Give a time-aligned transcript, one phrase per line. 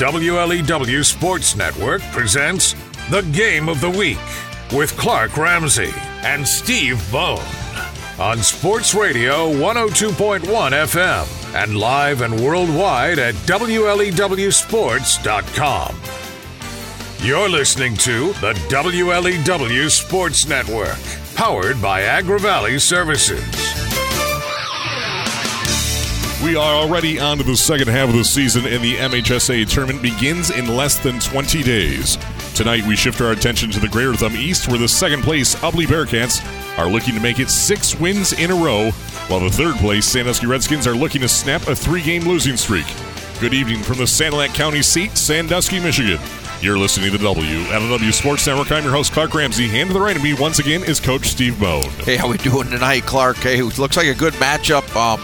[0.00, 2.74] WLEW Sports Network presents
[3.10, 4.16] the Game of the Week
[4.72, 5.90] with Clark Ramsey
[6.22, 7.44] and Steve Bone
[8.18, 16.00] on Sports Radio 102.1 FM and live and worldwide at WLEWSports.com.
[17.18, 20.96] You're listening to the WLEW Sports Network,
[21.34, 23.69] powered by Agri Valley Services.
[26.42, 30.00] We are already on to the second half of the season, and the MHSA tournament
[30.00, 32.16] begins in less than 20 days.
[32.54, 35.84] Tonight, we shift our attention to the Greater Thumb East, where the second place Ubly
[35.84, 36.40] Bearcats
[36.78, 38.90] are looking to make it six wins in a row,
[39.28, 42.86] while the third place Sandusky Redskins are looking to snap a three game losing streak.
[43.38, 46.18] Good evening from the Sanilac County seat, Sandusky, Michigan.
[46.62, 48.72] You're listening to the WLEW Sports Network.
[48.72, 49.78] I'm your host, Clark Ramsey.
[49.78, 51.88] And to the right of me, once again, is Coach Steve Bone.
[52.04, 53.36] Hey, how are we doing tonight, Clark?
[53.36, 54.94] Hey, looks like a good matchup.
[54.96, 55.22] Um,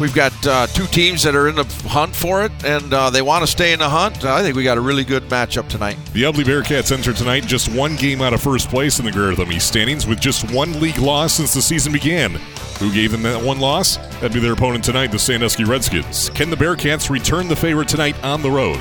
[0.00, 3.22] We've got uh, two teams that are in the hunt for it, and uh, they
[3.22, 4.24] want to stay in the hunt.
[4.24, 5.96] I think we got a really good matchup tonight.
[6.12, 9.36] The Ubly Bearcats enter tonight just one game out of first place in the Greater
[9.36, 12.32] Thumb East standings with just one league loss since the season began.
[12.80, 13.96] Who gave them that one loss?
[13.96, 16.28] That'd be their opponent tonight, the Sandusky Redskins.
[16.30, 18.80] Can the Bearcats return the favor tonight on the road?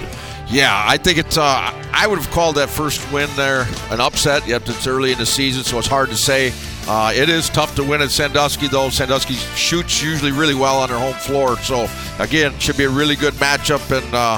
[0.50, 1.38] Yeah, I think it's.
[1.38, 4.48] Uh, I would have called that first win there an upset.
[4.48, 6.52] Yet it's early in the season, so it's hard to say.
[6.88, 8.90] Uh, it is tough to win at Sandusky, though.
[8.90, 11.58] Sandusky shoots usually really well on their home floor.
[11.60, 11.88] So,
[12.20, 13.90] again, should be a really good matchup.
[13.96, 14.38] And, uh,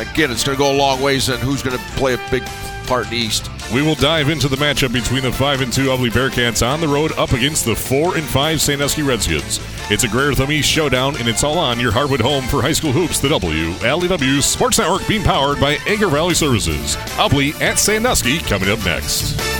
[0.00, 2.44] again, it's going to go a long ways in who's going to play a big
[2.86, 3.50] part in the East.
[3.72, 6.88] We will dive into the matchup between the 5 and 2 Ubly Bearcats on the
[6.88, 9.60] road up against the 4 and 5 Sandusky Redskins.
[9.90, 12.72] It's a Greater Thumb East showdown, and it's all on your Hardwood home for high
[12.72, 16.96] school hoops, the WLEW Sports Network being powered by Agri Valley Services.
[17.18, 19.57] Ubly at Sandusky coming up next.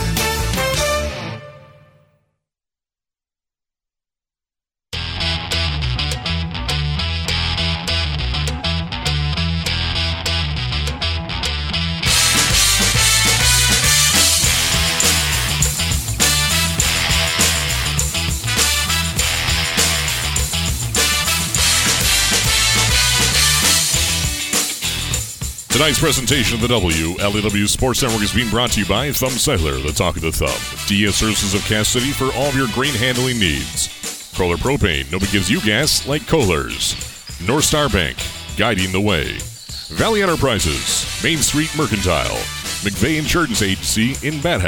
[25.88, 29.80] Tonight's presentation of the WLEW Sports Network is being brought to you by Thumb Cellular,
[29.80, 30.86] the talk of the thumb.
[30.86, 33.88] DS Services of Cass City for all of your grain handling needs.
[34.36, 36.94] Kohler Propane, nobody gives you gas like Kohler's.
[37.40, 38.18] North Star Bank,
[38.58, 39.38] guiding the way.
[39.88, 42.36] Valley Enterprises, Main Street Mercantile.
[42.84, 44.60] McVeigh Insurance Agency in Bad.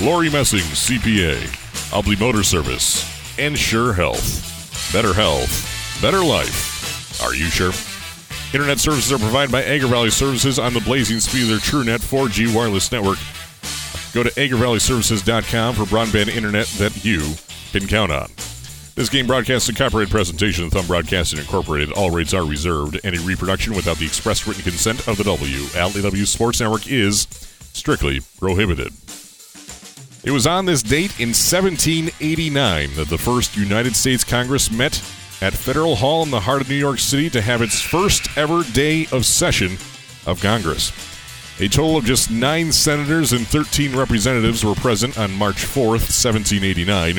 [0.00, 1.40] Lori Messing, CPA.
[1.90, 3.02] Ubly Motor Service.
[3.40, 4.92] Ensure Health.
[4.92, 5.98] Better health.
[6.00, 7.20] Better life.
[7.24, 7.72] Are you sure?
[8.54, 11.98] Internet services are provided by Agri Valley Services on the blazing speed of their TrueNet
[11.98, 13.18] 4G wireless network.
[14.12, 17.34] Go to agrivalleyservices.com for broadband internet that you
[17.72, 18.28] can count on.
[18.94, 21.90] This game broadcasts a copyrighted presentation of Thumb Broadcasting Incorporated.
[21.94, 23.00] All rates are reserved.
[23.02, 27.26] Any reproduction without the express written consent of the WLEW Sports Network is
[27.72, 28.92] strictly prohibited.
[30.22, 35.02] It was on this date in 1789 that the first United States Congress met
[35.40, 38.62] at Federal Hall in the heart of New York City to have its first ever
[38.72, 39.72] day of session
[40.26, 40.92] of Congress.
[41.60, 47.18] A total of just nine senators and 13 representatives were present on March 4th, 1789,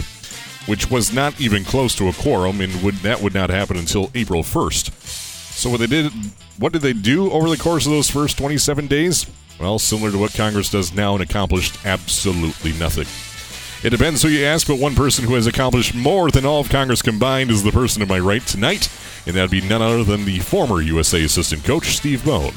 [0.65, 4.11] which was not even close to a quorum, and would, that would not happen until
[4.13, 4.91] April 1st.
[5.55, 6.11] So what they did,
[6.59, 9.25] what did they do over the course of those first 27 days?
[9.57, 13.07] Well, similar to what Congress does now and accomplished absolutely nothing.
[13.83, 16.69] It depends who you ask, but one person who has accomplished more than all of
[16.69, 18.89] Congress combined is the person to my right tonight,
[19.25, 22.53] and that'd be none other than the former USA assistant coach, Steve Bone.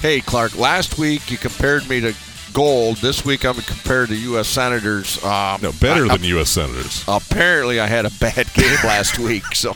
[0.00, 2.14] Hey, Clark, last week you compared me to
[2.52, 2.98] gold.
[2.98, 4.48] This week I'm compared to U.S.
[4.48, 5.22] Senators.
[5.24, 6.50] Um, no, better I, than U.S.
[6.50, 7.04] Senators.
[7.08, 9.74] Apparently, I had a bad game last week, so.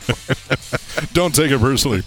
[1.12, 2.02] Don't take it personally.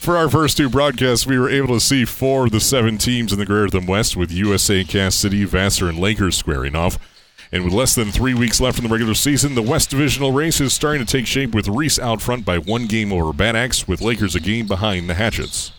[0.00, 3.32] For our first two broadcasts, we were able to see four of the seven teams
[3.32, 6.98] in the Greater Thumb West, with USA, Cass City, Vassar, and Lakers squaring off.
[7.52, 10.60] And with less than three weeks left in the regular season, the West Divisional race
[10.60, 13.88] is starting to take shape with Reese out front by one game over Bad Axe,
[13.88, 15.72] with Lakers a game behind the Hatchets.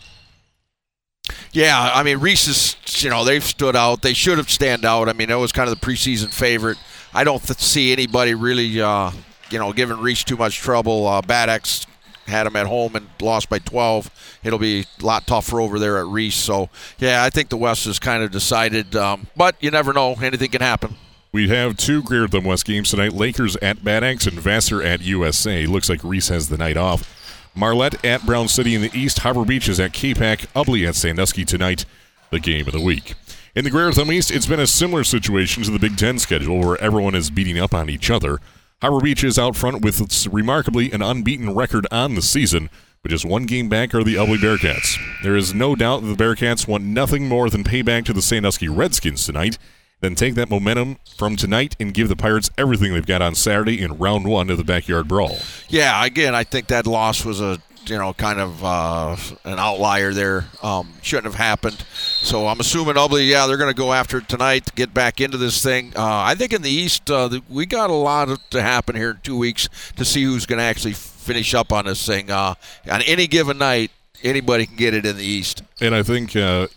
[1.54, 4.02] Yeah, I mean Reese is, you know, they've stood out.
[4.02, 5.08] They should have stand out.
[5.08, 6.78] I mean, that was kind of the preseason favorite.
[7.14, 9.12] I don't th- see anybody really, uh,
[9.50, 11.08] you know, giving Reese too much trouble.
[11.08, 11.86] Uh, Bad Axe
[12.26, 14.40] had them at home and lost by 12.
[14.44, 16.36] It'll be a lot tougher over there at Reese.
[16.36, 16.70] So,
[17.00, 18.96] yeah, I think the West is kind of decided.
[18.96, 20.96] Um, but you never know; anything can happen.
[21.34, 23.14] We have two Greater Thumb West games tonight.
[23.14, 25.66] Lakers at Bad Axe and Vassar at USA.
[25.66, 27.50] Looks like Reese has the night off.
[27.56, 29.20] Marlette at Brown City in the East.
[29.20, 30.48] Harbor Beach is at Capac.
[30.54, 31.86] Ubly at Sandusky tonight.
[32.32, 33.14] The game of the week.
[33.56, 36.60] In the Greater Thumb East, it's been a similar situation to the Big Ten schedule
[36.60, 38.40] where everyone is beating up on each other.
[38.82, 42.70] Harbor Beach is out front with remarkably an unbeaten record on the season,
[43.04, 44.98] But just one game back are the Ubly Bearcats.
[45.24, 48.68] There is no doubt that the Bearcats want nothing more than payback to the Sandusky
[48.70, 49.58] Redskins tonight,
[50.02, 53.82] then take that momentum from tonight and give the Pirates everything they've got on Saturday
[53.82, 55.38] in round one of the backyard brawl.
[55.70, 59.16] Yeah, again, I think that loss was a you know kind of uh,
[59.46, 60.46] an outlier there.
[60.62, 61.84] Um, shouldn't have happened.
[61.94, 65.22] So I'm assuming Ubly, yeah, they're going to go after it tonight to get back
[65.22, 65.94] into this thing.
[65.96, 69.20] Uh, I think in the East, uh, we got a lot to happen here in
[69.24, 72.30] two weeks to see who's going to actually finish up on this thing.
[72.30, 72.56] Uh,
[72.90, 73.92] on any given night,
[74.24, 75.64] anybody can get it in the East.
[75.80, 76.68] And I think uh,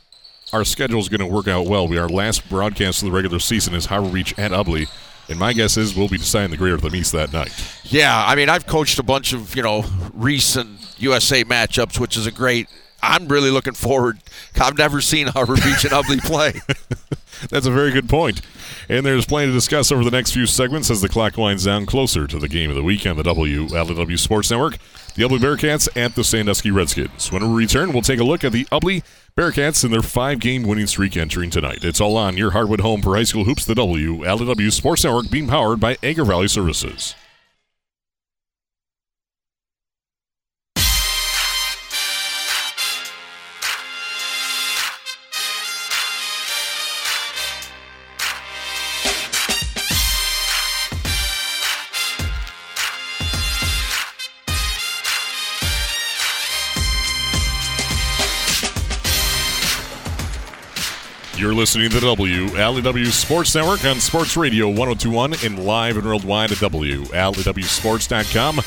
[0.52, 1.88] our schedule is going to work out well.
[1.88, 4.88] We our last broadcast of the regular season is Harbor Beach at Ubly.
[5.29, 7.52] And my guess is we'll be deciding the Greater Thumb East that night.
[7.85, 12.26] Yeah, I mean, I've coached a bunch of, you know, recent USA matchups, which is
[12.26, 12.69] a great.
[13.02, 14.19] I'm really looking forward.
[14.61, 16.61] I've never seen Harbor Beach and Ubly play.
[17.50, 18.40] That's a very good point.
[18.88, 21.87] And there's plenty to discuss over the next few segments as the clock winds down
[21.87, 24.79] closer to the game of the week on the WLEW Sports Network.
[25.14, 27.31] The Ubly Bearcats at the Sandusky Redskins.
[27.31, 29.02] When we return, we'll take a look at the Ubly
[29.37, 31.83] Bearcats in their five game winning streak entering tonight.
[31.83, 35.49] It's all on your hardwood home for high school hoops, the WLEW Sports Network, being
[35.49, 37.17] powered by Agri Valley Services.
[61.64, 66.58] Listening to the WLEW Sports Network on Sports Radio 1021 and live and worldwide at
[66.58, 68.61] WLEWSports.com.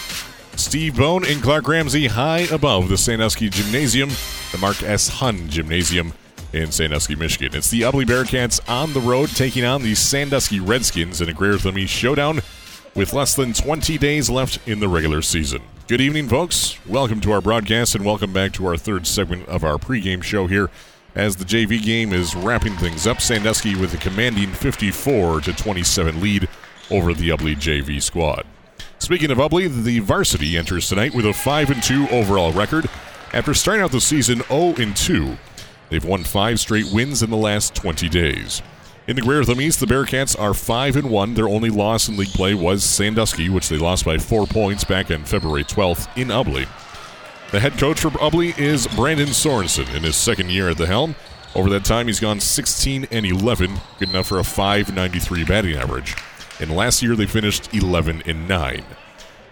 [0.58, 4.10] Steve Bone and Clark Ramsey high above the Sandusky Gymnasium,
[4.52, 5.10] the Mark S.
[5.10, 6.12] Hun Gymnasium
[6.54, 7.56] in Sandusky, Michigan.
[7.56, 11.60] It's the Ubly Bearcats on the road taking on the Sandusky Redskins in a Greater
[11.60, 12.40] Thumb showdown
[12.96, 15.62] with less than 20 days left in the regular season.
[15.88, 16.84] Good evening, folks.
[16.88, 20.48] Welcome to our broadcast and welcome back to our third segment of our pregame show
[20.48, 20.72] here
[21.18, 23.20] as the JV game is wrapping things up.
[23.20, 26.48] Sandusky with a commanding 54 to 27 lead
[26.92, 28.46] over the Ubly JV squad.
[29.00, 32.88] Speaking of Ubly, the varsity enters tonight with a 5 and 2 overall record
[33.34, 35.36] after starting out the season 0 and 2.
[35.90, 38.62] They've won 5 straight wins in the last 20 days.
[39.08, 41.34] In the Greater East, the Bearcats are 5 and 1.
[41.34, 45.10] Their only loss in league play was Sandusky, which they lost by 4 points back
[45.10, 46.68] on February 12th in Ubly.
[47.50, 51.16] The head coach for Ubly is Brandon Sorensen in his second year at the helm.
[51.56, 56.14] Over that time, he's gone 16 and 11, good enough for a 593 batting average.
[56.60, 58.84] And last year, they finished 11 and 9.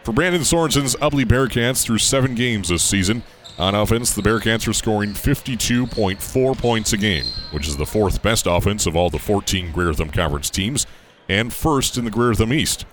[0.03, 3.23] For Brandon Sorensen's Ubly Bearcats through seven games this season,
[3.57, 8.45] on offense, the Bearcats are scoring 52.4 points a game, which is the fourth best
[8.45, 10.85] offense of all the 14 Greater Thumb Conference teams,
[11.29, 12.85] and first in the Greater Thumb East.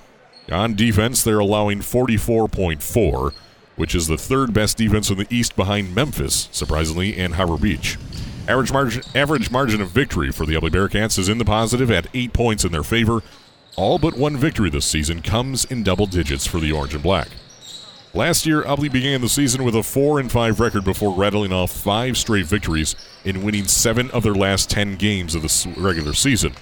[0.53, 3.33] On defense, they're allowing 44.4
[3.77, 7.99] which is the third best defense in the East behind Memphis, surprisingly, and Harbor Beach.
[8.49, 12.09] Average margin, average margin of victory for the Ubly Bearcats is in the positive at
[12.13, 13.23] eight points in their favor.
[13.77, 17.29] All but one victory this season comes in double digits for the Orange and Black.
[18.15, 21.71] Last year, Ubly began the season with a 4 and 5 record before rattling off
[21.71, 26.53] five straight victories and winning seven of their last 10 games of the regular season.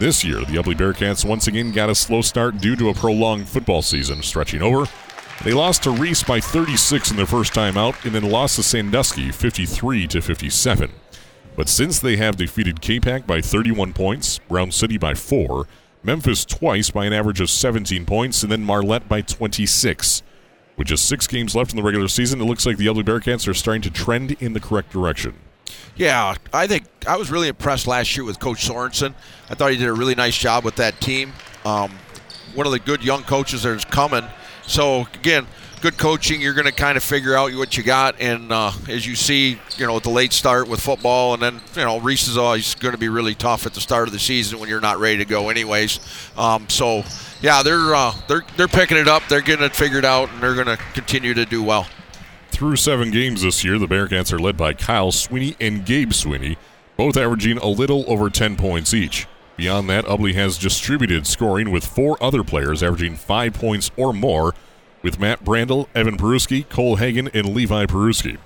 [0.00, 3.46] This year, the Ubly Bearcats once again got a slow start due to a prolonged
[3.46, 4.86] football season stretching over
[5.44, 8.62] they lost to Reese by 36 in their first time out, and then lost to
[8.62, 10.90] Sandusky 53 to 57.
[11.56, 15.66] But since they have defeated Capac by 31 points, Brown City by 4,
[16.02, 20.22] Memphis twice by an average of 17 points, and then Marlette by 26.
[20.76, 23.46] With just six games left in the regular season, it looks like the Ubly Bearcats
[23.48, 25.34] are starting to trend in the correct direction.
[25.96, 29.14] Yeah, I think I was really impressed last year with Coach Sorensen.
[29.50, 31.32] I thought he did a really nice job with that team.
[31.64, 31.90] Um,
[32.54, 34.24] one of the good young coaches that is coming
[34.70, 35.46] so again,
[35.80, 36.40] good coaching.
[36.40, 39.60] You're going to kind of figure out what you got, and uh, as you see,
[39.76, 42.92] you know, the late start with football, and then you know, Reese is always going
[42.92, 45.24] to be really tough at the start of the season when you're not ready to
[45.24, 45.98] go, anyways.
[46.36, 47.02] Um, so
[47.40, 49.22] yeah, they're uh, they're they're picking it up.
[49.28, 51.86] They're getting it figured out, and they're going to continue to do well.
[52.50, 56.58] Through seven games this year, the Bearcats are led by Kyle Sweeney and Gabe Sweeney,
[56.96, 59.26] both averaging a little over 10 points each.
[59.60, 64.54] Beyond that, Ubly has distributed scoring with four other players averaging five points or more,
[65.02, 68.38] with Matt Brandel, Evan Peruski, Cole Hagan, and Levi Peruski.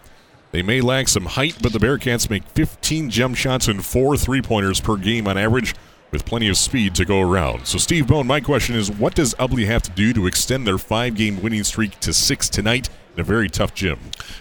[0.50, 4.42] They may lack some height, but the Bearcats make 15 jump shots and four three
[4.42, 5.76] pointers per game on average,
[6.10, 7.68] with plenty of speed to go around.
[7.68, 10.78] So, Steve Bone, my question is what does Ubly have to do to extend their
[10.78, 14.00] five game winning streak to six tonight in a very tough gym?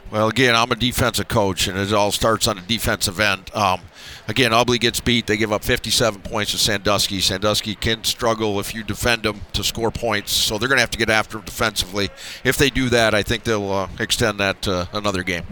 [0.10, 3.51] Well, again, I'm a defensive coach, and it all starts on the defensive end.
[3.53, 3.82] Um,
[4.27, 5.27] again, Ubly gets beat.
[5.27, 7.20] They give up 57 points to Sandusky.
[7.20, 10.92] Sandusky can struggle if you defend them to score points, so they're going to have
[10.92, 12.10] to get after them defensively.
[12.44, 15.44] If they do that, I think they'll uh, extend that to another game.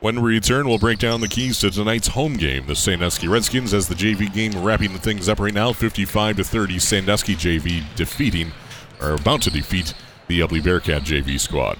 [0.00, 2.66] When we return, we'll break down the keys to tonight's home game.
[2.66, 6.78] The Sandusky Redskins as the JV game wrapping things up right now, 55 to 30.
[6.78, 8.52] Sandusky JV defeating,
[9.00, 9.94] or about to defeat,
[10.28, 11.78] the Ubly Bearcat JV squad.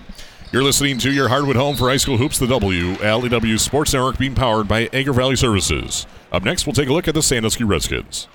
[0.51, 4.35] You're listening to your Hardwood Home for High School Hoops, the WLEW Sports Network, being
[4.35, 6.07] powered by Agri Valley Services.
[6.31, 8.29] Up next, we'll take a look at the Sandusky Redskins.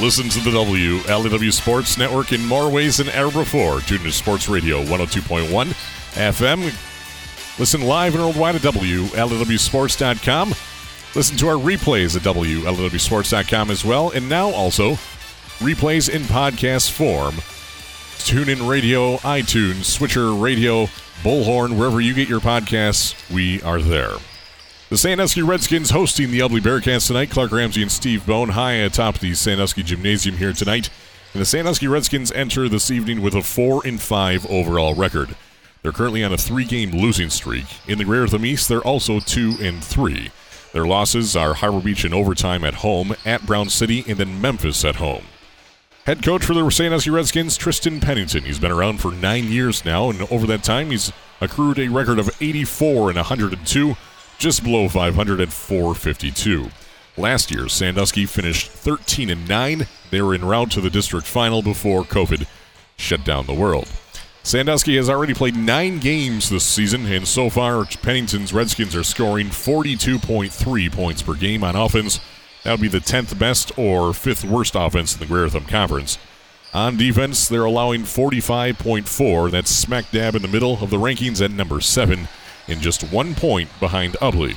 [0.00, 3.80] Listen to the WLEW Sports Network in more ways than ever before.
[3.80, 5.48] Tune to Sports Radio 102.1
[6.14, 7.58] FM.
[7.58, 10.54] Listen live and worldwide at WLEWSports.com.
[11.16, 14.10] Listen to our replays at WLEWSports.com as well.
[14.10, 14.92] And now also
[15.58, 17.34] replays in podcast form.
[18.18, 20.86] TuneIn Radio, iTunes, Stitcher Radio,
[21.22, 24.14] Bullhorn, wherever you get your podcasts, we are there.
[24.90, 27.28] The Sandusky Redskins hosting the Ubly Bearcats tonight.
[27.30, 30.88] Clark Ramsey and Steve Bone high atop the Sandusky Gymnasium here tonight.
[31.34, 35.36] And the Sandusky Redskins enter this evening with a 4 and 5 overall record.
[35.82, 37.66] They're currently on a three game losing streak.
[37.86, 40.30] In the Greater East, they're also 2 and 3.
[40.72, 44.86] Their losses are Harbor Beach in overtime at home, at Brown City, and then Memphis
[44.86, 45.24] at home.
[46.06, 48.44] Head coach for the Sandusky Redskins, Tristan Pennington.
[48.44, 52.18] He's been around for nine years now, and over that time, he's accrued a record
[52.18, 53.94] of 84 and 102
[54.38, 56.70] just below 500 at 452.
[57.16, 59.86] Last year, Sandusky finished 13 and 9.
[60.10, 62.46] They were en route to the district final before COVID
[62.96, 63.88] shut down the world.
[64.44, 69.48] Sandusky has already played nine games this season, and so far, Pennington's Redskins are scoring
[69.48, 72.20] 42.3 points per game on offense.
[72.62, 76.18] That would be the 10th best or 5th worst offense in the Greater Thumb Conference.
[76.72, 79.50] On defense, they're allowing 45.4.
[79.50, 82.28] That's smack dab in the middle of the rankings at number 7
[82.68, 84.56] and just one point behind Ubly.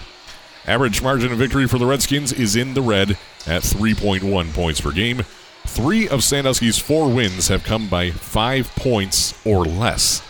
[0.68, 4.92] Average margin of victory for the Redskins is in the red at 3.1 points per
[4.92, 5.24] game.
[5.66, 10.22] Three of Sandusky's four wins have come by five points or less.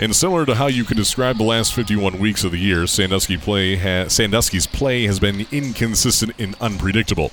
[0.00, 3.36] And similar to how you could describe the last 51 weeks of the year, Sandusky
[3.36, 7.32] play ha- Sandusky's play has been inconsistent and unpredictable,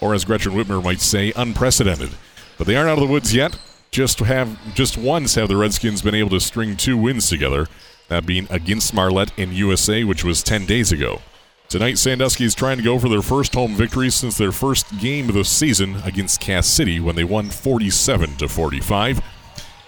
[0.00, 2.10] or as Gretchen Whitmer might say, unprecedented.
[2.56, 3.58] But they aren't out of the woods yet.
[3.90, 7.66] Just have just once have the Redskins been able to string two wins together,
[8.08, 11.20] that being against Marlette in USA, which was 10 days ago.
[11.68, 15.28] Tonight, Sandusky is trying to go for their first home victory since their first game
[15.28, 19.20] of the season against Cass City when they won 47 to 45.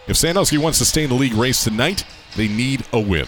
[0.08, 2.04] If Sandusky wants to stay in the league race tonight,
[2.36, 3.26] they need a win.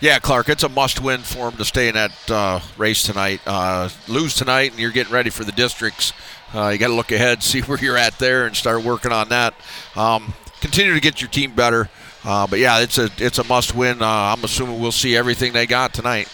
[0.00, 3.40] Yeah, Clark, it's a must-win for them to stay in that uh, race tonight.
[3.46, 6.12] Uh, lose tonight, and you're getting ready for the districts.
[6.54, 9.28] Uh, you got to look ahead, see where you're at there, and start working on
[9.28, 9.54] that.
[9.94, 11.90] Um, continue to get your team better.
[12.24, 14.00] Uh, but yeah, it's a it's a must win.
[14.02, 16.28] Uh, I'm assuming we'll see everything they got tonight.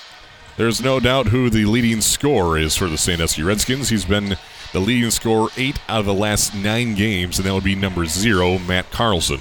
[0.56, 3.88] There's no doubt who the leading scorer is for the Sandusky Redskins.
[3.88, 4.36] He's been
[4.72, 8.04] the leading scorer eight out of the last nine games, and that would be number
[8.04, 9.40] zero, Matt Carlson.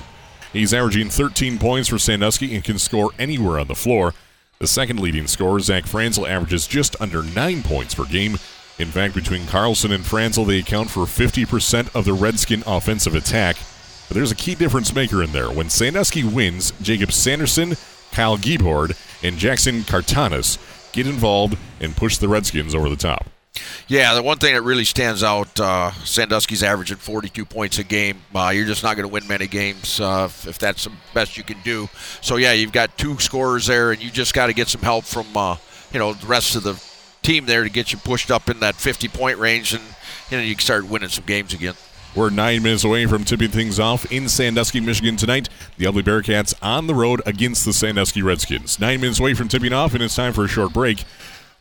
[0.54, 4.14] He's averaging 13 points for Sandusky and can score anywhere on the floor.
[4.60, 8.38] The second leading scorer, Zach Franzel, averages just under nine points per game.
[8.80, 13.58] In fact, between Carlson and Franzel, they account for 50% of the Redskin offensive attack.
[14.10, 15.50] But there's a key difference maker in there.
[15.50, 17.76] When Sandusky wins, Jacob Sanderson,
[18.12, 20.58] Kyle Giebhord, and Jackson Cartanis
[20.92, 23.28] get involved and push the Redskins over the top.
[23.88, 28.22] Yeah, the one thing that really stands out, uh, Sandusky's averaging 42 points a game.
[28.34, 31.44] Uh, you're just not going to win many games uh, if, that's the best you
[31.44, 31.88] can do.
[32.22, 35.06] So yeah, you've got two scorers there, and you just got to get some help
[35.06, 35.58] from uh,
[35.92, 36.82] you know the rest of the
[37.22, 39.84] team there to get you pushed up in that 50 point range, and
[40.30, 41.76] you know you can start winning some games again.
[42.16, 45.48] We're nine minutes away from tipping things off in Sandusky, Michigan tonight.
[45.78, 48.80] The Ubly Bearcats on the road against the Sandusky Redskins.
[48.80, 51.04] Nine minutes away from tipping off, and it's time for a short break.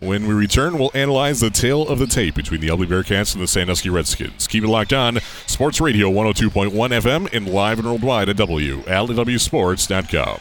[0.01, 3.43] When we return, we'll analyze the tale of the tape between the Ubly Bearcats and
[3.43, 4.47] the Sandusky Redskins.
[4.47, 5.19] Keep it locked on.
[5.47, 10.41] Sports Radio 102.1 FM and live and worldwide at WLEWSports.com.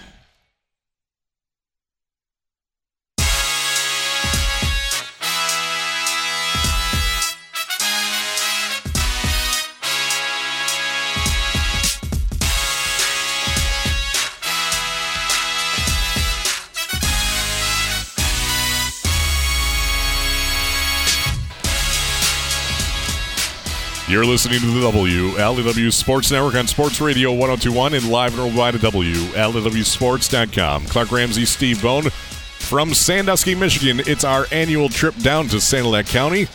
[24.10, 28.76] You're listening to the WLEW Sports Network on Sports Radio 1021 and live and worldwide
[28.76, 30.86] at WLEWSports.com.
[30.86, 34.00] Clark Ramsey, Steve Bone from Sandusky, Michigan.
[34.08, 36.48] It's our annual trip down to Sanilac County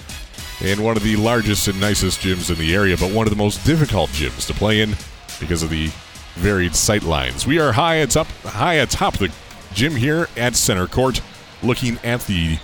[0.63, 3.37] and one of the largest and nicest gyms in the area, but one of the
[3.37, 4.97] most difficult gyms to play in
[5.39, 5.91] because of the
[6.37, 7.47] varied sight lines.
[7.47, 9.31] We are high atop, high atop the
[9.75, 11.21] gym here at center court,
[11.63, 12.59] looking at the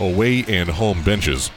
[0.00, 1.52] away and home benches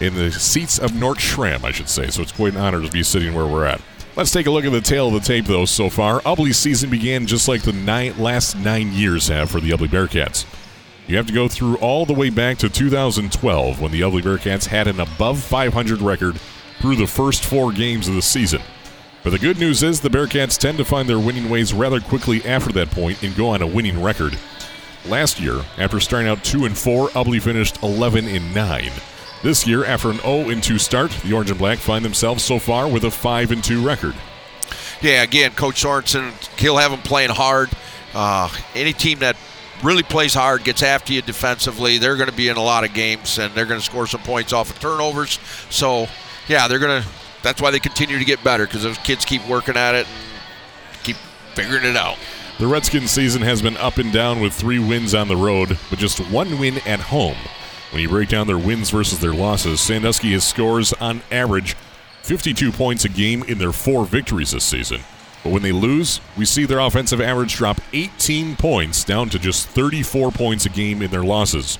[0.00, 2.08] in the seats of Nordstrom, I should say.
[2.08, 3.80] So it's quite an honor to be sitting where we're at.
[4.16, 6.20] Let's take a look at the tale of the tape, though, so far.
[6.22, 10.44] Ubly's season began just like the nine, last nine years have for the Ubly Bearcats.
[11.06, 14.66] You have to go through all the way back to 2012 when the Ubly Bearcats
[14.66, 16.38] had an above 500 record
[16.80, 18.60] through the first four games of the season.
[19.22, 22.44] But the good news is the Bearcats tend to find their winning ways rather quickly
[22.44, 24.38] after that point and go on a winning record.
[25.06, 28.90] Last year, after starting out 2 and 4, Ubly finished 11 and 9.
[29.42, 32.58] This year, after an 0 and 2 start, the Orange and Black find themselves so
[32.58, 34.14] far with a 5 and 2 record.
[35.00, 37.70] Yeah, again, Coach Sorensen, he'll have them playing hard.
[38.14, 39.36] Uh, any team that
[39.82, 42.92] really plays hard, gets after you defensively, they're going to be in a lot of
[42.94, 45.38] games and they're going to score some points off of turnovers.
[45.70, 46.08] So,
[46.48, 47.08] yeah, they're going to.
[47.44, 51.04] That's why they continue to get better because those kids keep working at it and
[51.04, 51.16] keep
[51.54, 52.18] figuring it out.
[52.58, 56.00] The Redskins season has been up and down with three wins on the road, but
[56.00, 57.36] just one win at home.
[57.90, 61.74] When you break down their wins versus their losses, Sandusky has scores on average
[62.22, 65.00] 52 points a game in their four victories this season.
[65.42, 69.68] But when they lose, we see their offensive average drop 18 points down to just
[69.68, 71.78] 34 points a game in their losses.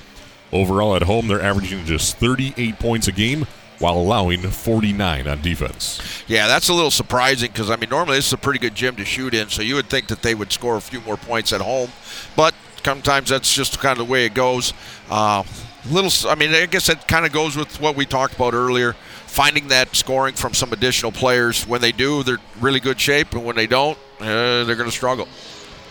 [0.50, 3.46] Overall, at home, they're averaging just 38 points a game
[3.78, 6.24] while allowing 49 on defense.
[6.26, 8.96] Yeah, that's a little surprising because, I mean, normally this is a pretty good gym
[8.96, 11.52] to shoot in, so you would think that they would score a few more points
[11.52, 11.90] at home.
[12.34, 14.72] But sometimes that's just kind of the way it goes.
[15.10, 15.42] Uh,
[15.90, 18.94] little, I mean, I guess it kind of goes with what we talked about earlier.
[19.26, 21.66] Finding that scoring from some additional players.
[21.66, 24.96] When they do, they're really good shape, and when they don't, uh, they're going to
[24.96, 25.28] struggle.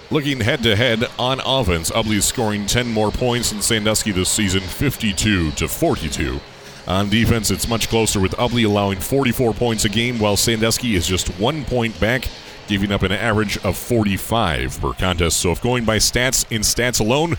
[0.09, 4.29] Looking head to head on offense, Ubly is scoring 10 more points than Sandusky this
[4.29, 6.39] season, 52 to 42.
[6.88, 11.05] On defense, it's much closer with Ubly allowing 44 points a game, while Sandusky is
[11.05, 12.29] just one point back,
[12.67, 15.41] giving up an average of 45 per contest.
[15.41, 17.36] So, if going by stats in stats alone,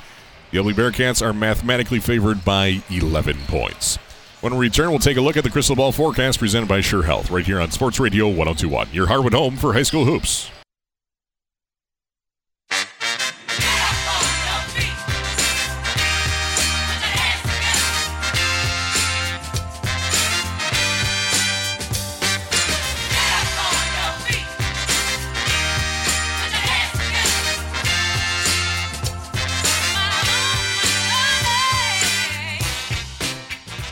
[0.51, 3.97] the Ubly Bearcats are mathematically favored by 11 points.
[4.41, 7.03] When we return, we'll take a look at the crystal ball forecast presented by Sure
[7.03, 10.51] Health right here on Sports Radio 1021, your Harwood home for high school hoops.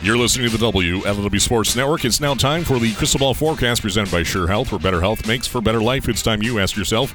[0.07, 2.05] You're listening to the WLEW Sports Network.
[2.05, 5.27] It's now time for the Crystal Ball Forecast presented by Sure Health, where better health
[5.27, 6.07] makes for better life.
[6.07, 7.13] It's time you ask yourself,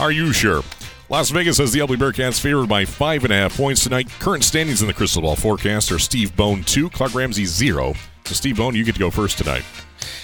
[0.00, 0.62] are you sure?
[1.10, 4.08] Las Vegas has the Ubly Bearcats favored by five and a half points tonight.
[4.20, 7.92] Current standings in the Crystal Ball Forecast are Steve Bone 2, Clark Ramsey 0.
[8.24, 9.64] So, Steve Bone, you get to go first tonight.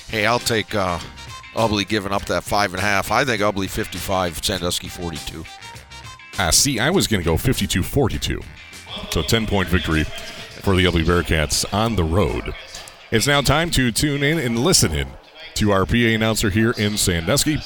[0.09, 0.99] Hey, I'll take uh,
[1.55, 3.13] Ubly giving up that five and a half.
[3.13, 5.45] I think Ubly 55, Sandusky 42.
[6.39, 8.41] Ah, see, I was going to go 52 42.
[9.11, 10.07] So, 10 point victory
[10.67, 12.53] for the Ubly Bearcats on the road.
[13.13, 15.07] It's now time to tune in and listen in
[15.55, 17.59] to our PA announcer here in Sandusky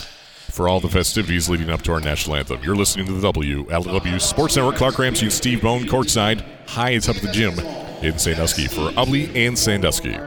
[0.51, 2.63] for all the festivities leading up to our national anthem.
[2.63, 4.77] You're listening to the WLEW Sports Network.
[4.77, 7.59] Clark Ramsey and Steve Bone courtside, high atop the gym
[8.05, 10.19] in Sandusky for Ubly and Sandusky.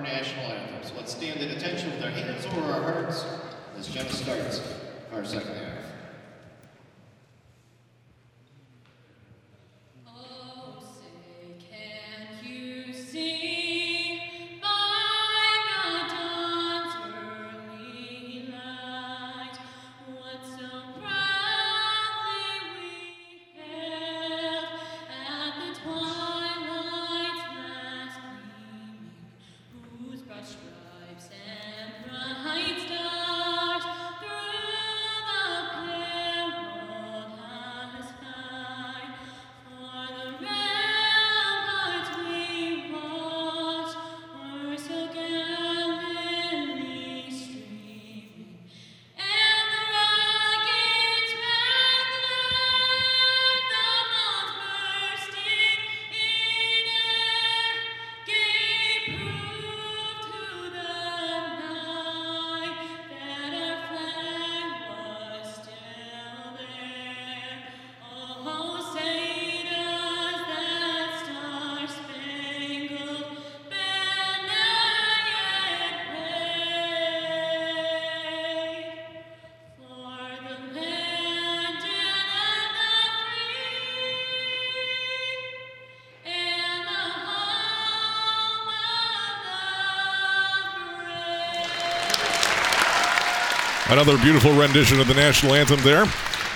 [93.93, 96.05] Another beautiful rendition of the national anthem there.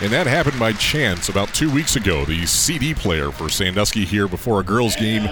[0.02, 2.26] And that happened by chance about two weeks ago.
[2.26, 5.30] The CD player for Sandusky here before a girls' game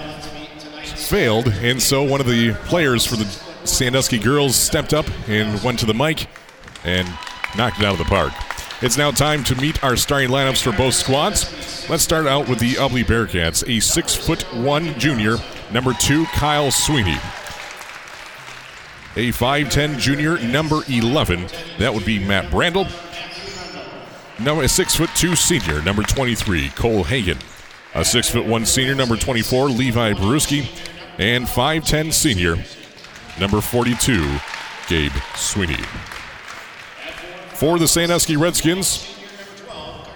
[0.83, 3.25] failed, and so one of the players for the
[3.65, 6.27] Sandusky girls stepped up and went to the mic
[6.83, 7.07] and
[7.57, 8.33] knocked it out of the park.
[8.83, 11.89] It's now time to meet our starting lineups for both squads.
[11.89, 15.37] Let's start out with the Ubly Bearcats, a six foot one junior,
[15.71, 17.17] number two Kyle Sweeney.
[19.17, 21.47] A 5'10 junior, number 11,
[21.79, 22.89] that would be Matt Brandel.
[24.39, 27.37] Number a six foot two senior, number 23, Cole Hagan.
[27.93, 30.67] A six foot one senior, number 24, Levi Peruski,
[31.17, 32.57] and 5'10 senior,
[33.39, 34.39] number 42,
[34.87, 35.81] Gabe Sweeney.
[37.53, 39.15] For the Sandusky Redskins,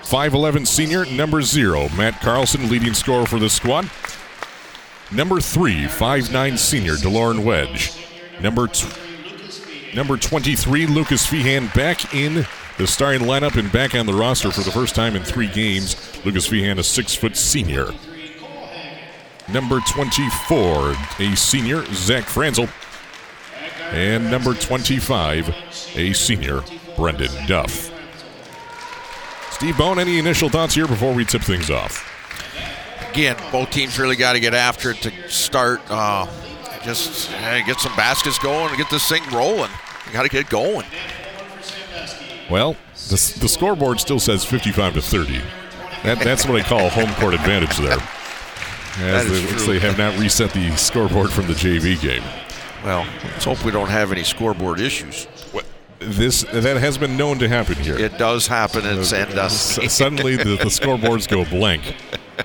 [0.03, 3.89] 5'11 senior, number zero, Matt Carlson, leading scorer for the squad.
[5.11, 7.93] Number three, 5'9 senior, DeLorean Wedge.
[8.41, 8.87] Number t-
[9.95, 12.45] number 23, Lucas Feehan, back in
[12.77, 15.95] the starting lineup and back on the roster for the first time in three games.
[16.25, 17.89] Lucas Feehan, a six foot senior.
[19.51, 22.67] Number 24, a senior, Zach Franzel.
[23.91, 25.49] And number 25,
[25.95, 26.61] a senior,
[26.95, 27.91] Brendan Duff.
[29.51, 32.05] Steve Bone, any initial thoughts here before we tip things off?
[33.09, 35.81] Again, both teams really got to get after it to start.
[35.89, 36.27] Uh,
[36.83, 39.71] just hey, get some baskets going and get this thing rolling.
[40.07, 40.85] You got to get going.
[42.49, 42.73] Well,
[43.09, 45.41] the, the scoreboard still says 55 to 30.
[46.03, 47.99] That, that's what I call home court advantage there.
[48.97, 52.23] As they, they have not reset the scoreboard from the JV game.
[52.83, 55.27] Well, let's hope we don't have any scoreboard issues.
[55.99, 57.97] This that has been known to happen here.
[57.99, 59.81] It does happen in uh, Sandusky.
[59.81, 61.93] Uh, S- suddenly the, the scoreboards go blank,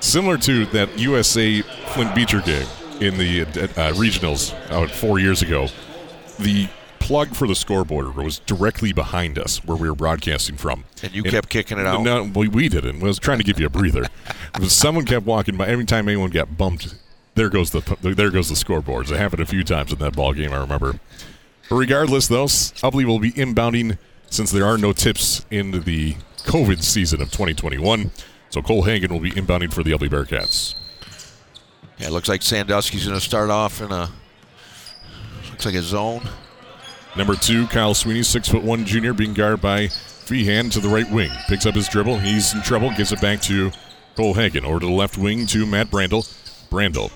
[0.01, 2.67] similar to that USA Flint Beecher game
[3.01, 5.67] in the uh, uh, regionals out four years ago.
[6.39, 6.67] The
[6.99, 11.23] plug for the scoreboard was directly behind us where we were broadcasting from, And you
[11.23, 12.01] kept kicking it out?
[12.01, 13.01] No, we, we didn't.
[13.01, 14.05] I was trying to give you a breather.
[14.67, 15.67] Someone kept walking by.
[15.67, 16.95] Every time anyone got bumped,
[17.35, 19.11] there goes the there goes the scoreboards.
[19.11, 20.51] It happened a few times in that ball game.
[20.51, 20.99] I remember.
[21.69, 23.97] But regardless, though, Ubly will be inbounding
[24.29, 28.11] since there are no tips in the COVID season of 2021.
[28.49, 30.75] So Cole Hagan will be inbounding for the Ubly Bearcats.
[31.97, 34.09] Yeah, it looks like Sandusky's going to start off in a
[35.49, 36.27] looks like a zone.
[37.15, 41.09] Number two, Kyle Sweeney, six foot one junior, being guarded by Feehan to the right
[41.09, 41.31] wing.
[41.47, 42.19] Picks up his dribble.
[42.19, 42.91] He's in trouble.
[42.91, 43.71] Gives it back to
[44.15, 44.65] Cole Hagan.
[44.65, 46.23] Over to the left wing to Matt Brandel.
[46.69, 47.11] Brandel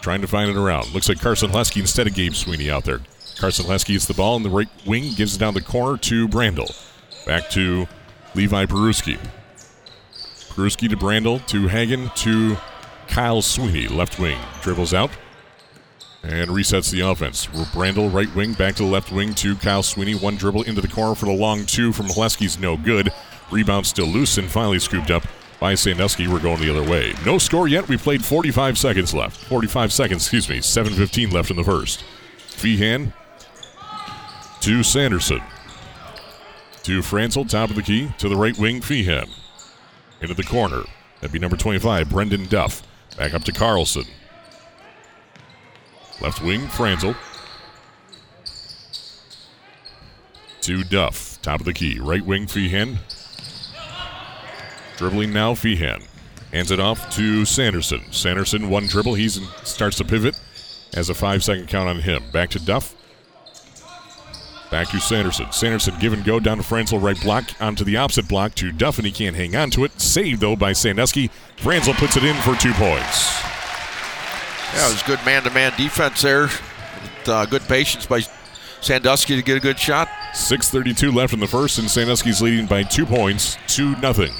[0.00, 0.92] trying to find it around.
[0.92, 3.00] Looks like Carson Haleski instead of Gabe Sweeney out there.
[3.38, 6.26] Carson Haleski gets the ball in the right wing, gives it down the corner to
[6.26, 6.74] Brandel.
[7.26, 7.86] Back to
[8.34, 9.18] Levi Peruski.
[10.48, 12.56] Peruski to Brandel to Hagan to
[13.10, 14.38] Kyle Sweeney, left wing.
[14.62, 15.10] Dribbles out
[16.22, 17.46] and resets the offense.
[17.46, 20.14] Brandel, right wing, back to the left wing to Kyle Sweeney.
[20.14, 23.12] One dribble into the corner for the long two from Haleski's no good.
[23.50, 25.24] Rebound still loose and finally scooped up
[25.58, 26.28] by Sandusky.
[26.28, 27.14] We're going the other way.
[27.26, 27.88] No score yet.
[27.88, 29.36] We played 45 seconds left.
[29.44, 30.58] 45 seconds, excuse me.
[30.58, 32.04] 7.15 left in the first.
[32.38, 33.12] Feehan
[34.60, 35.40] to Sanderson.
[36.84, 38.12] To Franzel, top of the key.
[38.18, 39.28] To the right wing, Feehan.
[40.20, 40.82] Into the corner.
[41.20, 42.82] That'd be number 25, Brendan Duff.
[43.16, 44.04] Back up to Carlson.
[46.20, 47.14] Left wing, Franzel.
[50.62, 51.98] To Duff, top of the key.
[51.98, 52.98] Right wing, Feehan.
[54.98, 56.04] Dribbling now, Feehan.
[56.52, 58.02] Hands it off to Sanderson.
[58.10, 59.14] Sanderson, one dribble.
[59.14, 60.38] He starts to pivot.
[60.92, 62.24] Has a five second count on him.
[62.32, 62.94] Back to Duff.
[64.70, 65.50] Back to Sanderson.
[65.50, 68.98] Sanderson give and go down to Franzel, right block, onto the opposite block to Duff,
[68.98, 70.00] and he can't hang on to it.
[70.00, 71.28] Saved, though, by Sandusky.
[71.56, 73.42] Franzel puts it in for two points.
[74.72, 76.42] Yeah, it was good man-to-man defense there.
[76.42, 78.20] With, uh, good patience by
[78.80, 80.08] Sandusky to get a good shot.
[80.34, 84.32] 6.32 left in the first, and Sandusky's leading by two points, 2 nothing.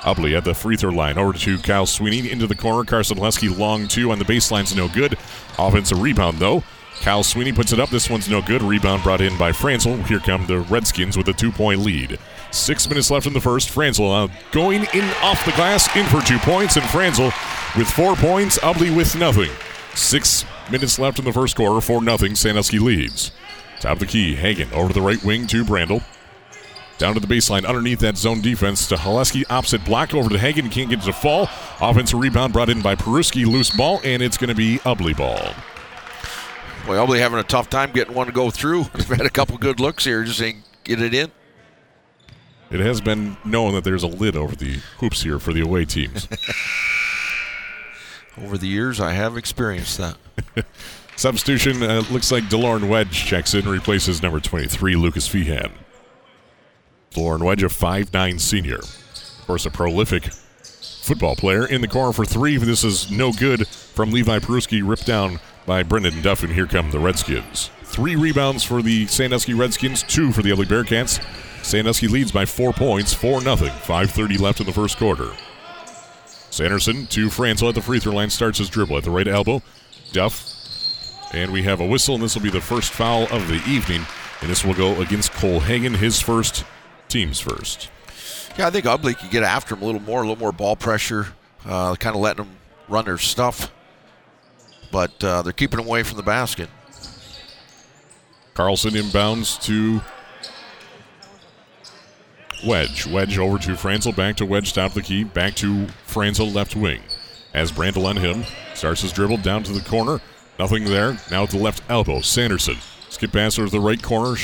[0.00, 1.18] Ubly at the free throw line.
[1.18, 2.84] Over to Kyle Sweeney into the corner.
[2.84, 5.18] Carson Haleski long two on the baseline's no good.
[5.58, 6.62] Offensive rebound, though.
[7.00, 7.88] Kyle Sweeney puts it up.
[7.90, 8.62] This one's no good.
[8.62, 9.96] Rebound brought in by Franzel.
[10.04, 12.18] Here come the Redskins with a two point lead.
[12.50, 13.70] Six minutes left in the first.
[13.70, 17.26] Franzel uh, going in off the glass, in for two points, and Franzel
[17.76, 18.58] with four points.
[18.58, 19.50] Ubly with nothing.
[19.94, 21.80] Six minutes left in the first quarter.
[21.80, 22.34] Four nothing.
[22.34, 23.30] Sandusky leads.
[23.80, 24.34] Top of the key.
[24.34, 26.02] Hagan over to the right wing to Brandel.
[26.98, 29.44] Down to the baseline underneath that zone defense to Haleski.
[29.50, 31.48] Opposite block over to Hagan, Can't get it to fall.
[31.80, 33.44] Offensive rebound brought in by Peruski.
[33.44, 35.54] Loose ball, and it's going to be Ubly ball.
[36.86, 38.84] Boy, having a tough time getting one to go through.
[38.94, 41.32] They've had a couple good looks here, just ain't get it in.
[42.70, 45.84] It has been known that there's a lid over the hoops here for the away
[45.84, 46.28] teams.
[48.38, 50.16] Over the years, I have experienced that.
[51.16, 55.72] Substitution uh, looks like DeLorne Wedge checks in, replaces number 23, Lucas Feehan.
[57.16, 58.80] Lauren Wedge, a 5'9 senior.
[58.80, 60.28] Of course, a prolific
[61.06, 61.64] football player.
[61.64, 62.56] In the corner for three.
[62.56, 66.90] This is no good from Levi Peruski, ripped down by Brendan Duff, and here come
[66.90, 67.70] the Redskins.
[67.84, 71.24] Three rebounds for the Sandusky Redskins, two for the Ubly Bearcats.
[71.64, 73.56] Sandusky leads by four points, 4 0.
[73.56, 75.30] 5.30 left in the first quarter.
[76.50, 79.62] Sanderson to Franzel at the free throw line, starts his dribble at the right elbow.
[80.12, 80.52] Duff.
[81.32, 84.04] And we have a whistle, and this will be the first foul of the evening.
[84.40, 86.64] And this will go against Cole Hagan, his first,
[87.08, 87.90] team's first.
[88.58, 90.76] Yeah, I think Ubly could get after him a little more, a little more ball
[90.76, 91.26] pressure,
[91.66, 92.56] uh, kind of letting them
[92.88, 93.70] run their stuff.
[94.90, 96.70] But uh, they're keeping away from the basket.
[98.54, 100.00] Carlson inbounds to
[102.66, 103.06] Wedge.
[103.06, 106.74] Wedge over to Franzel, back to Wedge, top of the key, back to Franzel, left
[106.74, 107.02] wing.
[107.52, 110.20] As Brandel on him, starts his dribble down to the corner.
[110.58, 111.18] Nothing there.
[111.30, 112.22] Now at the left elbow.
[112.22, 112.76] Sanderson.
[113.10, 114.38] Skip pass over to the right corner.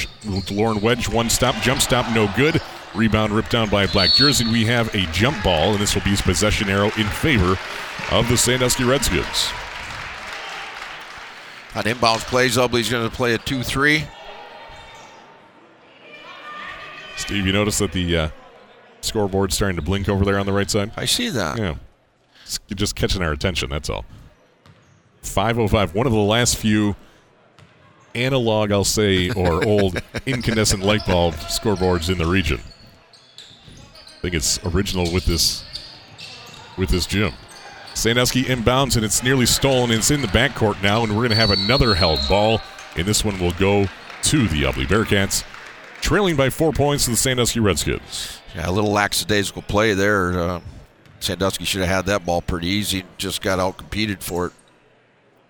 [0.50, 1.08] Lauren Wedge.
[1.08, 2.60] One stop, jump stop, no good.
[2.94, 4.44] Rebound ripped down by a black jersey.
[4.44, 7.58] We have a jump ball, and this will be his possession arrow in favor
[8.10, 9.50] of the Sandusky Redskins.
[11.74, 14.04] On inbounds plays, Ubly's going to play a 2 3.
[17.16, 18.28] Steve, you notice that the uh,
[19.00, 20.92] scoreboard's starting to blink over there on the right side?
[20.96, 21.58] I see that.
[21.58, 21.76] Yeah.
[22.44, 24.04] It's just catching our attention, that's all.
[25.22, 26.96] 505, one of the last few
[28.14, 32.60] analog, I'll say, or old incandescent light bulb scoreboards in the region.
[34.22, 35.64] I think it's original with this
[36.78, 37.32] with this gym.
[37.92, 39.90] Sandusky inbounds and it's nearly stolen.
[39.90, 42.60] It's in the backcourt now, and we're going to have another held ball,
[42.94, 43.86] and this one will go
[44.22, 45.42] to the Ubly Bearcats,
[46.00, 48.40] trailing by four points to the Sandusky Redskins.
[48.54, 50.38] Yeah, a little lackadaisical play there.
[50.38, 50.60] Uh,
[51.18, 53.02] Sandusky should have had that ball pretty easy.
[53.18, 54.52] Just got out competed for it.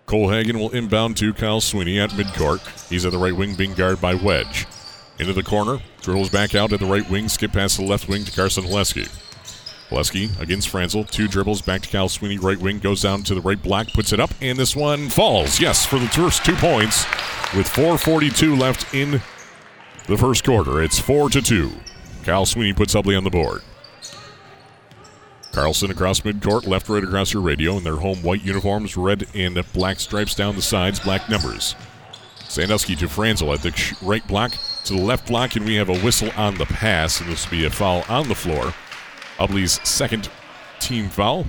[0.07, 2.89] Cole Hagan will inbound to Kyle Sweeney at midcourt.
[2.89, 4.67] He's at the right wing, being guarded by Wedge.
[5.19, 8.25] Into the corner, dribbles back out at the right wing, skip past the left wing
[8.25, 9.09] to Carson Haleski.
[9.91, 13.41] Haleski against Franzel, two dribbles back to Cal Sweeney, right wing, goes down to the
[13.41, 15.61] right block, puts it up, and this one falls.
[15.61, 17.05] Yes, for the first two points
[17.55, 19.21] with 4.42 left in
[20.09, 20.83] the first quarter.
[20.83, 21.71] It's 4 to 2.
[22.25, 23.63] Cal Sweeney puts Ubly on the board.
[25.53, 29.63] Carlson across midcourt, left right across your radio in their home white uniforms, red and
[29.75, 31.77] black stripes down the sides, black numbers.
[32.49, 34.53] Sandusky to Franzel at the right block
[34.85, 37.59] to the left block, and we have a whistle on the pass, and this will
[37.59, 38.75] be a foul on the floor.
[39.39, 40.31] Ubly's second
[40.81, 41.47] team foul,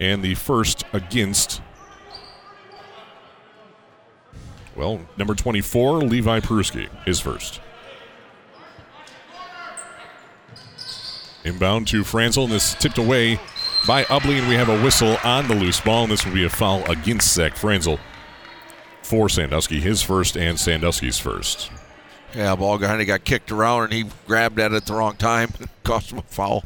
[0.00, 1.62] and the first against,
[4.76, 7.60] well, number 24, Levi Peruski, his first.
[11.44, 13.40] Inbound to Franzel, and this tipped away
[13.86, 16.44] by Ubly, and we have a whistle on the loose ball, and this will be
[16.44, 17.98] a foul against Zach Franzel
[19.02, 21.70] for Sandusky, his first and Sandusky's first.
[22.34, 25.16] Yeah, ball kind of got kicked around and he grabbed at it at the wrong
[25.16, 25.52] time.
[25.84, 26.64] Cost him a foul.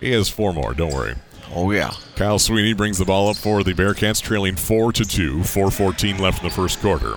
[0.00, 1.14] He has four more, don't worry.
[1.54, 1.92] Oh, yeah.
[2.16, 6.42] Kyle Sweeney brings the ball up for the Bearcats, trailing 4 to 2, 4.14 left
[6.42, 7.16] in the first quarter.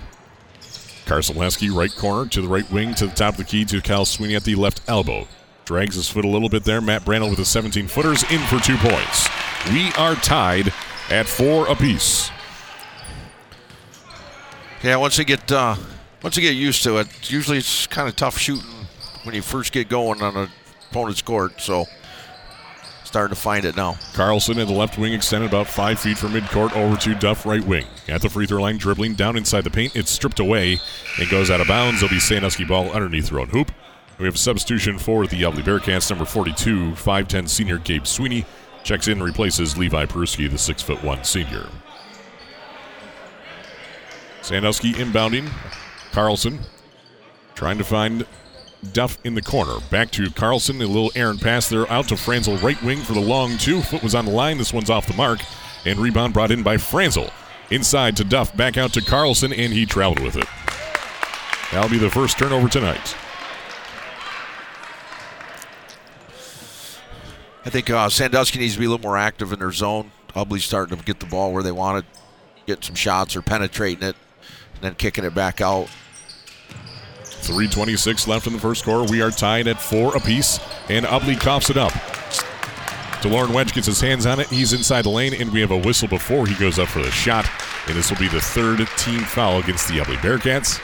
[1.06, 3.82] Carson Haleski, right corner to the right wing to the top of the key to
[3.82, 5.28] Kyle Sweeney at the left elbow.
[5.64, 6.82] Drags his foot a little bit there.
[6.82, 9.30] Matt Brandel with the 17 footers in for two points.
[9.72, 10.74] We are tied
[11.10, 12.30] at four apiece.
[14.84, 15.76] Yeah, once you get uh,
[16.26, 18.88] once you get used to it, usually it's kind of tough shooting
[19.26, 20.50] when you first get going on an
[20.90, 21.62] opponent's court.
[21.62, 21.86] So
[23.04, 24.00] starting to find it now.
[24.14, 27.64] Carlson in the left wing extended about five feet from midcourt over to Duff right
[27.64, 27.86] wing.
[28.08, 29.96] At the free throw line, dribbling down inside the paint.
[29.96, 30.80] It's stripped away
[31.20, 32.02] and goes out of bounds.
[32.02, 33.72] It'll be Sandusky ball underneath their own hoop.
[34.18, 38.46] We have a substitution for the Ubly Bearcats, number 42, 5'10 senior Gabe Sweeney.
[38.84, 41.70] Checks in and replaces Levi Peruski, the 6'1 senior.
[44.42, 45.52] Sandusky inbounding.
[46.16, 46.60] Carlson
[47.56, 48.26] trying to find
[48.94, 49.80] Duff in the corner.
[49.92, 50.82] Back to Carlson.
[50.82, 53.82] A little errant pass there out to Franzel, right wing for the long two.
[53.82, 54.58] Foot was on the line.
[54.58, 55.42] This one's off the mark.
[55.84, 57.32] And rebound brought in by Franzel.
[57.70, 58.56] Inside to Duff.
[58.56, 60.48] Back out to Carlson, and he traveled with it.
[61.74, 63.14] That'll be the first turnover tonight.
[67.66, 70.12] I think uh, Sandusky needs to be a little more active in their zone.
[70.34, 72.20] Ubly's starting to get the ball where they want it,
[72.66, 74.16] getting some shots or penetrating it,
[74.76, 75.90] and then kicking it back out.
[77.48, 79.12] 326 left in the first quarter.
[79.12, 81.92] We are tied at four apiece, and Ubly coughs it up.
[83.22, 84.48] DeLorne Wedge gets his hands on it.
[84.48, 87.10] He's inside the lane, and we have a whistle before he goes up for the
[87.10, 87.50] shot.
[87.88, 90.80] And this will be the third team foul against the Ubly Bearcats.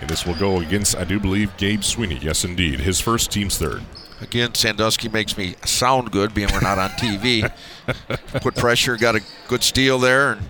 [0.00, 2.18] And this will go against, I do believe, Gabe Sweeney.
[2.20, 2.80] Yes, indeed.
[2.80, 3.82] His first, team's third.
[4.20, 7.50] Again, Sandusky makes me sound good, being we're not on TV.
[8.40, 10.48] Put pressure, got a good steal there, and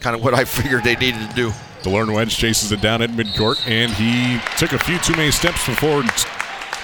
[0.00, 1.52] kind of what I figured they needed to do.
[1.84, 5.66] DeLorne Wedge chases it down at midcourt, and he took a few too many steps
[5.66, 6.02] before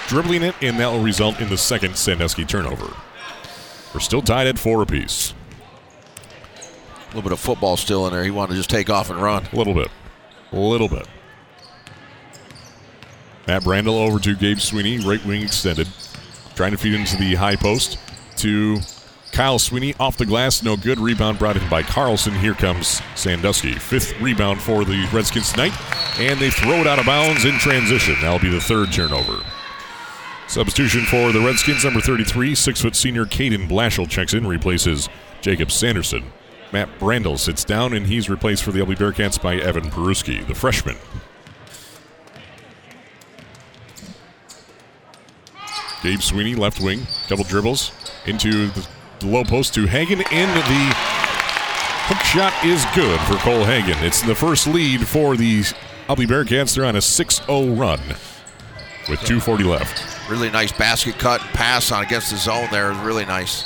[0.07, 2.95] dribbling it, and that will result in the second Sandusky turnover.
[3.93, 5.33] We're still tied at four apiece.
[7.03, 8.23] A little bit of football still in there.
[8.23, 9.47] He wanted to just take off and run.
[9.51, 9.89] A little bit.
[10.51, 11.07] A little bit.
[13.47, 15.87] Matt Brandel over to Gabe Sweeney, right wing extended.
[16.55, 17.97] Trying to feed into the high post
[18.37, 18.77] to
[19.31, 20.99] Kyle Sweeney off the glass, no good.
[20.99, 22.33] Rebound brought in by Carlson.
[22.33, 23.73] Here comes Sandusky.
[23.73, 25.73] Fifth rebound for the Redskins tonight,
[26.19, 28.15] and they throw it out of bounds in transition.
[28.21, 29.41] That'll be the third turnover.
[30.47, 35.07] Substitution for the Redskins, number 33, six foot senior Caden Blashill checks in, replaces
[35.39, 36.25] Jacob Sanderson.
[36.73, 40.55] Matt Brandel sits down, and he's replaced for the LB Bearcats by Evan Peruski, the
[40.55, 40.97] freshman.
[46.03, 47.91] Gabe Sweeney, left wing, double dribbles
[48.25, 48.87] into the
[49.21, 50.93] the low post to Hagan, and the
[52.07, 53.97] hook shot is good for Cole Hagan.
[54.03, 55.61] It's the first lead for the
[56.09, 56.75] Ubly Bearcats.
[56.75, 57.99] They're on a 6 0 run
[59.09, 60.29] with 2.40 left.
[60.29, 62.91] Really nice basket cut pass on against the zone there.
[63.03, 63.63] Really nice.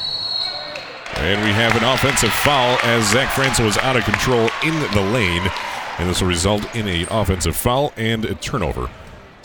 [1.15, 5.09] And we have an offensive foul as Zach Franzel is out of control in the
[5.13, 5.49] lane.
[5.97, 8.89] And this will result in an offensive foul and a turnover.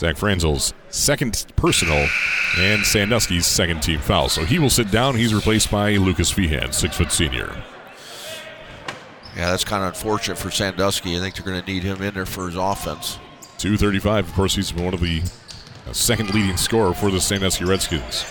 [0.01, 2.09] Zach Franzel's second personal
[2.57, 4.31] and Sandusky's second team foul.
[4.31, 5.15] So he will sit down.
[5.15, 7.55] He's replaced by Lucas Feehan, six foot senior.
[9.37, 11.19] Yeah, that's kind of unfortunate for Sandusky.
[11.19, 13.19] I think they're going to need him in there for his offense.
[13.59, 14.27] 235.
[14.27, 15.21] Of course, he's been one of the
[15.87, 18.25] uh, second leading scorer for the Sandusky Redskins.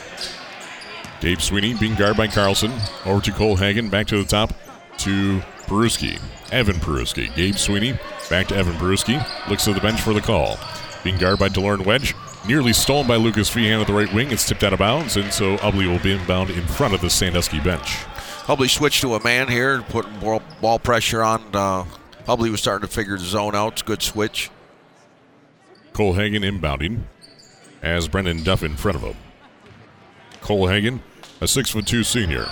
[1.22, 2.74] Gabe Sweeney being guarded by Carlson.
[3.06, 3.90] Over to Cole Hagan.
[3.90, 4.56] Back to the top
[4.98, 6.20] to Peruski.
[6.52, 7.34] Evan Peruski.
[7.36, 7.94] Gabe Sweeney.
[8.28, 9.24] Back to Evan Peruski.
[9.48, 10.58] Looks to the bench for the call.
[11.04, 12.14] Being guarded by DeLorne Wedge.
[12.48, 14.32] Nearly stolen by Lucas Feehan at the right wing.
[14.32, 17.10] It's tipped out of bounds, and so Ubly will be inbound in front of the
[17.10, 17.98] Sandusky bench.
[18.48, 21.42] Ubly switched to a man here, putting ball, ball pressure on.
[21.54, 21.86] Uh,
[22.26, 23.74] Ubly was starting to figure the zone out.
[23.74, 24.50] It's a good switch.
[25.94, 27.02] Cole Hagan inbounding
[27.82, 29.18] as Brendan Duff in front of him.
[30.42, 31.02] Cole Hagan,
[31.42, 32.48] a six foot two senior.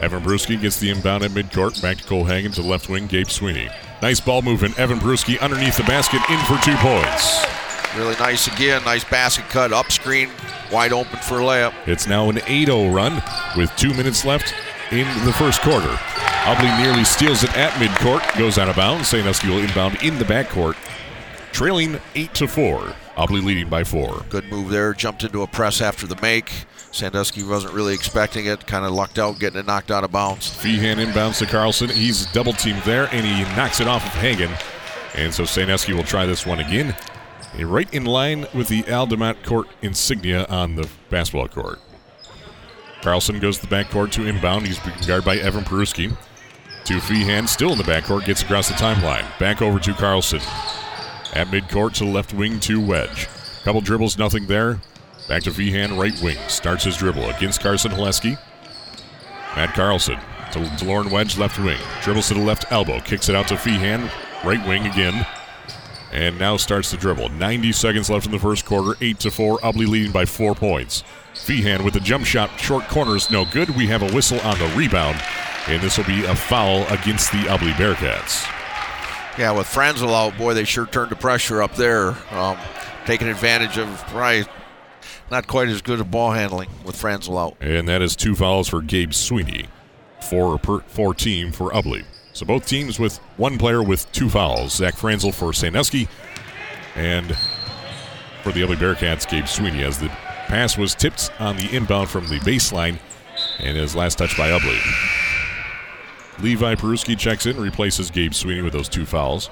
[0.00, 1.80] Evan Peruski gets the inbound at midcourt.
[1.80, 3.68] Back to Cole Hagan to left wing, Gabe Sweeney.
[4.02, 4.78] Nice ball movement.
[4.78, 7.44] Evan Peruski underneath the basket, in for two points.
[7.96, 8.84] Really nice again.
[8.84, 10.28] Nice basket cut, up screen,
[10.70, 11.72] wide open for a layup.
[11.86, 13.22] It's now an 8 0 run
[13.56, 14.52] with two minutes left
[14.92, 15.88] in the first quarter.
[16.44, 19.08] Ubly nearly steals it at midcourt, goes out of bounds.
[19.08, 20.76] Sandusky will inbound in the backcourt,
[21.52, 22.94] trailing 8 to 4.
[23.16, 24.24] Ubly leading by four.
[24.28, 24.92] Good move there.
[24.92, 26.66] Jumped into a press after the make.
[26.96, 28.66] Sandusky wasn't really expecting it.
[28.66, 30.50] Kind of lucked out, getting it knocked out of bounds.
[30.50, 31.90] Feehan inbounds to Carlson.
[31.90, 34.50] He's double teamed there, and he knocks it off of Hagan.
[35.14, 36.96] And so Sandusky will try this one again.
[37.58, 41.80] Right in line with the Aldemat court insignia on the basketball court.
[43.02, 44.66] Carlson goes to the backcourt to inbound.
[44.66, 46.16] He's guarded by Evan Peruski.
[46.86, 49.26] To Feehan, still in the backcourt, gets across the timeline.
[49.38, 50.40] Back over to Carlson.
[51.34, 53.28] At midcourt to left wing to Wedge.
[53.64, 54.80] Couple dribbles, nothing there.
[55.28, 56.38] Back to Feehan, right wing.
[56.48, 58.38] Starts his dribble against Carson Haleski.
[59.56, 60.18] Matt Carlson
[60.52, 61.78] to DeLorne Wedge, left wing.
[62.02, 63.00] Dribbles to the left elbow.
[63.00, 64.10] Kicks it out to Feehan,
[64.44, 65.26] right wing again.
[66.12, 67.30] And now starts the dribble.
[67.30, 68.96] 90 seconds left in the first quarter.
[69.00, 69.58] 8 to 4.
[69.58, 71.02] Ubly leading by four points.
[71.34, 72.58] Feehan with the jump shot.
[72.58, 73.70] Short corners, no good.
[73.70, 75.20] We have a whistle on the rebound.
[75.66, 78.48] And this will be a foul against the Ubly Bearcats.
[79.36, 82.16] Yeah, with Franzel out, boy, they sure turned the pressure up there.
[82.30, 82.56] Um,
[83.04, 84.46] taking advantage of probably
[85.30, 87.56] not quite as good a ball handling with Franzel out.
[87.60, 89.66] And that is two fouls for Gabe Sweeney.
[90.28, 92.04] Four per four team for Ubly.
[92.32, 94.74] So both teams with one player with two fouls.
[94.74, 96.08] Zach Franzel for Sandusky
[96.94, 97.36] and
[98.42, 102.28] for the Ubly Bearcats, Gabe Sweeney as the pass was tipped on the inbound from
[102.28, 102.98] the baseline
[103.58, 104.80] and is last touched by Ubly.
[106.40, 109.50] Levi Peruski checks in, replaces Gabe Sweeney with those two fouls.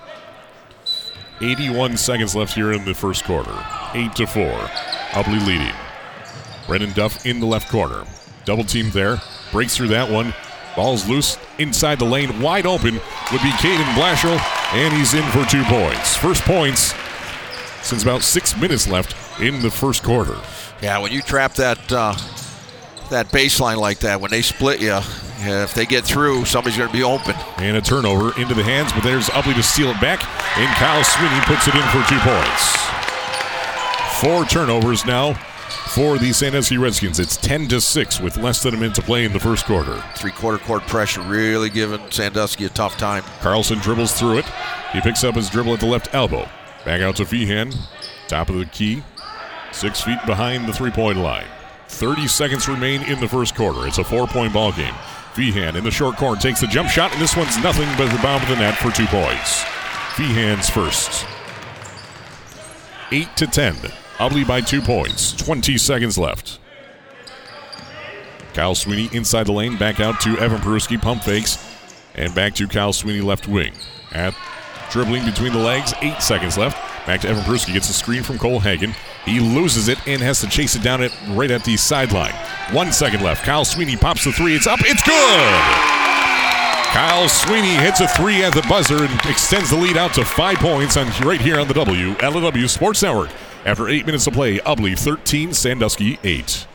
[1.41, 3.55] 81 seconds left here in the first quarter.
[3.95, 4.45] 8 to 4.
[4.45, 5.75] Ubly leading.
[6.67, 8.05] Brendan Duff in the left corner.
[8.45, 9.21] Double team there.
[9.53, 10.35] Breaks through that one.
[10.77, 12.41] Ball's loose inside the lane.
[12.41, 14.39] Wide open would be Caden Blashill,
[14.75, 16.17] and he's in for two points.
[16.17, 16.95] First points
[17.83, 20.37] since about six minutes left in the first quarter.
[20.83, 22.15] Yeah, when you trap that uh,
[23.11, 24.99] that baseline like that, when they split you,
[25.47, 27.35] if they get through, somebody's going to be open.
[27.59, 30.23] And a turnover into the hands, but there's Ubly to steal it back,
[30.59, 32.85] and Kyle Sweeney puts it in for two points.
[34.21, 35.35] Four turnovers now
[35.95, 37.21] for the Sandusky Redskins.
[37.21, 40.03] It's 10 to 6 with less than a minute to play in the first quarter.
[40.17, 43.23] Three quarter court pressure really giving Sandusky a tough time.
[43.41, 44.47] Carlson dribbles through it.
[44.93, 46.49] He picks up his dribble at the left elbow.
[46.85, 47.75] Back out to Feehan.
[48.29, 49.03] Top of the key.
[49.73, 51.47] Six feet behind the three point line.
[51.89, 53.87] 30 seconds remain in the first quarter.
[53.87, 54.95] It's a four point ball game.
[55.35, 58.23] Feehan in the short corner takes the jump shot, and this one's nothing but the
[58.23, 59.63] bottom of the net for two points.
[60.15, 61.27] Feehan's first.
[63.11, 63.75] 8 to 10.
[64.19, 65.33] Ubly by two points.
[65.33, 66.61] 20 seconds left.
[68.55, 71.59] Kyle Sweeney inside the lane, back out to Evan Peruski, pump fakes,
[72.15, 73.73] and back to Kyle Sweeney left wing.
[74.13, 74.37] At
[74.91, 76.77] dribbling between the legs, eight seconds left.
[77.09, 78.95] Back to Evan Peruski, gets a screen from Cole Hagan.
[79.25, 82.35] He loses it and has to chase it down it right at the sideline.
[82.73, 83.45] One second left.
[83.45, 84.55] Kyle Sweeney pops the three.
[84.55, 84.81] It's up.
[84.83, 85.95] It's good.
[86.93, 90.59] Kyle Sweeney hits a three at the buzzer and extends the lead out to five
[90.59, 93.31] points on right here on the WLEW Sports Network.
[93.65, 96.67] After eight minutes of play, Ubly 13, Sandusky 8.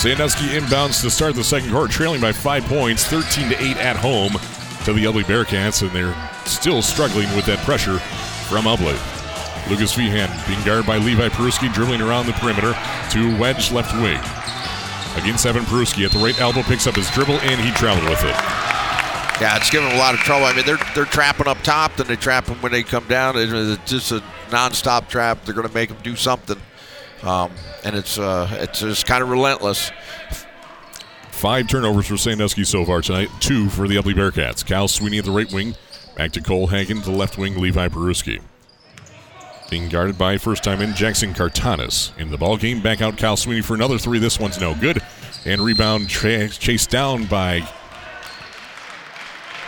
[0.00, 3.96] Sandusky inbounds to start the second quarter, trailing by five points, 13 to 8 at
[3.96, 4.32] home
[4.86, 7.98] to the Ubly Bearcats, and they're still struggling with that pressure
[8.48, 8.96] from Ubly.
[9.68, 12.72] Lucas Feehan being guarded by Levi Peruski, dribbling around the perimeter
[13.10, 14.16] to wedge left wing.
[15.22, 18.24] Against Evan Peruski at the right elbow, picks up his dribble, and he traveled with
[18.24, 18.36] it.
[19.38, 20.46] Yeah, it's giving them a lot of trouble.
[20.46, 23.34] I mean, they're they're trapping up top, then they trap them when they come down.
[23.36, 25.44] It's just a nonstop trap.
[25.44, 26.56] They're going to make them do something,
[27.22, 27.50] um,
[27.84, 29.90] and it's uh, it's just kind of relentless.
[31.30, 34.64] Five turnovers for Sandusky so far tonight, two for the Ubly Bearcats.
[34.64, 35.74] Cal Sweeney at the right wing,
[36.16, 38.42] back to Cole Hagan to the left wing, Levi Peruski.
[39.70, 42.16] Being guarded by first time in Jackson Cartanis.
[42.18, 44.18] In the ball game, back out Cal Sweeney for another three.
[44.18, 45.00] This one's no good.
[45.46, 47.60] And rebound tra- chased down by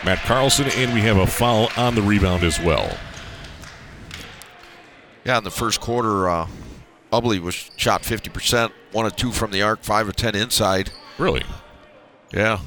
[0.05, 2.99] Matt Carlson, and we have a foul on the rebound as well.
[5.25, 6.49] Yeah, in the first quarter, uh,
[7.13, 10.91] Ubly was shot 50%, one of two from the arc, five of 10 inside.
[11.19, 11.43] Really?
[12.33, 12.61] Yeah,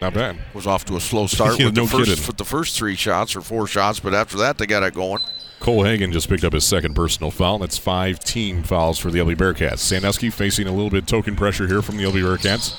[0.00, 0.38] Not bad.
[0.54, 2.94] was off to a slow start Yeah, with, no the first, with the first three
[2.94, 5.20] shots or four shots, but after that, they got it going.
[5.60, 7.58] Cole Hagan just picked up his second personal foul.
[7.58, 9.78] That's five team fouls for the Ubly Bearcats.
[9.80, 12.76] Sandusky facing a little bit of token pressure here from the Ubly Bearcats.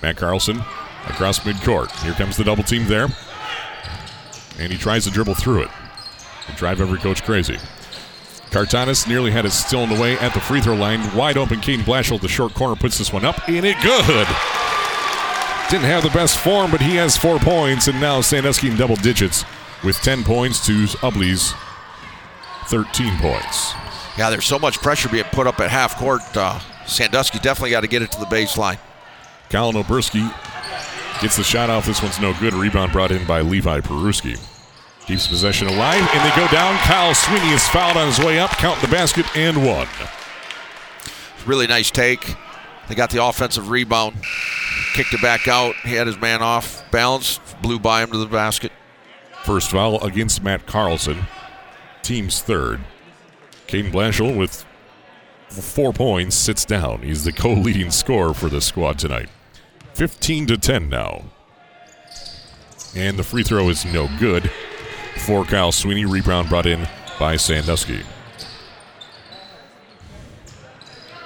[0.00, 0.58] Matt Carlson
[1.08, 1.90] across midcourt.
[2.04, 3.08] Here comes the double team there.
[4.60, 5.70] And he tries to dribble through it.
[6.46, 7.58] And drive every coach crazy.
[8.50, 11.14] Cartanis nearly had it still in the way at the free throw line.
[11.16, 14.26] Wide open, Caden Blashill, the short corner, puts this one up, and it good.
[15.70, 18.96] Didn't have the best form, but he has four points, and now Sandusky in double
[18.96, 19.44] digits
[19.84, 21.54] with 10 points to Ubly's
[22.66, 23.72] 13 points.
[24.18, 26.22] Yeah, there's so much pressure being put up at half court.
[26.36, 28.78] Uh, Sandusky definitely got to get it to the baseline.
[29.48, 30.28] Colin Oberski
[31.22, 31.86] gets the shot off.
[31.86, 32.52] This one's no good.
[32.52, 34.38] Rebound brought in by Levi Peruski.
[35.06, 36.76] Keeps possession alive, and they go down.
[36.78, 39.88] Kyle Sweeney is fouled on his way up, Count the basket, and one.
[41.46, 42.36] Really nice take.
[42.88, 44.16] They got the offensive rebound,
[44.94, 45.74] kicked it back out.
[45.84, 48.72] He had his man off balance, blew by him to the basket.
[49.44, 51.26] First foul against Matt Carlson.
[52.02, 52.80] Team's third.
[53.68, 54.64] Caden Blashill with
[55.48, 57.02] four points sits down.
[57.02, 59.28] He's the co-leading scorer for the squad tonight.
[59.94, 61.24] 15 to 10 now.
[62.94, 64.50] And the free throw is no good
[65.20, 66.04] for Kyle Sweeney.
[66.04, 68.02] Rebound brought in by Sandusky.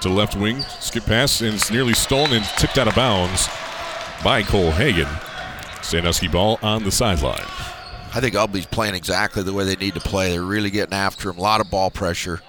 [0.00, 3.48] To left wing, skip pass, and it's nearly stolen and tipped out of bounds
[4.22, 5.08] by Cole Hagan.
[5.82, 7.46] Sandusky ball on the sideline.
[8.14, 10.30] I think Ubly's playing exactly the way they need to play.
[10.30, 11.38] They're really getting after him.
[11.38, 12.40] A lot of ball pressure.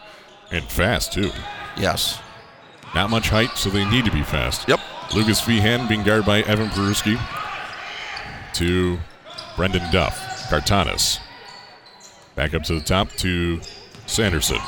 [0.51, 1.31] And fast, too.
[1.77, 2.19] Yes.
[2.93, 4.67] Not much height, so they need to be fast.
[4.67, 4.79] Yep.
[5.13, 7.19] Lucas Feehan being guarded by Evan Peruski
[8.53, 8.99] to
[9.55, 10.17] Brendan Duff.
[10.49, 11.19] Cartanis.
[12.35, 13.61] Back up to the top to
[14.07, 14.59] Sanderson.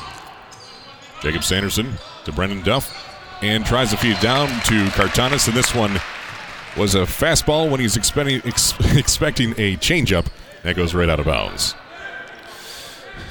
[1.22, 1.94] Jacob Sanderson
[2.26, 3.04] to Brendan Duff
[3.42, 5.48] and tries to feed down to Cartanis.
[5.48, 6.00] And this one
[6.78, 10.28] was a fastball when he's expecting, ex- expecting a changeup.
[10.64, 11.76] That goes right out of bounds.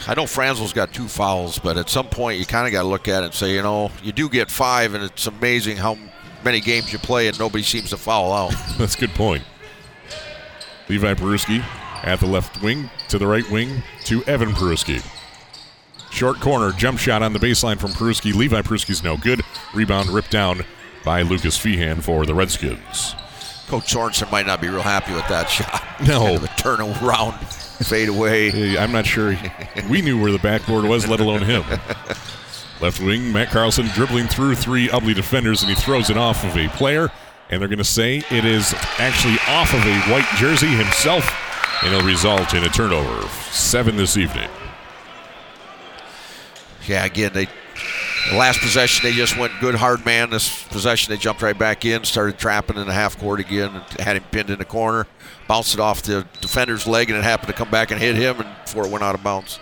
[0.09, 2.89] I know Franzel's got two fouls, but at some point you kind of got to
[2.89, 5.99] look at it and say, you know, you do get five, and it's amazing how
[6.45, 8.55] many games you play and nobody seems to foul out.
[8.79, 9.43] That's a good point.
[10.89, 11.65] Levi Peruski
[12.03, 15.05] at the left wing to the right wing to Evan Peruski.
[16.11, 18.35] Short corner jump shot on the baseline from Peruski.
[18.35, 19.43] Levi Peruski's no good.
[19.75, 20.65] Rebound ripped down
[21.05, 23.15] by Lucas Feehan for the Redskins.
[23.69, 25.83] Coach Sorensen might not be real happy with that shot.
[26.07, 26.21] No.
[26.25, 28.79] Kind of a turn around, fade away.
[28.79, 29.37] I'm not sure
[29.91, 31.65] we knew where the backboard was, let alone him.
[32.81, 36.57] Left wing, Matt Carlson dribbling through three Ubly defenders, and he throws it off of
[36.57, 37.11] a player.
[37.49, 41.25] And they're going to say it is actually off of a white jersey himself,
[41.83, 43.29] and it'll result in a turnover.
[43.51, 44.51] Seven this evening.
[46.87, 47.49] Yeah, again, they
[48.31, 50.31] The last possession, they just went good hard man.
[50.31, 54.01] This possession, they jumped right back in, started trapping in the half court again, and
[54.01, 55.07] had him pinned in the corner.
[55.47, 58.41] Bounced it off the defender's leg, and it happened to come back and hit him,
[58.41, 59.61] and before it went out of bounds.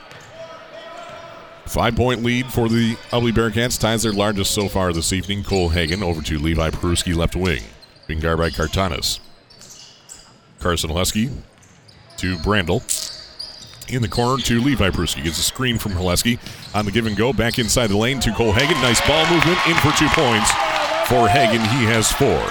[1.67, 3.79] Five point lead for the Ubly Bearcats.
[3.79, 5.43] Ties their largest so far this evening.
[5.43, 7.63] Cole Hagan over to Levi Peruski, left wing.
[8.07, 9.19] Being guarded by Kartanis.
[10.61, 11.31] Carson Haleski
[12.25, 12.83] to Brandel.
[13.93, 15.23] In the corner to Levi Peruski.
[15.23, 16.39] Gets a screen from Haleski
[16.75, 17.33] on the give and go.
[17.33, 18.81] Back inside the lane to Cole Hagan.
[18.81, 19.59] Nice ball movement.
[19.69, 20.51] In for two points.
[21.09, 22.43] For Hagan, he has four.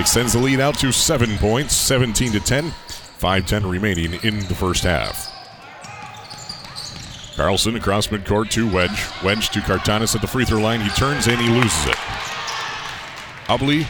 [0.00, 2.72] Extends the lead out to seven points, 17 to 10.
[3.20, 5.32] 5-10 remaining in the first half.
[7.36, 9.06] Carlson across midcourt to Wedge.
[9.22, 10.80] Wedge to Kartanis at the free throw line.
[10.80, 11.96] He turns and he loses it.
[13.46, 13.86] Ubly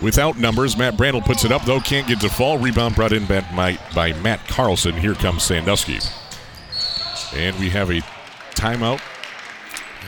[0.00, 0.76] without numbers.
[0.76, 2.58] Matt Brandel puts it up, though, can't get to fall.
[2.58, 4.94] Rebound brought in by, by, by Matt Carlson.
[4.94, 5.98] Here comes Sandusky.
[7.34, 8.00] And we have a
[8.54, 9.00] timeout.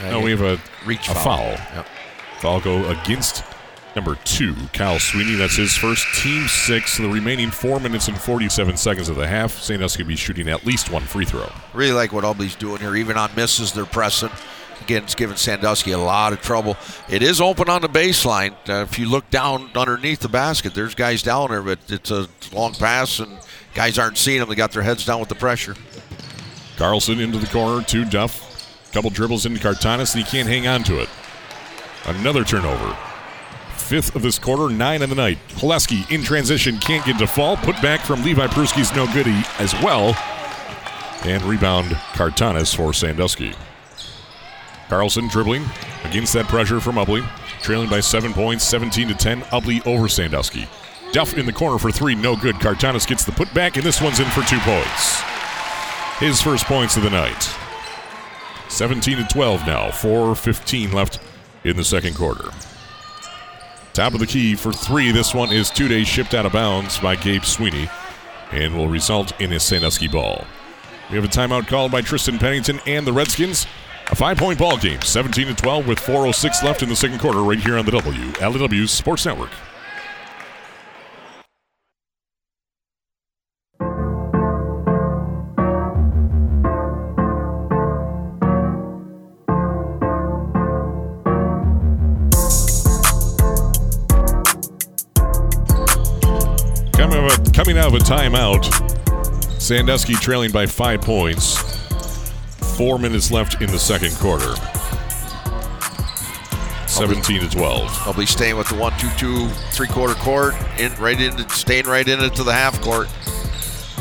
[0.03, 1.23] Uh, no, we have a, Reach a foul.
[1.23, 1.75] foul.
[1.75, 1.87] Yep.
[2.39, 3.43] Foul go against
[3.95, 5.35] number two, Kyle Sweeney.
[5.35, 6.97] That's his first team six.
[6.97, 9.51] The remaining four minutes and 47 seconds of the half.
[9.59, 11.51] Sandusky will be shooting at least one free throw.
[11.73, 12.95] Really like what Ubly's doing here.
[12.95, 14.29] Even on misses, they're pressing.
[14.81, 16.75] Again, it's giving Sandusky a lot of trouble.
[17.09, 18.53] It is open on the baseline.
[18.67, 22.27] Uh, if you look down underneath the basket, there's guys down there, but it's a
[22.51, 23.37] long pass, and
[23.73, 24.49] guys aren't seeing them.
[24.49, 25.75] They got their heads down with the pressure.
[26.77, 28.91] Carlson into the corner to Duff.
[28.91, 31.09] Couple dribbles into Cartanis, and he can't hang on to it.
[32.05, 32.97] Another turnover.
[33.75, 35.37] Fifth of this quarter, nine of the night.
[35.49, 37.55] Haleski in transition, can't get to fall.
[37.57, 40.15] Put back from Levi Peruski's no goodie as well.
[41.23, 43.53] And rebound Cartanis for Sandusky.
[44.91, 45.63] Carlson dribbling
[46.03, 47.25] against that pressure from Ubly.
[47.61, 49.39] Trailing by seven points, 17 to 10.
[49.43, 50.67] Ubly over Sandusky.
[51.13, 52.55] Duff in the corner for three, no good.
[52.55, 55.21] Kartanis gets the putback, and this one's in for two points.
[56.19, 57.49] His first points of the night.
[58.67, 59.87] 17 to 12 now.
[59.91, 61.21] 4.15 left
[61.63, 62.49] in the second quarter.
[63.93, 65.13] Top of the key for three.
[65.13, 67.89] This one is two days shipped out of bounds by Gabe Sweeney
[68.51, 70.45] and will result in a Sandusky ball.
[71.09, 73.67] We have a timeout called by Tristan Pennington and the Redskins.
[74.09, 77.39] A five point ball game, 17 to 12, with 4.06 left in the second quarter,
[77.39, 79.51] right here on the WLW Sports Network.
[96.93, 101.80] Coming out coming out of a timeout, Sandusky trailing by five points.
[102.81, 104.55] Four minutes left in the second quarter.
[106.87, 107.87] 17 to 12.
[107.87, 112.81] Ubly staying with the one-two-two three-quarter court, in right into staying right into the half
[112.81, 113.07] court.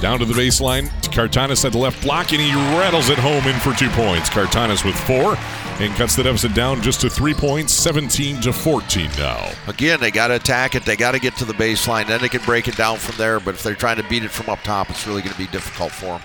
[0.01, 0.89] Down to the baseline.
[1.12, 4.31] Kartanis at the left block, and he rattles it home in for two points.
[4.31, 5.37] Kartanis with four
[5.78, 9.53] and cuts the deficit down just to three points, 17 to 14 now.
[9.66, 10.87] Again, they got to attack it.
[10.87, 12.07] They got to get to the baseline.
[12.07, 13.41] Then they can break it down from there.
[13.41, 15.49] But if they're trying to beat it from up top, it's really going to be
[15.49, 16.22] difficult for them.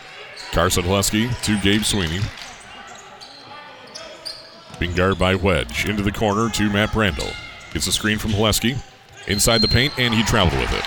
[0.53, 2.21] Carson Haleski to Gabe Sweeney.
[4.79, 5.87] Being guarded by Wedge.
[5.87, 7.33] Into the corner to Matt Brandel.
[7.73, 8.77] Gets a screen from Haleski.
[9.27, 10.83] Inside the paint, and he traveled with it.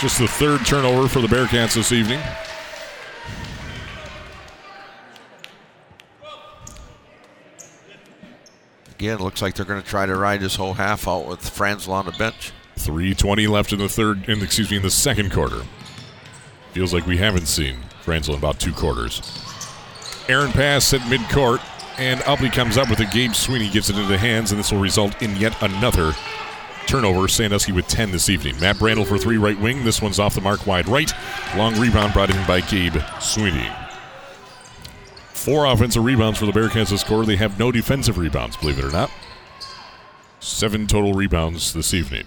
[0.00, 2.20] Just the third turnover for the Bearcats this evening.
[8.90, 11.92] Again, looks like they're going to try to ride this whole half out with Franzel
[11.92, 12.52] on the bench.
[12.76, 15.62] 320 left in the third, in, excuse me, in the second quarter.
[16.72, 19.20] Feels like we haven't seen Franzel in about two quarters.
[20.28, 21.60] Aaron pass at midcourt,
[21.98, 23.10] and Ubly comes up with it.
[23.10, 26.12] Gabe Sweeney gets it into the hands, and this will result in yet another
[26.86, 27.28] turnover.
[27.28, 28.58] Sandusky with 10 this evening.
[28.60, 29.84] Matt Brandel for three right wing.
[29.84, 31.12] This one's off the mark wide right.
[31.56, 33.68] Long rebound brought in by Gabe Sweeney.
[35.32, 37.26] Four offensive rebounds for the Bearcats this quarter.
[37.26, 39.10] They have no defensive rebounds, believe it or not.
[40.40, 42.26] Seven total rebounds this evening.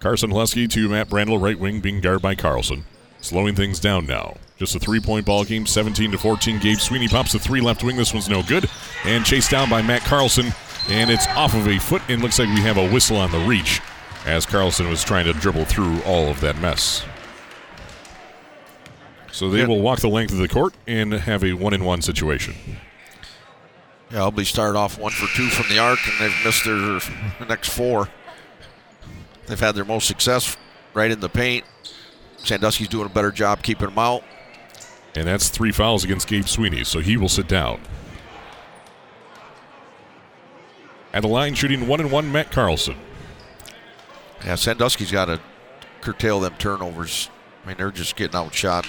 [0.00, 2.84] Carson Haleski to Matt Brandel, right wing, being guarded by Carlson.
[3.20, 4.36] Slowing things down now.
[4.60, 6.58] Just a three point ball game, 17 to 14.
[6.58, 7.96] Gabe Sweeney pops the three left wing.
[7.96, 8.68] This one's no good.
[9.06, 10.52] And chased down by Matt Carlson.
[10.90, 13.38] And it's off of a foot, and looks like we have a whistle on the
[13.40, 13.80] reach
[14.26, 17.04] as Carlson was trying to dribble through all of that mess.
[19.32, 19.66] So they Yeah.
[19.66, 22.54] will walk the length of the court and have a one in one situation.
[24.10, 27.00] Yeah, Ubly started off one for two from the arc, and they've missed their
[27.48, 28.08] next four.
[29.46, 30.56] They've had their most success
[30.92, 31.64] right in the paint.
[32.44, 34.22] Sandusky's doing a better job keeping them out.
[35.14, 37.80] And that's three fouls against Gabe Sweeney, so he will sit down.
[41.12, 42.96] At the line, shooting one and one, Matt Carlson.
[44.44, 45.40] Yeah, Sandusky's got to
[46.00, 47.28] curtail them turnovers.
[47.64, 48.86] I mean, they're just getting outshot.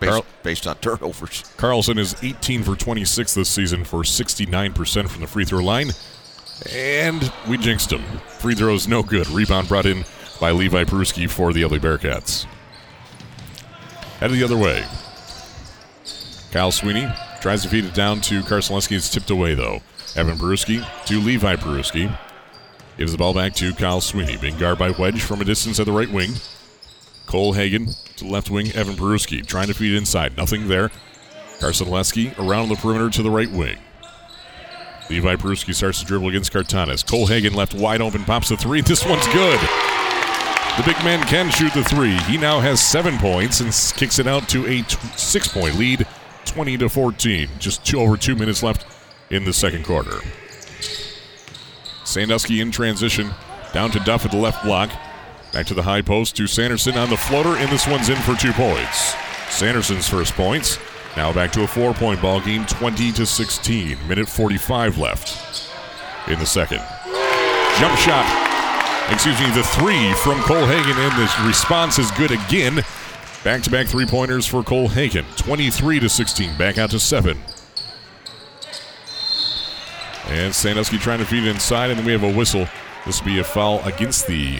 [0.00, 1.44] based, Carl- based on turnovers.
[1.56, 5.90] Carlson is 18 for 26 this season for 69% from the free throw line.
[6.72, 8.02] And we jinxed him.
[8.26, 9.28] Free throws no good.
[9.28, 10.04] Rebound brought in
[10.40, 12.44] by Levi Peruski for the Ubly Bearcats.
[14.18, 14.84] Headed the other way.
[16.56, 17.06] Kyle Sweeney
[17.42, 18.96] tries to feed it down to Carson Haleski.
[18.96, 19.82] It's tipped away, though.
[20.14, 22.18] Evan Peruski to Levi Peruski.
[22.96, 24.38] Gives the ball back to Kyle Sweeney.
[24.38, 26.30] Being guarded by Wedge from a distance at the right wing.
[27.26, 28.72] Cole Hagan to left wing.
[28.72, 30.34] Evan Peruski trying to feed inside.
[30.38, 30.90] Nothing there.
[31.60, 33.76] Carson around the perimeter to the right wing.
[35.10, 37.06] Levi Peruski starts to dribble against Cartanis.
[37.06, 38.80] Cole Hagan left wide open, pops the three.
[38.80, 39.60] This one's good.
[39.60, 42.16] The big man can shoot the three.
[42.20, 46.06] He now has seven points and kicks it out to a t- six-point lead,
[46.46, 47.48] 20 to 14.
[47.58, 48.86] Just two over two minutes left
[49.30, 50.20] in the second quarter.
[52.04, 53.30] Sandusky in transition,
[53.72, 54.90] down to Duff at the left block.
[55.52, 58.34] Back to the high post to Sanderson on the floater, and this one's in for
[58.34, 59.14] two points.
[59.50, 60.78] Sanderson's first points.
[61.16, 64.08] Now back to a four-point ball game, 20 to 16.
[64.08, 65.70] Minute 45 left
[66.28, 66.82] in the second.
[67.78, 68.24] Jump shot.
[69.10, 72.82] Excuse me, the three from Cole Hagan, and the response is good again.
[73.46, 76.56] Back-to-back three-pointers for Cole Hagan, 23 to 16.
[76.56, 77.38] Back out to seven.
[80.26, 82.66] And Sandusky trying to feed it inside, and then we have a whistle.
[83.04, 84.58] This will be a foul against the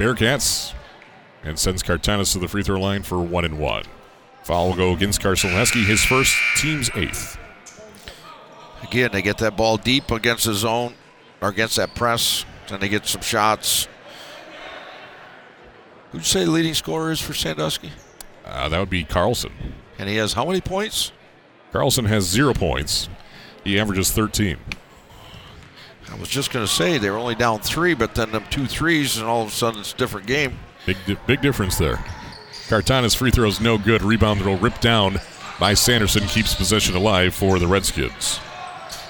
[0.00, 0.74] Bearcats,
[1.44, 3.84] and sends Cartanis to the free throw line for one and one.
[4.42, 7.38] Foul will go against Carson Haleski, his first, team's eighth.
[8.82, 10.94] Again, they get that ball deep against the zone
[11.40, 13.86] or against that press, and they get some shots.
[16.12, 17.92] Who'd you say the leading scorer is for Sandusky?
[18.44, 19.52] Uh, that would be Carlson.
[19.98, 21.12] And he has how many points?
[21.72, 23.08] Carlson has zero points.
[23.64, 24.56] He averages 13.
[26.10, 28.66] I was just going to say they were only down three, but then them two
[28.66, 30.58] threes, and all of a sudden it's a different game.
[30.86, 32.02] Big, di- big difference there.
[32.68, 34.02] Cartana's free throws no good.
[34.02, 35.18] Rebound throw ripped down
[35.58, 38.40] by Sanderson keeps possession alive for the Redskins.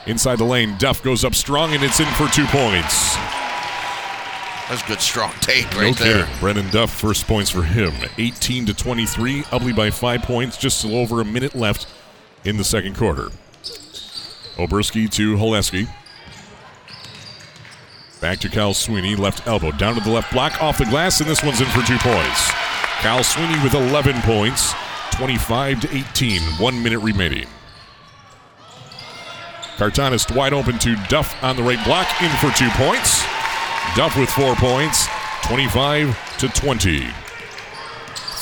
[0.06, 3.16] Inside the lane, Duff goes up strong and it's in for two points.
[4.68, 6.24] That's good, strong take No right there.
[6.24, 6.40] kidding.
[6.40, 7.92] Brennan Duff, first points for him.
[8.18, 11.86] 18 to 23, Ubly by five points, just a little over a minute left
[12.44, 13.28] in the second quarter.
[14.56, 15.88] Oberski to Haleski.
[18.20, 21.28] Back to Kyle Sweeney, left elbow, down to the left block, off the glass, and
[21.28, 22.50] this one's in for two points.
[23.00, 24.72] Kyle Sweeney with 11 points,
[25.12, 27.46] 25 to 18, one minute remaining.
[29.76, 33.22] Cartanis wide open to Duff on the right block, in for two points.
[33.94, 35.06] Duff with four points,
[35.44, 37.06] 25 to 20.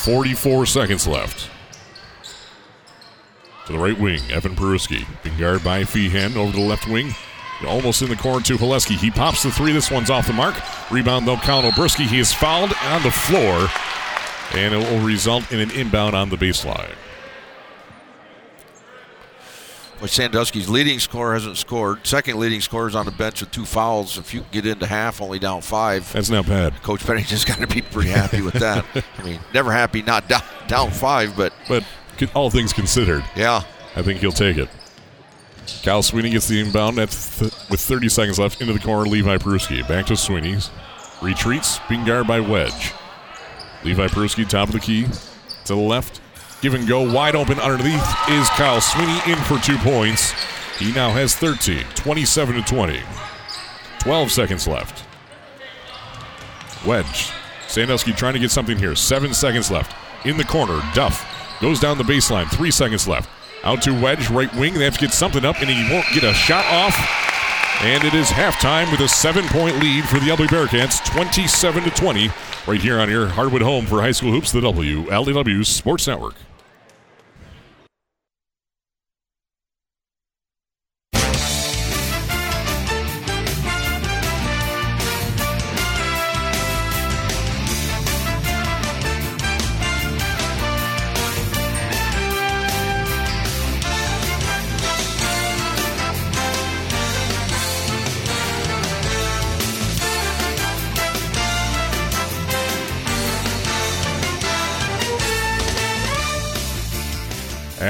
[0.04, 1.50] 44 seconds left.
[3.66, 5.06] To the right wing, Evan Peruski.
[5.22, 7.14] Being guarded by Feehan over to the left wing.
[7.66, 8.96] Almost in the corner to Haleski.
[8.96, 9.72] He pops the three.
[9.72, 10.56] This one's off the mark.
[10.90, 12.06] Rebound though, Colin Oberski.
[12.06, 13.68] He is fouled on the floor.
[14.52, 16.94] And it will result in an inbound on the baseline.
[20.00, 22.06] But Sandusky's leading scorer hasn't scored.
[22.06, 24.18] Second leading scorer is on the bench with two fouls.
[24.18, 26.12] If you get into half, only down five.
[26.12, 26.74] That's not bad.
[26.82, 28.84] Coach Pennington's got to be pretty happy with that.
[29.18, 31.84] I mean, never happy not down, down five, but But
[32.34, 33.62] all things considered, yeah.
[33.96, 34.68] I think he'll take it.
[35.82, 39.08] Kyle Sweeney gets the inbound at th- with 30 seconds left into the corner.
[39.08, 40.70] Levi Peruski back to Sweeney's.
[41.22, 42.92] Retreats, being guarded by Wedge.
[43.82, 45.04] Levi Peruski, top of the key,
[45.64, 46.20] to the left.
[46.64, 50.32] Give and go, wide open underneath is Kyle Sweeney in for two points.
[50.78, 53.02] He now has 13, 27 to 20.
[53.98, 55.04] 12 seconds left.
[56.86, 57.32] Wedge.
[57.68, 58.94] Sandusky trying to get something here.
[58.94, 59.94] Seven seconds left.
[60.24, 61.28] In the corner, Duff
[61.60, 62.50] goes down the baseline.
[62.50, 63.28] Three seconds left.
[63.62, 64.72] Out to Wedge, right wing.
[64.72, 66.96] They have to get something up, and he won't get a shot off.
[67.82, 72.30] And it is halftime with a seven-point lead for the Ubly Bearcats, 27 to 20,
[72.66, 76.36] right here on your Hardwood home for high school hoops, the WLEW Sports Network.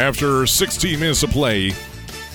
[0.05, 1.73] After 16 minutes of play,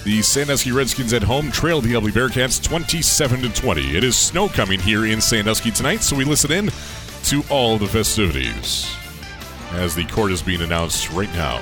[0.04, 3.96] the Sandusky Redskins at home trail the Ubly Bearcats 27 to 20.
[3.96, 6.72] It is snow coming here in Sandusky tonight, so we listen in
[7.26, 8.92] to all the festivities
[9.74, 11.62] as the court is being announced right now.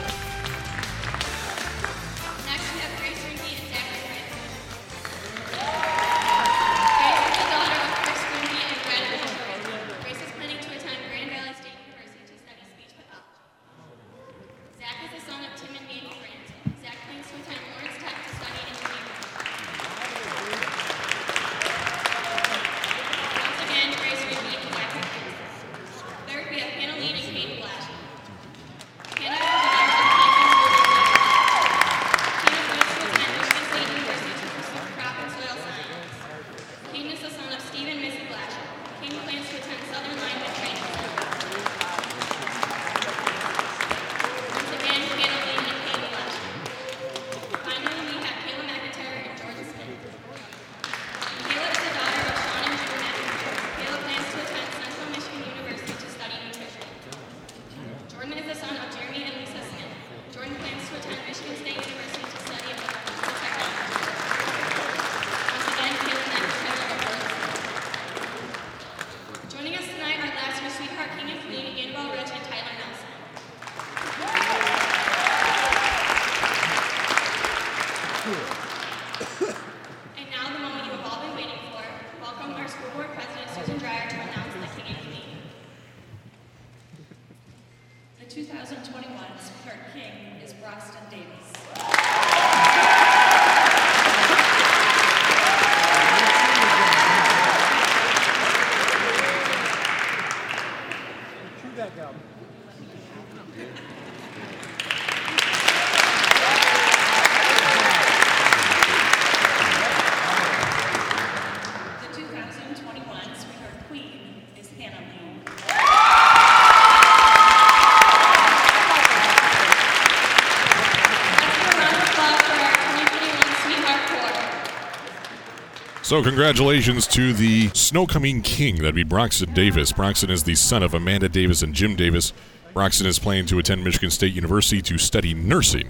[126.08, 128.78] So, congratulations to the Snow Coming King.
[128.78, 129.92] That'd be Broxton Davis.
[129.92, 132.32] Broxton is the son of Amanda Davis and Jim Davis.
[132.74, 135.90] Broxton is planning to attend Michigan State University to study nursing.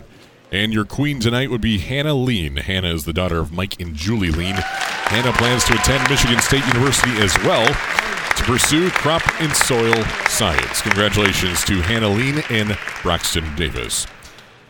[0.52, 2.58] And your queen tonight would be Hannah Lean.
[2.58, 4.56] Hannah is the daughter of Mike and Julie Lean.
[4.56, 10.82] Hannah plans to attend Michigan State University as well to pursue crop and soil science.
[10.82, 14.08] Congratulations to Hannah Lean and Broxton Davis.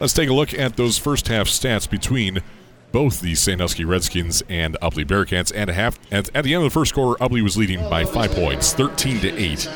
[0.01, 2.43] Let's take a look at those first half stats between
[2.91, 5.55] both the Sandusky Redskins and Ubly Bearcats.
[5.55, 8.31] At, half, at, at the end of the first quarter, Ubly was leading by five
[8.31, 9.67] points, 13 to 8.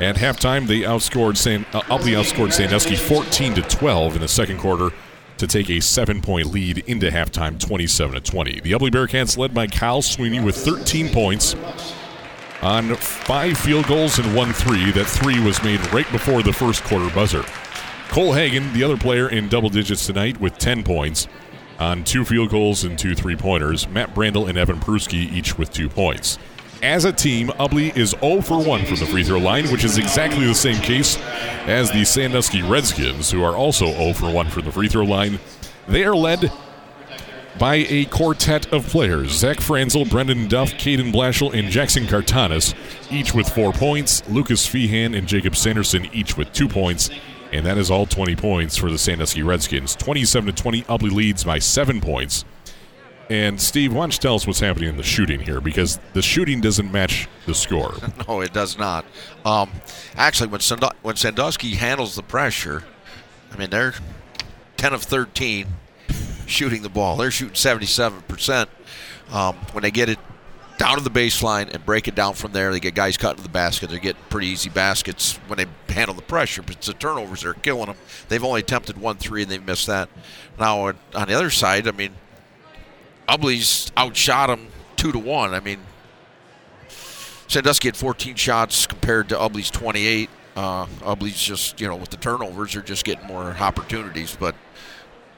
[0.00, 4.58] At halftime, they outscored San, uh, Ubly outscored Sandusky 14 to 12 in the second
[4.58, 4.90] quarter
[5.36, 8.60] to take a seven-point lead into halftime, 27 to 20.
[8.60, 11.54] The Ubly Bearcats, led by Kyle Sweeney, with 13 points
[12.62, 14.90] on five field goals and one three.
[14.92, 17.44] That three was made right before the first quarter buzzer.
[18.08, 21.28] Cole Hagan, the other player in double digits tonight, with 10 points
[21.78, 23.88] on two field goals and two three pointers.
[23.88, 26.38] Matt Brandel and Evan Peruski each with two points.
[26.82, 29.96] As a team, Ubly is 0 for 1 from the free throw line, which is
[29.96, 31.16] exactly the same case
[31.66, 35.38] as the Sandusky Redskins, who are also 0 for 1 from the free throw line.
[35.88, 36.52] They are led
[37.58, 42.74] by a quartet of players Zach Franzel, Brendan Duff, Caden Blashill, and Jackson Cartanis,
[43.10, 44.22] each with four points.
[44.28, 47.10] Lucas Feehan and Jacob Sanderson, each with two points.
[47.54, 49.94] And that is all 20 points for the Sandusky Redskins.
[49.94, 52.44] 27 to 20, Ubly leads by seven points.
[53.30, 55.60] And Steve, why don't you tell us what's happening in the shooting here?
[55.60, 57.94] Because the shooting doesn't match the score.
[58.28, 59.04] No, it does not.
[59.44, 59.70] Um,
[60.16, 60.60] actually, when
[61.02, 62.82] when Sandusky handles the pressure,
[63.52, 63.94] I mean they're
[64.76, 65.66] 10 of 13
[66.46, 67.16] shooting the ball.
[67.16, 68.68] They're shooting 77 percent.
[69.30, 70.18] Um, when they get it
[70.78, 73.42] down to the baseline and break it down from there, they get guys cutting to
[73.42, 73.90] the basket.
[73.90, 76.62] They're getting pretty easy baskets when they handle the pressure.
[76.62, 77.96] But the turnovers that are killing them.
[78.28, 80.08] They've only attempted one three and they've missed that.
[80.58, 80.96] Now on
[81.28, 82.12] the other side, I mean,
[83.28, 85.54] Ubly's outshot them two to one.
[85.54, 85.80] I mean,
[87.46, 90.30] Sandusky had 14 shots compared to Ubly's 28.
[90.56, 94.36] Uh, Ubly's just, you know, with the turnovers, they're just getting more opportunities.
[94.38, 94.54] But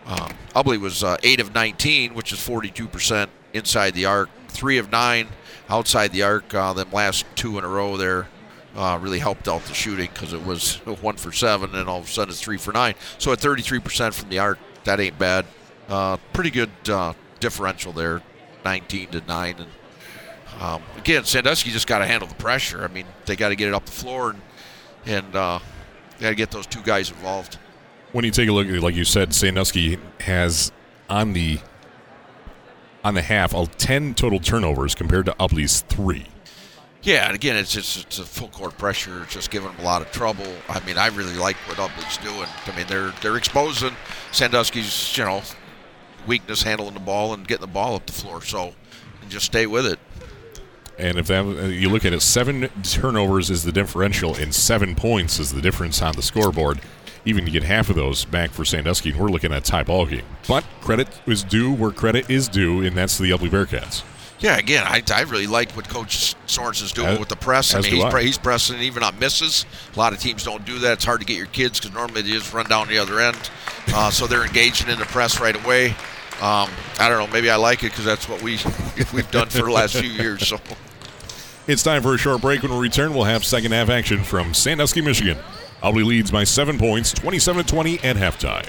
[0.07, 4.29] um, Ubly was uh, 8 of 19, which is 42% inside the arc.
[4.57, 5.29] 3 of 9
[5.69, 6.55] outside the arc.
[6.55, 8.29] Uh, them last two in a row there
[8.77, 12.05] uh, really helped out the shooting because it was 1 for 7, and all of
[12.05, 12.95] a sudden it's 3 for 9.
[13.19, 15.47] So at 33% from the arc, that ain't bad.
[15.89, 18.23] Uh, pretty good uh, differential there,
[18.65, 19.57] 19 to 9.
[19.59, 19.69] And
[20.61, 22.83] um, again, Sandusky just got to handle the pressure.
[22.85, 24.41] I mean, they got to get it up the floor and
[25.07, 25.61] and uh,
[26.21, 27.59] got to get those two guys involved.
[28.11, 30.73] when you take a look, like you said, Sandusky has
[31.09, 31.61] on the
[33.07, 36.27] on the half uh, ten total turnovers compared to Ubly's three.
[37.03, 39.23] Yeah, and again, it's just it's a full court pressure.
[39.23, 40.47] It's just giving them a lot of trouble.
[40.69, 42.49] I mean, I really like what Ubly's doing.
[42.67, 43.95] I mean, they're they're exposing
[44.33, 45.43] Sandusky's you know
[46.27, 48.43] weakness handling the ball and getting the ball up the floor.
[48.43, 48.75] So,
[49.23, 50.01] and just stay with it.
[50.99, 55.39] And if that you look at it, seven turnovers is the differential, and seven points
[55.39, 56.81] is the difference on the scoreboard.
[57.27, 59.83] Even to get half of those back for Sandusky, and we're looking at a tie
[59.83, 60.23] ball game.
[60.49, 64.03] But credit is due where credit is due, and that's the Ubly Bearcats.
[64.39, 67.75] Yeah, again, I, I really like what Coach Sorensen is doing As- with the press.
[67.75, 68.23] I mean, he's, I.
[68.23, 69.65] he's pressing even on misses.
[69.95, 70.95] A lot of teams don't do that.
[70.95, 73.51] It's hard to get your kids because normally they just run down the other end.
[73.89, 75.91] Uh, so they're engaging in the press right away.
[76.43, 76.69] Um,
[77.01, 77.33] I don't know.
[77.33, 78.59] Maybe I like it because that's what we
[79.15, 80.47] we've done for the last few years.
[80.47, 80.59] So
[81.67, 82.63] It's time for a short break.
[82.63, 85.39] When we return, we'll have second half action from Sandusky, Michigan.
[85.83, 88.67] Ubly leads by seven points, 27 to 20 at halftime.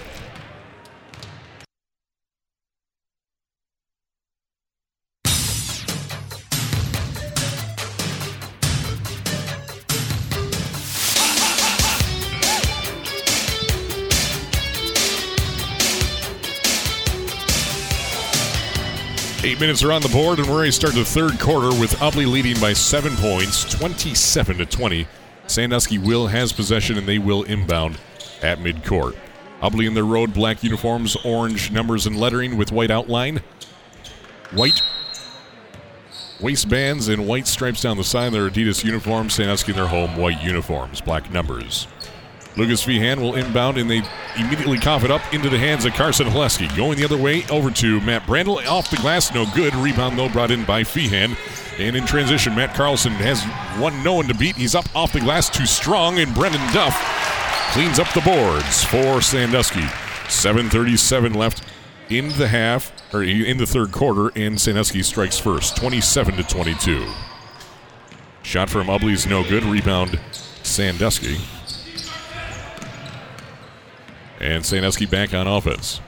[19.43, 21.93] Eight minutes are on the board, and we're ready to start the third quarter with
[21.99, 25.07] Ubly leading by seven points, 27 to 20.
[25.47, 27.97] Sandusky will has possession, and they will inbound
[28.41, 29.15] at midcourt.
[29.61, 33.41] Ubly in their road black uniforms, orange numbers and lettering with white outline,
[34.53, 34.81] white
[36.39, 39.33] waistbands and white stripes down the side of their Adidas uniforms.
[39.33, 41.87] Sandusky in their home white uniforms, black numbers.
[42.57, 44.01] Lucas Feehan will inbound, and they
[44.35, 46.75] immediately cough it up into the hands of Carson Haleski.
[46.75, 48.65] Going the other way over to Matt Brandel.
[48.67, 49.75] Off the glass, no good.
[49.75, 51.37] Rebound, though, brought in by Feehan.
[51.79, 53.43] And in transition, Matt Carlson has
[53.79, 54.55] one no one to beat.
[54.55, 56.95] He's up off the glass, too strong, and Brendan Duff
[57.73, 59.81] cleans up the boards for Sandusky.
[60.25, 61.63] 7.37 left
[62.09, 67.07] in the half, or in the third quarter, and Sandusky strikes first, 27 to 22.
[68.41, 69.63] Shot from Ubly's no good.
[69.63, 70.19] Rebound,
[70.63, 71.37] Sandusky.
[74.39, 76.01] And Sandusky back on offense.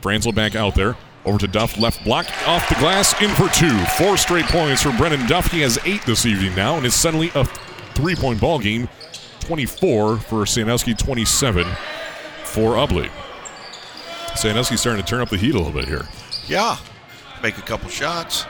[0.00, 0.96] Franzel back out there.
[1.24, 3.76] Over to Duff, left block, off the glass, in for two.
[3.98, 5.50] Four straight points for Brennan Duff.
[5.50, 7.44] He has eight this evening now, and it's suddenly a
[7.94, 8.88] three point ball game
[9.40, 11.64] 24 for Sandusky, 27
[12.44, 13.10] for Ubly.
[14.36, 16.06] Sandusky starting to turn up the heat a little bit here.
[16.46, 16.76] Yeah.
[17.42, 18.44] Make a couple shots.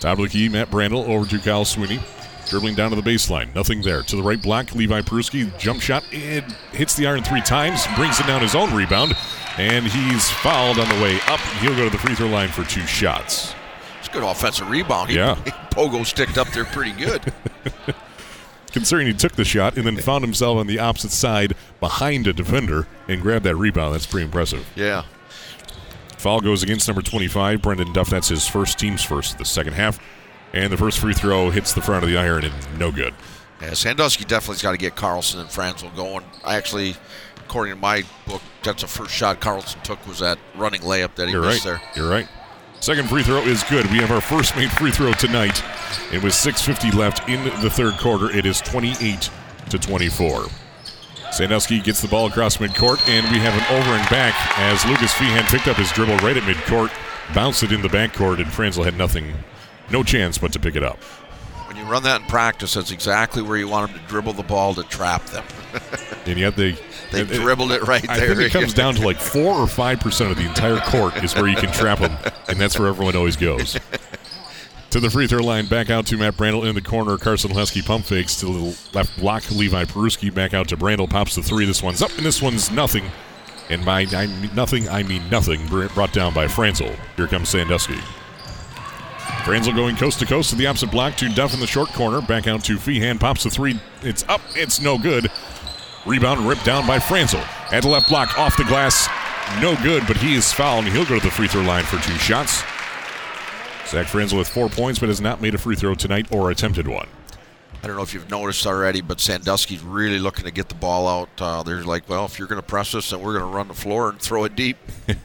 [0.00, 2.00] Top of the key, Matt Brandel over to Kyle Sweeney.
[2.48, 3.54] Dribbling down to the baseline.
[3.54, 4.02] Nothing there.
[4.02, 5.56] To the right block, Levi Peruski.
[5.58, 6.04] Jump shot.
[6.12, 7.86] It hits the iron three times.
[7.96, 9.14] Brings it down his own rebound.
[9.58, 11.40] And he's fouled on the way up.
[11.60, 13.54] He'll go to the free throw line for two shots.
[13.98, 15.10] It's a good offensive rebound.
[15.10, 15.36] He, Yeah.
[15.36, 17.32] he pogo sticked up there pretty good.
[18.72, 22.32] Considering he took the shot and then found himself on the opposite side behind a
[22.32, 24.68] defender and grabbed that rebound, that's pretty impressive.
[24.74, 25.04] yeah.
[26.18, 28.08] Foul goes against number 25, Brendan Duff.
[28.08, 30.00] That's his first team's first of the second half.
[30.54, 33.12] And the first free throw hits the front of the iron and no good.
[33.60, 36.24] Yeah, Sandusky definitely's got to get Carlson and Franzel going.
[36.44, 36.94] I actually,
[37.38, 41.26] according to my book, that's the first shot Carlson took was that running layup that
[41.26, 41.60] he You're right.
[41.62, 41.82] there.
[41.96, 42.28] You're right.
[42.78, 43.90] Second free throw is good.
[43.90, 45.60] We have our first made free throw tonight.
[46.12, 48.30] It was 6:50 left in the third quarter.
[48.30, 49.30] It is 28
[49.70, 50.46] to 24.
[51.32, 55.12] Sandusky gets the ball across midcourt, and we have an over and back as Lucas
[55.14, 56.92] Feehan picked up his dribble right at midcourt,
[57.34, 59.32] bounced it in the backcourt, and Franzel had nothing,
[59.90, 60.98] no chance but to pick it up.
[61.68, 64.42] When you run that in practice, that's exactly where you want them to dribble the
[64.42, 65.44] ball to trap them.
[66.26, 66.72] And yet they
[67.10, 68.34] They dribbled it right I there.
[68.34, 71.34] think it comes down to like four or five percent of the entire court is
[71.34, 72.16] where you can trap them,
[72.48, 73.78] and that's where everyone always goes.
[74.90, 77.18] To the free throw line, back out to Matt Brandel in the corner.
[77.18, 79.50] Carson Haleski pump fakes to the left block.
[79.50, 81.64] Levi Peruski back out to Brandel, pops the three.
[81.64, 83.02] This one's up, and this one's nothing.
[83.70, 85.66] And by I mean nothing, I mean nothing.
[85.66, 86.94] Brought down by Franzel.
[87.16, 87.98] Here comes Sandusky.
[89.44, 92.20] Franzel going coast to coast to the opposite block to Duff in the short corner.
[92.20, 93.78] Back out to Feehan, pops the three.
[94.02, 95.30] It's up, it's no good.
[96.06, 97.42] Rebound ripped down by Franzel.
[97.72, 99.08] At the left block, off the glass.
[99.60, 101.98] No good, but he is fouled, and he'll go to the free throw line for
[101.98, 102.62] two shots.
[103.86, 106.88] Zach Franzel with four points, but has not made a free throw tonight or attempted
[106.88, 107.08] one.
[107.82, 111.06] I don't know if you've noticed already, but Sandusky's really looking to get the ball
[111.06, 111.28] out.
[111.38, 113.68] Uh, they're like, well, if you're going to press us, then we're going to run
[113.68, 114.78] the floor and throw it deep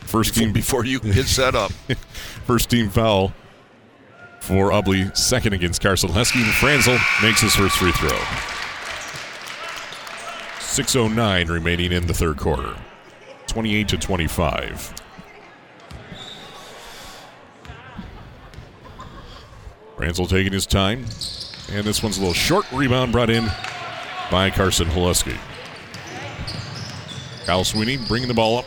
[0.00, 1.70] First before, team, before you can get set up.
[2.50, 3.32] first team foul
[4.40, 6.42] for Ubly, second against Carson Haleski.
[6.42, 8.08] And Franzel makes his first free throw.
[10.58, 12.74] 6.09 remaining in the third quarter.
[13.46, 14.94] 28 to 25.
[19.96, 21.04] Franzel taking his time.
[21.70, 22.66] And this one's a little short.
[22.72, 23.48] Rebound brought in
[24.28, 25.38] by Carson Haleski.
[27.46, 28.64] Kyle Sweeney bringing the ball up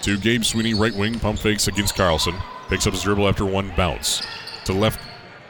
[0.00, 2.34] to Gabe Sweeney, right wing, pump fakes against Carlson.
[2.68, 4.22] Picks up his dribble after one bounce.
[4.64, 5.00] To left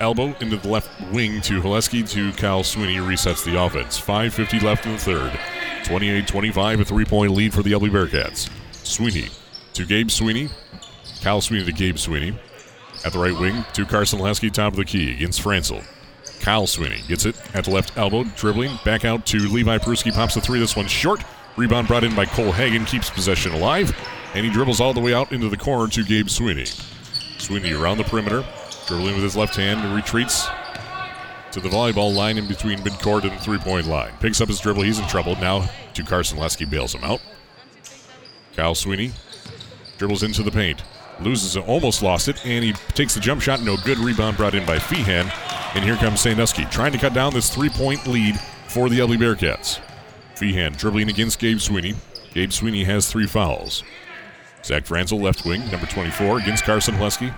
[0.01, 4.01] elbow, into the left wing to Haleski to Cal Sweeney, resets the offense.
[4.01, 5.39] 5.50 left in the third.
[5.85, 8.51] 28 25, a three point lead for the Ubly Bearcats.
[8.73, 9.29] Sweeney
[9.75, 10.49] to Gabe Sweeney.
[11.21, 12.35] Cal Sweeney to Gabe Sweeney.
[13.05, 15.83] At the right wing to Carson Haleski, top of the key against Franzel.
[16.41, 20.13] Kyle Sweeney gets it at the left elbow, dribbling back out to Levi Peruski.
[20.13, 20.59] Pops the three.
[20.59, 21.23] This one's short.
[21.57, 23.97] Rebound brought in by Cole Hagan, keeps possession alive,
[24.35, 26.67] and he dribbles all the way out into the corner to Gabe Sweeney.
[27.39, 28.45] Sweeney around the perimeter,
[28.87, 30.47] dribbling with his left hand, and retreats
[31.53, 34.13] to the volleyball line in between midcourt and the three point line.
[34.21, 34.83] Picks up his dribble.
[34.83, 35.37] He's in trouble.
[35.37, 37.21] Now to Carson Haleski, bails him out.
[38.57, 39.13] Kyle Sweeney
[39.99, 40.83] dribbles into the paint.
[41.21, 43.63] Loses it, almost lost it, and he takes the jump shot.
[43.63, 43.99] No good.
[43.99, 45.31] Rebound brought in by Feehan.
[45.77, 49.17] And here comes Sandusky trying to cut down this three point lead for the Ubly
[49.17, 49.81] Bearcats.
[50.37, 51.95] Feehan dribbling against Gabe Sweeney.
[52.33, 53.85] Gabe Sweeney has three fouls.
[54.65, 57.35] Zach Franzel, left wing, number 24, against Carson Haleski.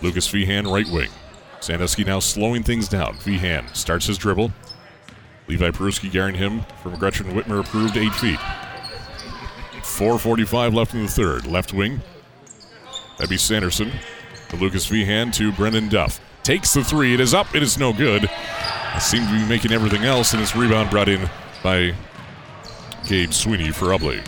[0.00, 1.10] Lucas Feehan, right wing.
[1.60, 3.14] Sandusky now slowing things down.
[3.16, 4.50] Feehan starts his dribble.
[5.46, 8.38] Levi Peruski guarding him from Gretchen Whitmer approved eight feet.
[9.82, 11.46] 4.45 left in the third.
[11.46, 12.00] Left wing.
[13.18, 13.92] That'd be Sanderson.
[14.48, 16.18] To Lucas Feehan to Brendan Duff.
[16.42, 17.12] Takes the three.
[17.12, 17.54] It is up.
[17.54, 18.28] It is no good.
[19.00, 21.28] Seemed to be making everything else, and it's rebound brought in
[21.62, 21.94] by
[23.06, 24.22] Gabe Sweeney for Ubly.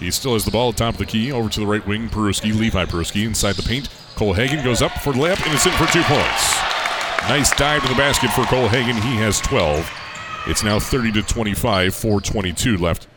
[0.00, 1.30] He still has the ball at top of the key.
[1.30, 2.08] Over to the right wing.
[2.08, 3.90] Peruski, Levi Peruski inside the paint.
[4.16, 6.58] Cole Hagan goes up for the layup, and it's in for two points.
[7.28, 8.96] Nice dive to the basket for Cole Hagan.
[8.96, 9.88] He has 12.
[10.46, 13.08] It's now 30 to 25, 422 left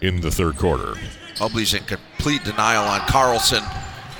[0.00, 0.94] in the third quarter.
[1.40, 3.62] Ubly's in complete denial on Carlson,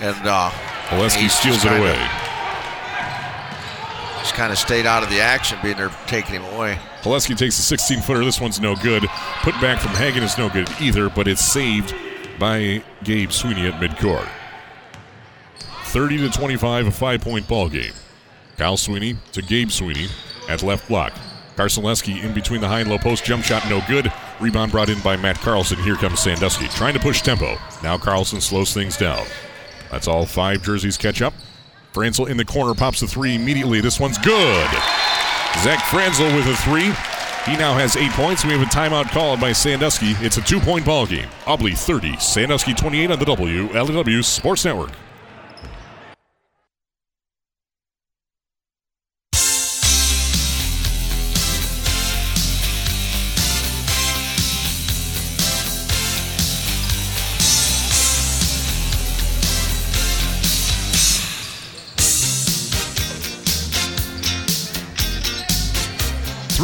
[0.00, 0.50] and uh,
[0.88, 1.96] Haleski steals it away.
[4.18, 6.78] Just kind of stayed out of the action, being they're taking him away.
[7.00, 8.22] Haleski takes a 16 footer.
[8.22, 9.06] This one's no good.
[9.42, 11.94] Put back from Hagan is no good either, but it's saved
[12.40, 14.28] by Gabe Sweeney at midcourt.
[15.84, 17.92] 30 to 25, a five point ball game.
[18.56, 20.08] Kyle Sweeney to Gabe Sweeney
[20.48, 21.12] at left block.
[21.56, 23.22] Carson in between the high and low post.
[23.24, 24.10] Jump shot no good.
[24.40, 25.78] Rebound brought in by Matt Carlson.
[25.82, 27.58] Here comes Sandusky trying to push tempo.
[27.82, 29.26] Now Carlson slows things down.
[29.90, 31.34] That's all five jerseys catch up.
[31.92, 33.82] Franzel in the corner pops the three immediately.
[33.82, 34.70] This one's good.
[35.62, 36.94] Zach Franzel with a three.
[37.46, 38.44] He now has eight points.
[38.44, 40.10] We have a timeout called by Sandusky.
[40.24, 41.28] It's a two point ball game.
[41.46, 44.90] Ubly 30, Sandusky 28 on the WLEW Sports Network.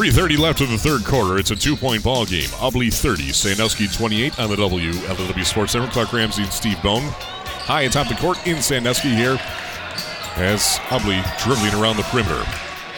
[0.06, 1.36] Three thirty left of the third quarter.
[1.36, 2.48] It's a two-point ball game.
[2.60, 5.90] Ubly thirty, Sandusky twenty-eight on the WLEW Sports Network.
[5.90, 9.36] Clark Ramsey and Steve Bone high atop the court in Sandusky here
[10.36, 12.40] as Ubly dribbling around the perimeter.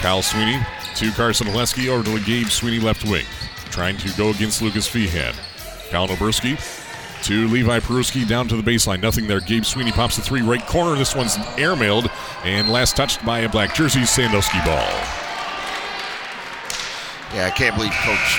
[0.00, 0.58] Kyle Sweeney
[0.96, 3.24] to Carson Haleski over to Gabe Sweeney left wing,
[3.70, 5.34] trying to go against Lucas Feehan.
[5.90, 6.60] Kyle Noberski
[7.24, 9.00] to Levi Peruski down to the baseline.
[9.00, 9.40] Nothing there.
[9.40, 10.94] Gabe Sweeney pops the three right corner.
[10.94, 12.10] This one's airmailed
[12.44, 14.86] and last touched by a black jersey Sandusky ball.
[17.34, 18.38] Yeah, I can't believe Coach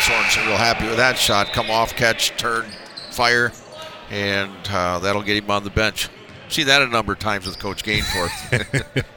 [0.00, 1.52] Sorensen real happy with that shot.
[1.52, 2.66] Come off, catch, turn,
[3.10, 3.52] fire,
[4.10, 6.08] and uh, that'll get him on the bench.
[6.48, 9.04] See that a number of times with Coach Gainforth.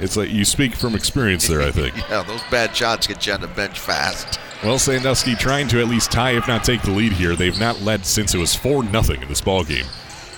[0.00, 1.94] It's like you speak from experience there, I think.
[2.10, 4.40] yeah, those bad shots get you on the bench fast.
[4.62, 7.36] Well, Sandusky trying to at least tie, if not take the lead here.
[7.36, 9.84] They've not led since it was 4 0 in this ball game.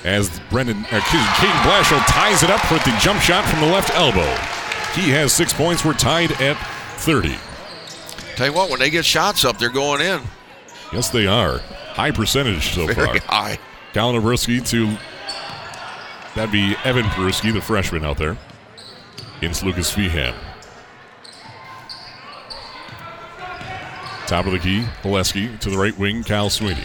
[0.05, 3.91] As Brendan, uh, Caden Blashill ties it up with the jump shot from the left
[3.95, 4.29] elbow.
[5.01, 5.85] He has six points.
[5.85, 6.57] We're tied at
[6.99, 7.37] 30.
[8.37, 10.23] Tell you what, when they get shots up, they're going in
[10.93, 11.59] Yes, they are.
[11.95, 13.29] High percentage so very far.
[13.29, 13.59] high.
[13.95, 14.97] Colin Obrowski to
[16.35, 18.37] that'd be Evan Peruski, the freshman out there,
[19.39, 20.35] against Lucas Feehan.
[24.27, 26.85] Top of the key, Haleski to the right wing, Kyle Sweeney.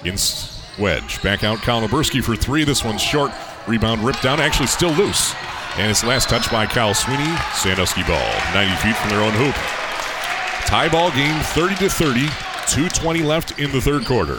[0.00, 1.22] Against Wedge.
[1.22, 2.64] Back out, Colin Obrowski for three.
[2.64, 3.30] This one's short.
[3.66, 5.34] Rebound ripped down, actually still loose.
[5.76, 7.34] And it's last touch by Kyle Sweeney.
[7.54, 9.83] Sandusky ball, 90 feet from their own hoop.
[10.66, 12.20] Tie ball game, 30 to 30.
[12.66, 14.38] 220 left in the third quarter.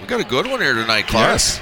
[0.00, 1.28] We got a good one here tonight, Clark.
[1.32, 1.60] Yes.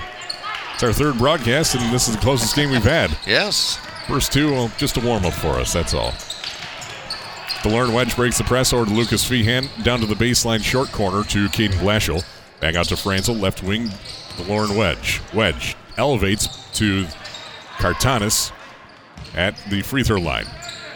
[0.75, 3.17] It's our third broadcast, and this is the closest game we've had.
[3.27, 3.79] Yes.
[4.07, 6.11] First two, well, just a warm up for us, that's all.
[7.63, 10.93] The Delorn Wedge breaks the press over to Lucas Feehan, down to the baseline short
[10.93, 12.23] corner to Caden Blashill.
[12.61, 13.89] Back out to Franzel, left wing,
[14.37, 15.23] Delorn Wedge.
[15.33, 16.49] Wedge elevates
[16.79, 17.07] to
[17.79, 18.53] Cartanis
[19.35, 20.47] at the free throw line.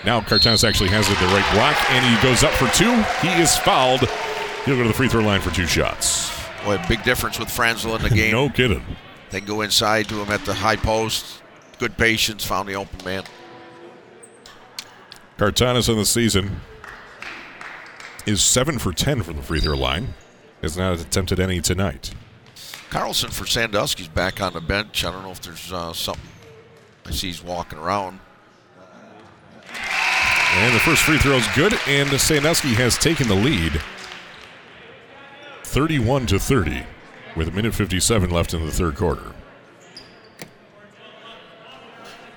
[0.08, 2.94] Now Cartanis actually has it the right block, and he goes up for two.
[3.20, 4.00] He is fouled.
[4.64, 6.34] He'll go to the free throw line for two shots.
[6.64, 8.32] Boy, big difference with Franzel in the game.
[8.32, 8.82] No kidding.
[9.28, 11.42] They go inside to him at the high post.
[11.78, 13.24] Good patience, found the open man.
[15.36, 16.62] Cartanis in the season
[18.24, 20.14] is 7 for 10 from the free throw line.
[20.62, 22.14] Has not attempted any tonight.
[22.88, 25.04] Carlson for Sandusky's back on the bench.
[25.04, 26.30] I don't know if there's uh, something.
[27.04, 28.20] I see he's walking around.
[30.50, 33.80] And the first free throw is good, and Sandusky has taken the lead
[35.64, 36.84] 31 to 30
[37.36, 39.34] with a minute 57 left in the third quarter.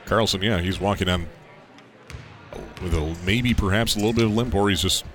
[0.05, 1.27] Carlson, yeah, he's walking on
[2.83, 5.05] with a maybe perhaps a little bit of limp, or he's just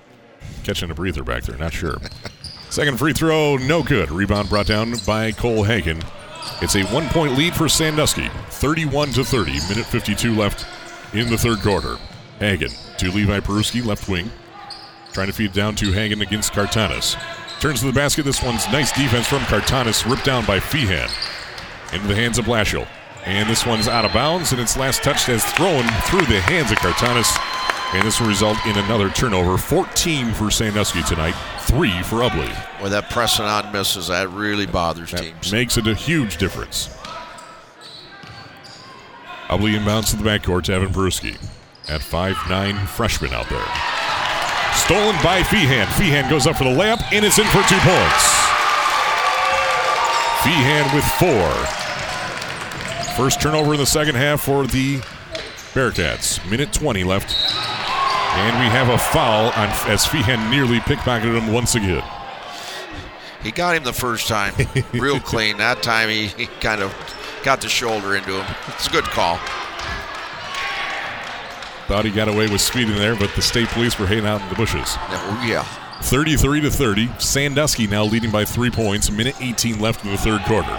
[0.63, 1.57] catching a breather back there.
[1.57, 1.97] Not sure.
[2.71, 4.09] Second free throw, no good.
[4.09, 6.01] Rebound brought down by Cole Hagan.
[6.61, 9.51] It's a one point lead for Sandusky, 31 to 30.
[9.69, 10.65] Minute 52 left
[11.13, 11.97] in the third quarter.
[12.39, 14.31] Hagan to Levi Peruski, left wing.
[15.13, 17.15] Trying to feed down to Hagan against Cartanis.
[17.59, 18.23] Turns to the basket.
[18.23, 21.09] This one's nice defense from Cartanis, ripped down by Feehan.
[21.93, 22.87] Into the hands of Blashill.
[23.25, 26.71] And this one's out of bounds, and its last touch has thrown through the hands
[26.71, 27.35] of Cartanis.
[27.93, 29.57] And this will result in another turnover.
[29.57, 32.79] 14 for Sandusky tonight, 3 for Ubly.
[32.81, 35.51] Boy, that pressing on misses, that really bothers That teams.
[35.51, 36.89] makes it a huge difference.
[39.49, 41.37] Ubly inbounds to the backcourt to Evan Peruski.
[41.89, 43.65] At 5'9 freshman out there.
[44.75, 45.85] Stolen by Feehan.
[45.95, 48.25] Feehan goes up for the layup, and it's in for two points.
[50.43, 51.49] Feehan with four.
[53.15, 54.97] First turnover in the second half for the
[55.73, 56.39] Bearcats.
[56.49, 57.33] Minute 20 left.
[58.35, 62.03] And we have a foul on as Feehan nearly pickpocketed him once again.
[63.41, 64.53] He got him the first time,
[64.93, 65.57] real clean.
[65.57, 66.93] That time he, he kind of
[67.43, 68.55] got the shoulder into him.
[68.67, 69.39] It's a good call.
[71.87, 74.49] Thought he got away with speeding there, but the state police were hanging out in
[74.49, 74.95] the bushes.
[74.97, 75.63] Oh, yeah.
[76.01, 77.09] 33 to 30.
[77.17, 79.09] Sandusky now leading by three points.
[79.09, 80.77] Minute 18 left in the third quarter.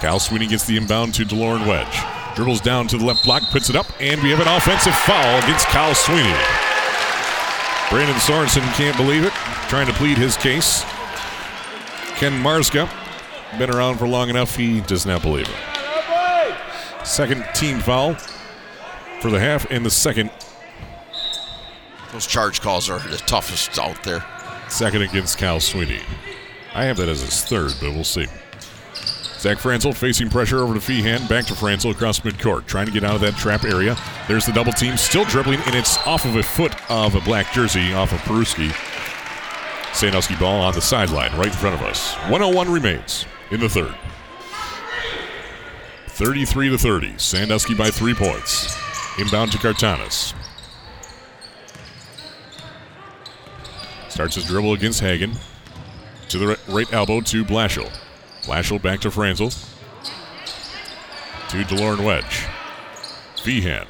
[0.00, 2.36] Cal Sweeney gets the inbound to DeLorean Wedge.
[2.36, 5.38] Dribbles down to the left block, puts it up, and we have an offensive foul
[5.38, 6.36] against Kyle Sweeney.
[7.88, 9.32] Brandon Sorensen can't believe it,
[9.68, 10.82] trying to plead his case.
[12.16, 12.90] Ken Marska,
[13.58, 17.06] been around for long enough, he does not believe it.
[17.06, 18.16] Second team foul
[19.22, 20.30] for the half and the second
[22.10, 24.24] Those charge calls are the toughest out there.
[24.68, 26.00] Second against Cal Sweeney.
[26.74, 28.26] I have that as his third, but we'll see.
[29.38, 31.28] Zach Franzel facing pressure over to Feehan.
[31.28, 33.96] Back to Franzel across midcourt, trying to get out of that trap area.
[34.26, 37.52] There's the double team, still dribbling, and it's off of a foot of a black
[37.52, 38.72] jersey, off of Peruski.
[39.94, 42.14] Sandusky ball on the sideline, right in front of us.
[42.28, 43.94] 101 remains in the third.
[46.08, 47.18] 33 to 30.
[47.18, 48.91] Sandusky by three points.
[49.18, 50.34] Inbound to Cartanas.
[54.08, 55.34] Starts his dribble against Hagan.
[56.30, 57.92] To the right elbow to Blashill.
[58.42, 59.50] Blashill back to Franzel.
[59.50, 62.46] To DeLorean Wedge.
[63.36, 63.86] Feehan.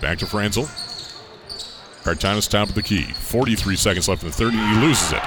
[0.00, 0.68] Back to Franzel.
[2.04, 3.02] Cartanas top of the key.
[3.02, 5.22] 43 seconds left in the third, and he loses it.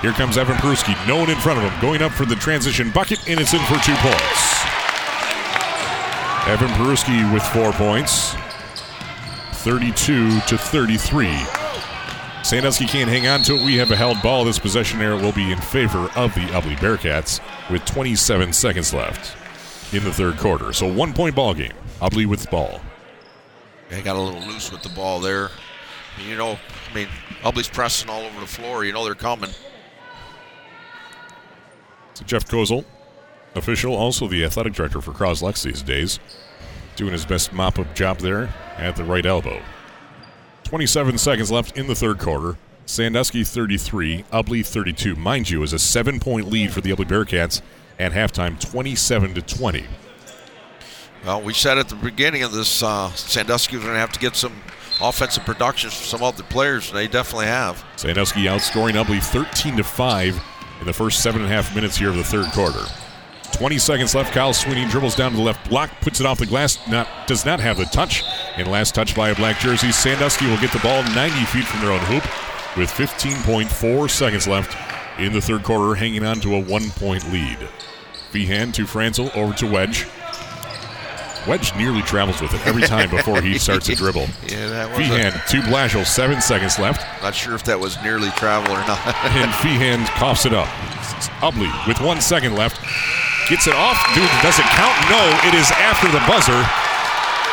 [0.00, 0.96] Here comes Evan Peruski.
[1.06, 1.80] No one in front of him.
[1.80, 4.61] Going up for the transition bucket, and it's in for two points.
[6.46, 8.34] Evan Peruski with four points.
[9.62, 11.28] 32 to 33.
[12.42, 13.64] Sandusky can't hang on to it.
[13.64, 14.44] We have a held ball.
[14.44, 17.40] This possession error will be in favor of the Ubly Bearcats
[17.70, 19.36] with 27 seconds left
[19.94, 20.72] in the third quarter.
[20.72, 21.74] So one point ball game.
[22.00, 22.80] Ubly with the ball.
[23.88, 25.50] They got a little loose with the ball there.
[26.28, 26.58] You know,
[26.90, 27.08] I mean,
[27.42, 28.84] Ubly's pressing all over the floor.
[28.84, 29.50] You know they're coming.
[32.14, 32.84] So Jeff Kozel,
[33.54, 36.18] official, also the athletic director for Croslex these days,
[36.96, 39.62] doing his best mop up job there at the right elbow.
[40.64, 42.56] 27 seconds left in the third quarter.
[42.86, 45.14] Sandusky 33, Ubly 32.
[45.14, 47.62] Mind you, is a seven point lead for the Ubly Bearcats
[47.98, 49.84] at halftime, 27 to 20.
[51.24, 54.18] Well, we said at the beginning of this, uh, Sandusky was going to have to
[54.18, 54.52] get some
[55.00, 57.84] offensive productions from some other players, and they definitely have.
[57.96, 60.42] Sandusky outscoring Ubly 13 to 5
[60.80, 62.84] in the first seven and a half minutes here of the third quarter.
[63.52, 64.32] 20 seconds left.
[64.32, 67.44] Kyle Sweeney dribbles down to the left block, puts it off the glass, not, does
[67.44, 68.22] not have the touch.
[68.56, 69.92] And last touch by a black jersey.
[69.92, 72.24] Sandusky will get the ball 90 feet from their own hoop
[72.76, 74.76] with 15.4 seconds left
[75.20, 77.58] in the third quarter, hanging on to a one point lead.
[78.32, 80.06] Feehan to Franzel, over to Wedge.
[81.46, 84.26] Wedge nearly travels with it every time before he starts to dribble.
[84.46, 84.98] Yeah, that was.
[84.98, 87.04] A, Feehan to Blashill, seven seconds left.
[87.22, 88.98] not sure if that was nearly travel or not.
[89.06, 90.68] and Feehan coughs it up.
[91.42, 92.80] Ubly with one second left.
[93.48, 93.98] Gets it off.
[94.14, 94.94] Dude, does it count?
[95.10, 96.62] No, it is after the buzzer.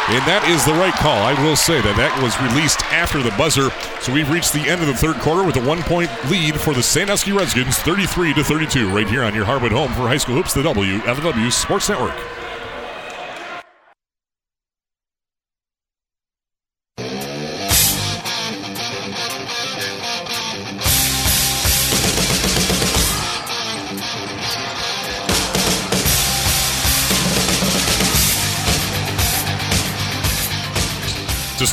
[0.09, 1.21] And that is the right call.
[1.21, 3.69] I will say that that was released after the buzzer.
[4.01, 6.81] So we've reached the end of the third quarter with a one-point lead for the
[6.81, 10.53] Sandusky Redskins, 33 to 32, right here on your Hardwood home for high school hoops,
[10.53, 12.38] the WLEW Sports Network.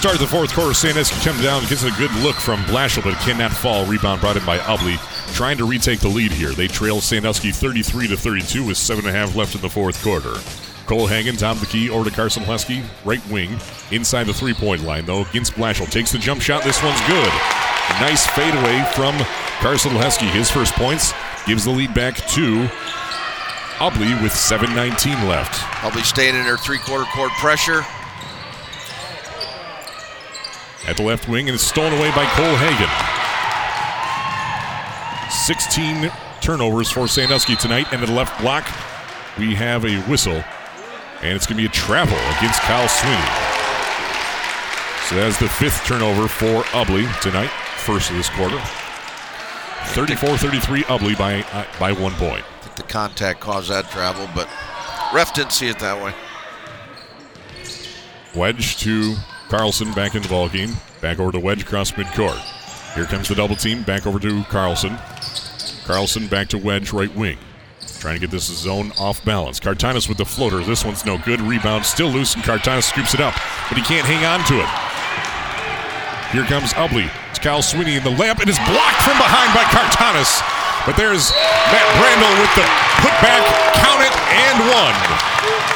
[0.07, 3.51] Start the fourth quarter, Sandusky comes down, gets a good look from Blashill, but cannot
[3.51, 3.85] fall.
[3.87, 4.99] Rebound brought in by Ubly,
[5.35, 6.51] trying to retake the lead here.
[6.51, 10.01] They trail Sandusky 33 to 32 with seven and a half left in the fourth
[10.05, 10.35] quarter.
[10.87, 13.59] Cole Hagan, top of the key, over to Carson Haleski, right wing,
[13.91, 15.23] inside the three-point line though.
[15.23, 16.63] Against Blashill, takes the jump shot.
[16.63, 17.33] This one's good.
[17.99, 19.19] Nice fadeaway from
[19.59, 20.31] Carson Haleski.
[20.31, 21.15] His first points
[21.49, 22.69] gives the lead back to
[23.79, 25.59] Ubly with 7:19 left.
[25.83, 27.85] Ubly staying in their three-quarter court pressure.
[30.87, 32.89] At the left wing, and it's stolen away by Cole Hagan.
[35.31, 36.11] 16
[36.41, 38.65] turnovers for Sandusky tonight, and at the left block,
[39.37, 40.45] we have a whistle,
[41.23, 43.57] and it's going to be a travel against Kyle Sweeney.
[45.09, 48.59] So that's the fifth turnover for Ubly tonight, first of this quarter.
[49.95, 52.45] 34-33 Ubly by uh, by one point.
[52.45, 54.49] I think the contact caused that travel, but
[55.15, 56.13] ref didn't see it that way.
[58.35, 59.15] Wedge to
[59.49, 60.77] Carlson back in the ball game.
[61.01, 62.39] Back over to Wedge across midcourt.
[62.95, 63.83] Here comes the double team.
[63.83, 64.99] Back over to Carlson.
[65.85, 67.39] Carlson back to Wedge right wing.
[68.01, 69.61] Trying to get this zone off balance.
[69.61, 70.65] Cartanis with the floater.
[70.65, 71.41] This one's no good.
[71.41, 73.35] Rebound still loose, and Cartanis scoops it up,
[73.69, 74.69] but he can't hang on to it.
[76.35, 77.09] Here comes Ubly.
[77.31, 78.43] It's Kyle Sweeney in the layup.
[78.43, 80.43] It is blocked from behind by Cartanis.
[80.85, 81.31] But there's
[81.71, 82.67] Matt Brandel with the
[83.03, 83.43] putback.
[83.79, 85.76] Count it and one.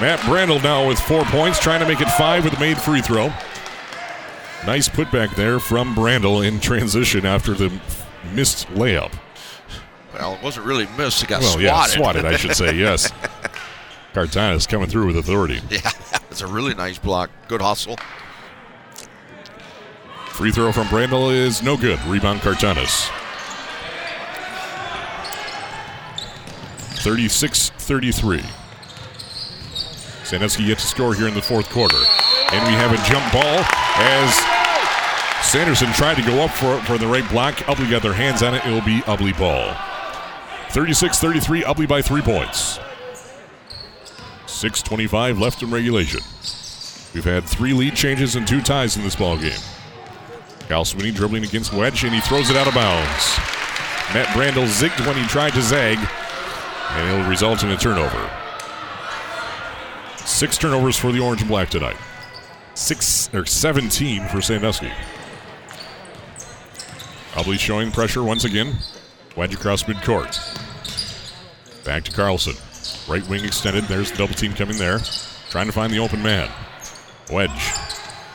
[0.00, 3.00] Matt Brandel now with four points, trying to make it five with a made free
[3.00, 3.28] throw.
[4.66, 7.72] Nice putback there from Brandel in transition after the
[8.34, 9.12] missed layup.
[10.12, 11.22] Well, it wasn't really missed.
[11.22, 11.64] It got Well, swatted.
[11.66, 13.10] yeah, swatted, I should say, yes.
[14.12, 15.60] Cartanis coming through with authority.
[15.70, 17.30] Yeah, that was a really nice block.
[17.48, 17.98] Good hustle.
[20.28, 21.98] Free throw from Brandel is no good.
[22.04, 23.08] Rebound Cartanis.
[27.02, 28.42] 36 33.
[30.26, 31.96] Sandusky yet to score here in the fourth quarter.
[32.50, 37.06] And we have a jump ball as Sanderson tried to go up for, for the
[37.06, 37.54] right block.
[37.66, 38.66] Ubly got their hands on it.
[38.66, 39.72] It will be Ubly ball.
[40.72, 42.78] 36 33, Ubly by three points.
[44.46, 46.20] 6.25 left in regulation.
[47.14, 49.60] We've had three lead changes and two ties in this ball game.
[50.68, 53.38] Kyle Sweeney dribbling against Wedge, and he throws it out of bounds.
[54.12, 58.28] Matt Brandel zigged when he tried to zag, and it'll result in a turnover.
[60.36, 61.96] Six turnovers for the Orange and Black tonight.
[62.74, 64.92] Six or 17 for Sandusky.
[67.32, 68.74] Ubly showing pressure once again.
[69.34, 70.36] Wedge across midcourt.
[71.86, 72.52] Back to Carlson.
[73.10, 73.84] Right wing extended.
[73.84, 74.98] There's the double team coming there.
[75.48, 76.50] Trying to find the open man.
[77.32, 77.72] Wedge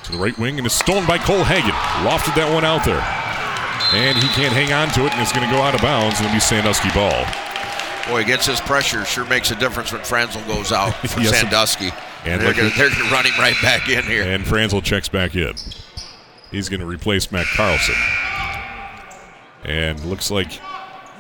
[0.06, 1.69] to the right wing and is stolen by Cole Hagan.
[2.03, 2.98] Lofted that one out there.
[3.94, 6.18] And he can't hang on to it and it's going to go out of bounds
[6.18, 7.51] and it'll be Sandusky ball.
[8.07, 11.40] Boy, gets his pressure, sure makes a difference when Franzel goes out for Yes.
[11.40, 11.91] Sandusky.
[12.26, 14.23] And they're going gonna run him right back in here.
[14.23, 15.53] And Franzel checks back in.
[16.52, 17.95] He's going to replace Matt Carlson.
[19.64, 20.60] And looks like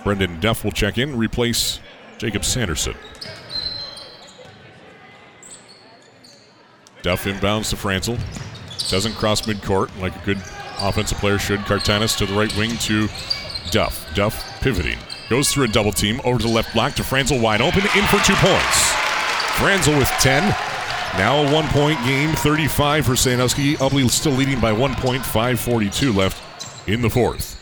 [0.03, 1.79] Brendan Duff will check in, replace
[2.17, 2.95] Jacob Sanderson.
[7.01, 8.17] Duff inbounds to Franzel.
[8.89, 10.37] Doesn't cross midcourt like a good
[10.79, 11.61] offensive player should.
[11.61, 13.07] Cartanis to the right wing to
[13.71, 14.13] Duff.
[14.13, 14.97] Duff pivoting.
[15.31, 18.05] Goes through a double team over to the left block to Franzel wide open, in
[18.07, 18.91] for two points.
[19.55, 20.43] Franzel with 10.
[21.17, 23.75] Now a one point game, 35 for Sandusky.
[23.75, 27.57] Ubly still leading by one point, 5.42 left in the fourth.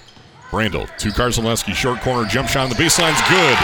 [0.50, 3.58] Brandel to Carson Haleski, short corner jump shot on the baseline's good.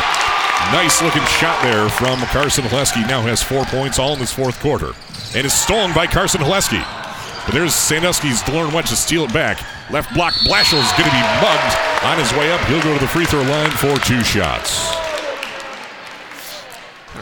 [0.72, 3.08] Nice looking shot there from Carson Haleski.
[3.08, 4.92] Now has four points all in this fourth quarter.
[5.36, 7.05] And is stolen by Carson Haleski.
[7.46, 9.60] But there's Sandusky's Delorn Wedge to steal it back.
[9.92, 12.60] Left block, Blashill is going to be mugged on his way up.
[12.62, 14.96] He'll go to the free throw line for two shots.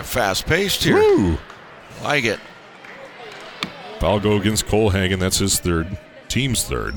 [0.03, 0.95] Fast paced here.
[0.95, 1.37] Woo!
[2.03, 2.39] Like it.
[3.99, 5.19] Foul go against Cole Hagan.
[5.19, 5.97] That's his third.
[6.27, 6.95] Team's third.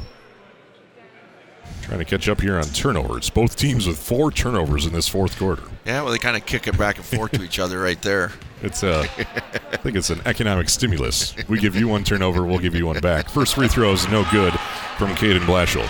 [1.83, 3.31] Trying to catch up here on turnovers.
[3.31, 5.63] Both teams with four turnovers in this fourth quarter.
[5.85, 8.33] Yeah, well, they kind of kick it back and forth to each other right there.
[8.63, 9.01] It's a,
[9.73, 11.35] I think it's an economic stimulus.
[11.49, 13.29] We give you one turnover, we'll give you one back.
[13.29, 14.53] First free throw is no good
[14.97, 15.87] from Caden Blashill.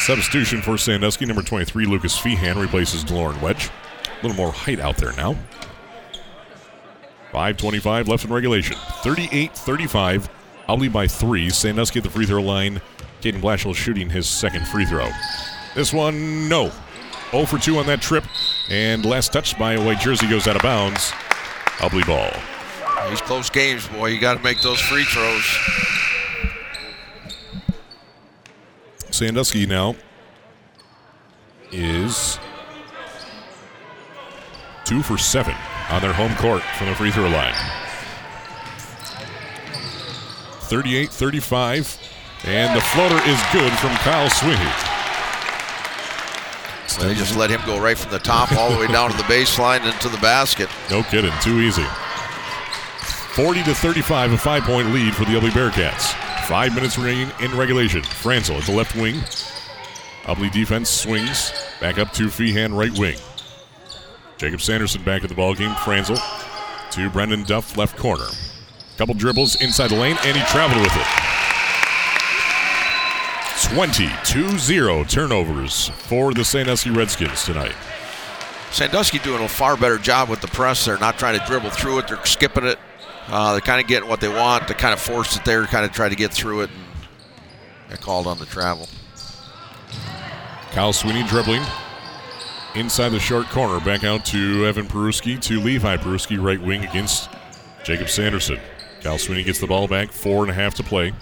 [0.00, 3.70] Substitution for Sandusky, number 23, Lucas Feehan replaces DeLorean Wedge.
[4.06, 5.36] A little more height out there now.
[7.32, 8.76] 5.25 left in regulation.
[9.02, 10.30] 38 35.
[10.68, 11.50] Ubly by three.
[11.50, 12.80] Sandusky at the free throw line.
[13.20, 15.08] Caden Blashill shooting his second free throw.
[15.74, 16.70] This one, no.
[17.32, 18.24] 0 for 2 on that trip.
[18.70, 21.12] And last touch by a white jersey goes out of bounds.
[21.80, 22.30] Ugly ball.
[23.08, 25.44] These close games, boy, you got to make those free throws.
[29.10, 29.94] Sandusky now
[31.70, 32.38] is
[34.84, 35.54] two for seven
[35.90, 37.54] on their home court from the free throw line.
[40.66, 41.98] 38 35.
[42.44, 44.95] And the floater is good from Kyle Sweeney.
[46.94, 47.40] They just mm-hmm.
[47.40, 50.08] let him go right from the top all the way down to the baseline into
[50.08, 50.68] the basket.
[50.90, 51.84] No kidding, too easy.
[53.34, 56.14] 40 to 35, a five point lead for the Ubly Bearcats.
[56.46, 58.02] Five minutes remaining in regulation.
[58.02, 59.16] Franzel at the left wing.
[60.24, 63.18] Ubly defense swings back up to Feehan right wing.
[64.38, 65.74] Jacob Sanderson back at the ball game.
[65.84, 66.16] Franzel
[66.92, 68.26] to Brendan Duff left corner.
[68.96, 71.25] Couple dribbles inside the lane, and he traveled with it.
[73.70, 77.74] 22-0 turnovers for the Sandusky Redskins tonight.
[78.70, 80.84] Sandusky doing a far better job with the press.
[80.84, 82.08] They're not trying to dribble through it.
[82.08, 82.78] They're skipping it.
[83.26, 84.68] Uh, they're kind of getting what they want.
[84.68, 86.70] They kind of force it there, kind of try to get through it.
[86.70, 86.84] And
[87.88, 88.88] they're called on the travel.
[90.70, 91.62] Kyle Sweeney dribbling
[92.76, 93.84] inside the short corner.
[93.84, 97.28] Back out to Evan Peruski to Levi Peruski, right wing against
[97.84, 98.60] Jacob Sanderson.
[99.02, 101.12] Kyle Sweeney gets the ball back, four and a half to play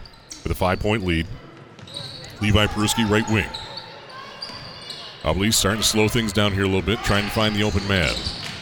[0.43, 1.27] with a five point lead.
[2.41, 3.49] Levi Peruski, right wing.
[5.23, 7.87] Ubly starting to slow things down here a little bit, trying to find the open
[7.89, 8.15] man.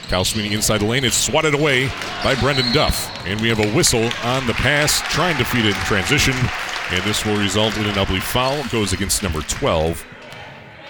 [0.08, 1.04] Cal Sweeney inside the lane.
[1.04, 1.88] It's swatted away
[2.22, 3.10] by Brendan Duff.
[3.26, 6.34] And we have a whistle on the pass, trying to feed it in transition.
[6.90, 8.62] And this will result in an ugly foul.
[8.68, 10.04] Goes against number 12.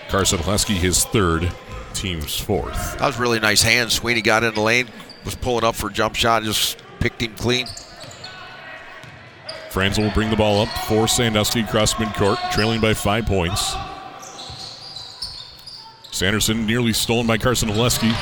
[0.09, 1.50] Carson Haleski, his third,
[1.94, 2.98] team's fourth.
[2.98, 3.92] That was really nice hand.
[3.92, 4.88] Sweeney got in the lane,
[5.24, 7.66] was pulling up for a jump shot, just picked him clean.
[9.73, 13.74] Franzel will bring the ball up for Sandusky across midcourt, trailing by five points.
[16.11, 18.12] Sanderson nearly stolen by Carson Haleski.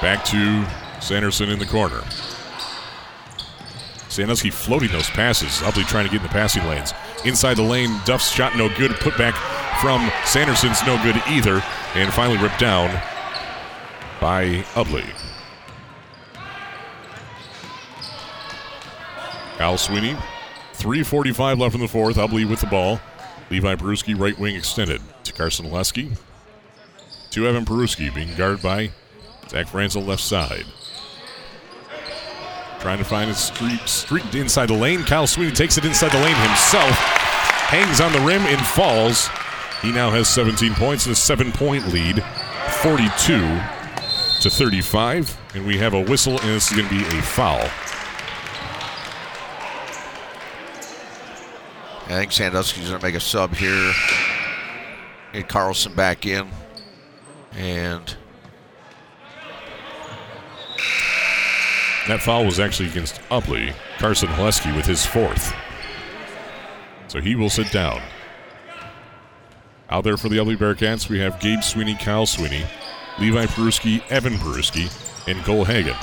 [0.00, 0.66] Back to
[1.02, 2.02] Sanderson in the corner.
[4.08, 5.60] Sandusky floating those passes.
[5.60, 6.94] Ubly trying to get in the passing lanes.
[7.26, 8.92] Inside the lane, Duff's shot no good.
[8.92, 9.34] Put back
[9.82, 11.62] from Sanderson's no good either.
[11.94, 12.88] And finally ripped down
[14.18, 15.04] by Ubly.
[19.60, 20.14] Al Sweeney,
[20.72, 22.16] 3.45 left in the fourth.
[22.16, 22.98] Ubly with the ball.
[23.50, 26.16] Levi Peruski, right wing extended to Carson Haleski.
[27.32, 28.90] To Evan Peruski, being guarded by
[29.48, 30.64] Zach Franzel, left side.
[32.80, 35.02] Trying to find a streak, streak inside the lane.
[35.02, 36.96] Kyle Sweeney takes it inside the lane himself.
[37.68, 39.28] Hangs on the rim and falls.
[39.82, 42.24] He now has 17 points and a seven point lead,
[42.82, 43.38] 42
[44.40, 45.38] to 35.
[45.54, 47.68] And we have a whistle, and this is going to be a foul.
[52.10, 53.92] I think Sandusky's going to make a sub here.
[55.32, 56.48] Get Carlson back in.
[57.52, 58.16] And
[62.08, 63.72] That foul was actually against Ubly.
[63.98, 65.54] Carson Haleski with his fourth.
[67.06, 68.00] So he will sit down.
[69.90, 72.64] Out there for the Ubly Bearcats, we have Gabe Sweeney, Kyle Sweeney,
[73.20, 74.90] Levi Peruski, Evan Peruski,
[75.28, 75.96] and Cole Hagan.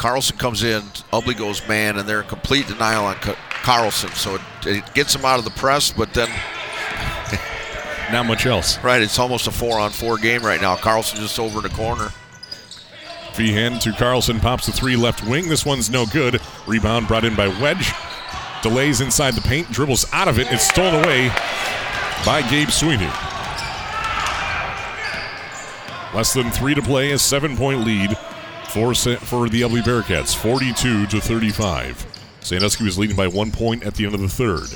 [0.00, 0.80] Carlson comes in,
[1.12, 4.08] Ubly goes man, and they're in complete denial on Carlson.
[4.12, 6.30] So it, it gets him out of the press, but then,
[8.10, 8.82] Not much else.
[8.82, 10.74] right, it's almost a four on four game right now.
[10.74, 12.08] Carlson just over in the corner.
[13.34, 15.50] Feehan to Carlson, pops the three left wing.
[15.50, 16.40] This one's no good.
[16.66, 17.92] Rebound brought in by Wedge.
[18.62, 20.50] Delays inside the paint, dribbles out of it.
[20.50, 21.28] It's stolen away
[22.24, 23.10] by Gabe Sweeney.
[26.14, 28.16] Less than three to play, a seven point lead
[28.70, 32.06] for, for the Ubly Bearcats, 42 to 35.
[32.40, 34.68] Sandusky was leading by one point at the end of the third.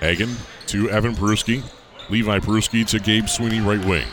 [0.00, 1.62] Hagan to Evan Peruski.
[2.08, 4.06] Levi Peruski to Gabe Sweeney, right wing.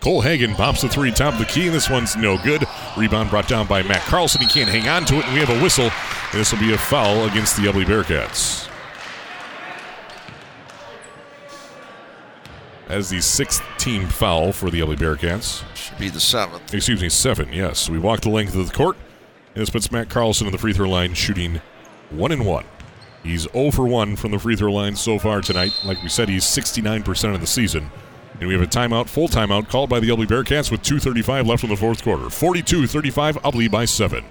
[0.00, 2.66] Cole Hagan pops the three top of the key, and this one's no good.
[2.96, 4.40] Rebound brought down by Matt Carlson.
[4.40, 5.90] He can't hang on to it, and we have a whistle.
[6.32, 8.68] And this will be a foul against the Ubly Bearcats.
[12.92, 15.64] As the sixth team foul for the Ubly Bearcats.
[15.74, 16.74] Should be the seventh.
[16.74, 17.88] Excuse me, seven, yes.
[17.88, 18.98] We walk the length of the court,
[19.54, 21.62] and this puts Matt Carlson in the free throw line shooting
[22.10, 22.66] one and one.
[23.22, 25.72] He's 0 for 1 from the free throw line so far tonight.
[25.84, 27.90] Like we said, he's 69% of the season.
[28.40, 31.64] And we have a timeout, full timeout, called by the Ubly Bearcats with 2.35 left
[31.64, 32.28] in the fourth quarter.
[32.28, 34.22] 42 35, Ubly by 7.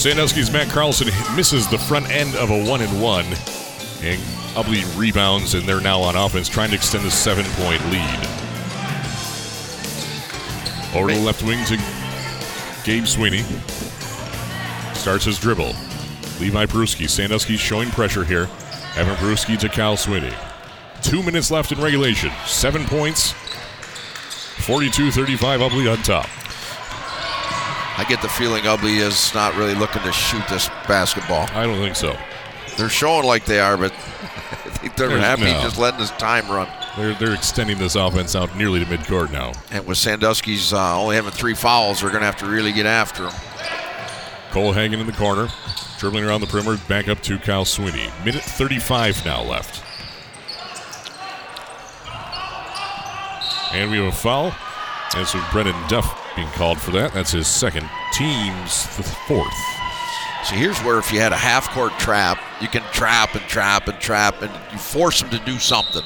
[0.00, 3.26] Sandusky's Matt Carlson misses the front end of a one and one.
[4.00, 4.18] And
[4.56, 8.18] Ubly rebounds, and they're now on offense, trying to extend the seven point lead.
[10.94, 11.76] Over the left wing to
[12.82, 13.44] Gabe Sweeney.
[14.94, 15.74] Starts his dribble.
[16.40, 17.06] Levi Peruski.
[17.06, 18.48] Sandusky showing pressure here.
[18.96, 20.32] Evan Peruski to Cal Sweeney.
[21.02, 22.30] Two minutes left in regulation.
[22.46, 23.32] Seven points.
[24.64, 26.39] 42 35 Ubly on top.
[28.00, 31.46] I get the feeling Ubly is not really looking to shoot this basketball.
[31.52, 32.16] I don't think so.
[32.78, 35.60] They're showing like they are, but I think they're There's happy no.
[35.60, 36.66] just letting this time run.
[36.96, 39.52] They're, they're extending this offense out nearly to midcourt now.
[39.70, 42.86] And with Sandusky's uh, only having three fouls, they're going to have to really get
[42.86, 43.34] after him.
[44.50, 45.48] Cole hanging in the corner,
[45.98, 48.08] dribbling around the perimeter, back up to Kyle Sweeney.
[48.24, 49.84] Minute 35 now left.
[53.74, 54.54] And we have a foul.
[55.14, 57.12] And so Brennan Duff being called for that.
[57.12, 58.86] That's his second, team's
[59.26, 59.52] fourth.
[60.44, 63.88] So here's where if you had a half court trap, you can trap and trap
[63.88, 66.02] and trap, and you force them to do something.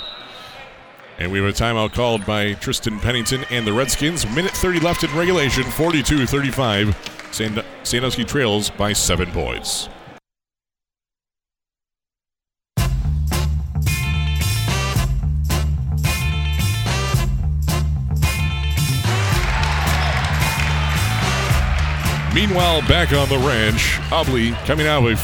[1.18, 4.26] And we have a timeout called by Tristan Pennington and the Redskins.
[4.34, 7.28] Minute 30 left in regulation, 42 35.
[7.30, 9.88] Sand- Sandusky trails by seven points.
[22.34, 25.20] Meanwhile, back on the ranch, Ubly coming out with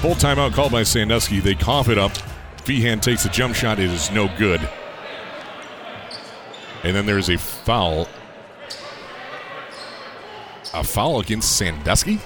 [0.00, 1.38] full timeout called by Sandusky.
[1.38, 2.12] They cough it up.
[2.64, 3.78] Feehan takes a jump shot.
[3.78, 4.66] It is no good.
[6.82, 8.08] And then there's a foul.
[10.72, 12.20] A foul against Sandusky?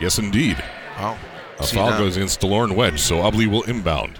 [0.00, 0.56] Yes, indeed.
[0.98, 1.18] Wow.
[1.58, 1.98] A See foul that?
[1.98, 4.18] goes against DeLorne Wedge, so Ubly will inbound.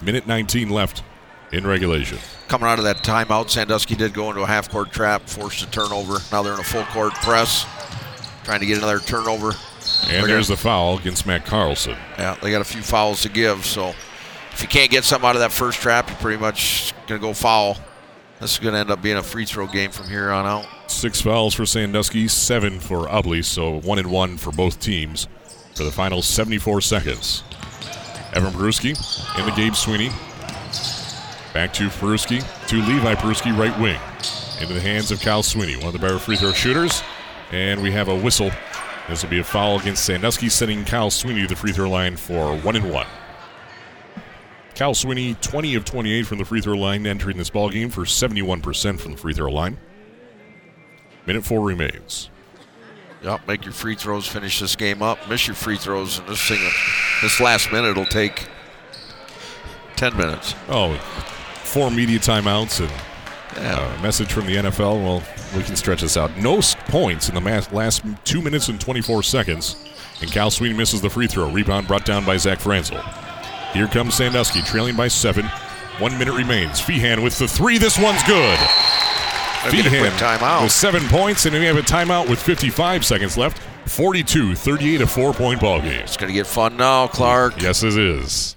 [0.00, 1.02] Minute 19 left
[1.50, 2.18] in regulation.
[2.46, 5.70] Coming out of that timeout, Sandusky did go into a half court trap, forced a
[5.70, 6.18] turnover.
[6.30, 7.66] Now they're in a full court press,
[8.48, 9.48] trying to get another turnover.
[10.10, 11.94] And there's gonna- the foul against Matt Carlson.
[12.18, 13.66] Yeah, they got a few fouls to give.
[13.66, 13.90] So
[14.52, 17.26] if you can't get something out of that first trap, you're pretty much going to
[17.26, 17.76] go foul.
[18.40, 20.64] This is going to end up being a free throw game from here on out.
[20.86, 25.28] Six fouls for Sandusky, seven for Ubly, so one and one for both teams
[25.74, 27.42] for the final 74 seconds.
[28.32, 28.96] Evan Peruski
[29.38, 30.08] into Gabe Sweeney.
[31.52, 34.00] Back to Peruski, to Levi Peruski, right wing.
[34.62, 37.02] Into the hands of Kyle Sweeney, one of the better free throw shooters.
[37.50, 38.50] And we have a whistle.
[39.08, 42.16] This will be a foul against Sandusky, sending Kyle Sweeney to the free throw line
[42.16, 43.06] for one and one.
[44.74, 48.02] Kyle Sweeney, 20 of 28 from the free throw line, entering this ball game for
[48.02, 49.78] 71% from the free throw line.
[51.26, 52.30] Minute four remains.
[53.22, 55.18] Yep, make your free throws, finish this game up.
[55.28, 56.60] Miss your free throws, and this thing,
[57.22, 58.46] this last minute will take
[59.96, 60.54] 10 minutes.
[60.68, 60.94] Oh,
[61.64, 62.90] four media timeouts and
[63.56, 63.98] Yeah.
[63.98, 65.02] a message from the NFL.
[65.02, 65.22] Well,
[65.56, 66.36] we can stretch this out.
[66.36, 67.40] No points in the
[67.72, 69.76] last two minutes and 24 seconds.
[70.20, 71.50] And Cal Sweeney misses the free throw.
[71.50, 73.00] Rebound brought down by Zach Franzel.
[73.72, 75.46] Here comes Sandusky, trailing by seven.
[75.98, 76.80] One minute remains.
[76.80, 77.78] Feehan with the three.
[77.78, 78.58] This one's good.
[78.58, 80.62] Gotta get a quick timeout.
[80.62, 83.58] with seven points, and we have a timeout with 55 seconds left.
[83.88, 86.00] 42 38, a four point ball game.
[86.02, 87.60] It's going to get fun now, Clark.
[87.60, 88.54] Yes, it is.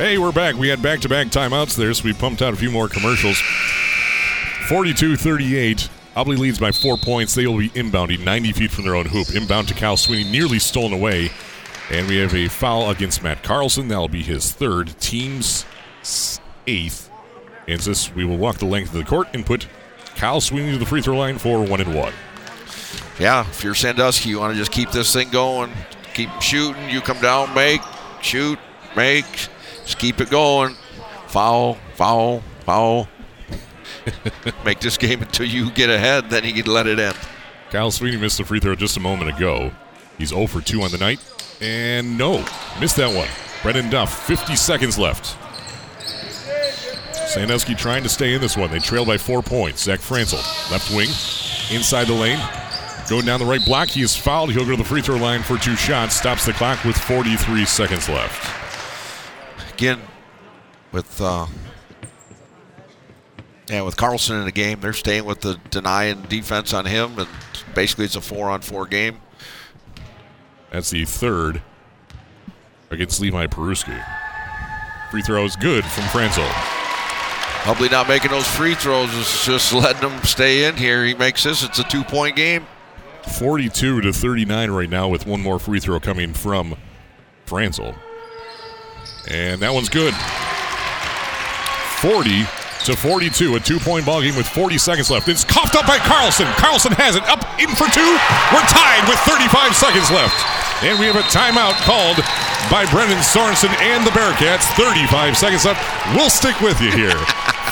[0.00, 0.54] Hey, we're back.
[0.54, 3.38] We had back to back timeouts there, so we pumped out a few more commercials.
[4.66, 5.90] 42 38.
[6.16, 7.34] Ubly leads by four points.
[7.34, 9.28] They will be inbounding 90 feet from their own hoop.
[9.34, 11.30] Inbound to Cal Sweeney, nearly stolen away.
[11.90, 13.88] And we have a foul against Matt Carlson.
[13.88, 15.66] That'll be his third, team's
[16.66, 17.10] eighth.
[17.68, 19.68] And this, we will walk the length of the court and put
[20.14, 22.14] Cal Sweeney to the free throw line for one and one.
[23.18, 25.70] Yeah, if you're Sandusky, you want to just keep this thing going,
[26.14, 26.88] keep shooting.
[26.88, 27.82] You come down, make,
[28.22, 28.58] shoot,
[28.96, 29.26] make,
[29.90, 30.76] just keep it going.
[31.26, 33.08] Foul, foul, foul.
[34.64, 37.16] make this game until you get ahead, then you can let it end.
[37.70, 39.72] Kyle Sweeney missed the free throw just a moment ago.
[40.16, 41.18] He's 0 for 2 on the night.
[41.60, 42.44] And no,
[42.78, 43.28] missed that one.
[43.62, 45.36] Brendan Duff, 50 seconds left.
[47.28, 48.70] Sandusky trying to stay in this one.
[48.70, 49.82] They trail by four points.
[49.82, 50.38] Zach Franzel,
[50.70, 51.08] left wing,
[51.76, 52.40] inside the lane.
[53.08, 53.88] Going down the right block.
[53.88, 54.52] He is fouled.
[54.52, 56.14] He'll go to the free throw line for two shots.
[56.14, 58.59] Stops the clock with 43 seconds left.
[59.80, 60.02] Again,
[60.92, 61.46] with uh,
[63.70, 67.26] yeah, with Carlson in the game, they're staying with the denying defense on him, and
[67.74, 69.22] basically it's a four-on-four game.
[70.70, 71.62] That's the third
[72.90, 74.04] against Levi Peruski.
[75.10, 76.44] Free throw is good from Franzel.
[77.64, 81.06] Hopefully, not making those free throws is just letting them stay in here.
[81.06, 82.66] He makes this; it's a two-point game.
[83.38, 86.76] 42 to 39 right now with one more free throw coming from
[87.46, 87.94] Franzel.
[89.28, 90.14] And that one's good.
[92.00, 92.46] 40
[92.88, 95.28] to 42, a two-point ball game with 40 seconds left.
[95.28, 96.46] It's coughed up by Carlson.
[96.56, 98.10] Carlson has it up in for two.
[98.48, 100.32] We're tied with 35 seconds left.
[100.82, 102.16] And we have a timeout called
[102.72, 104.64] by Brendan Sorensen and the Bearcats.
[104.80, 105.84] 35 seconds left.
[106.16, 107.16] We'll stick with you here.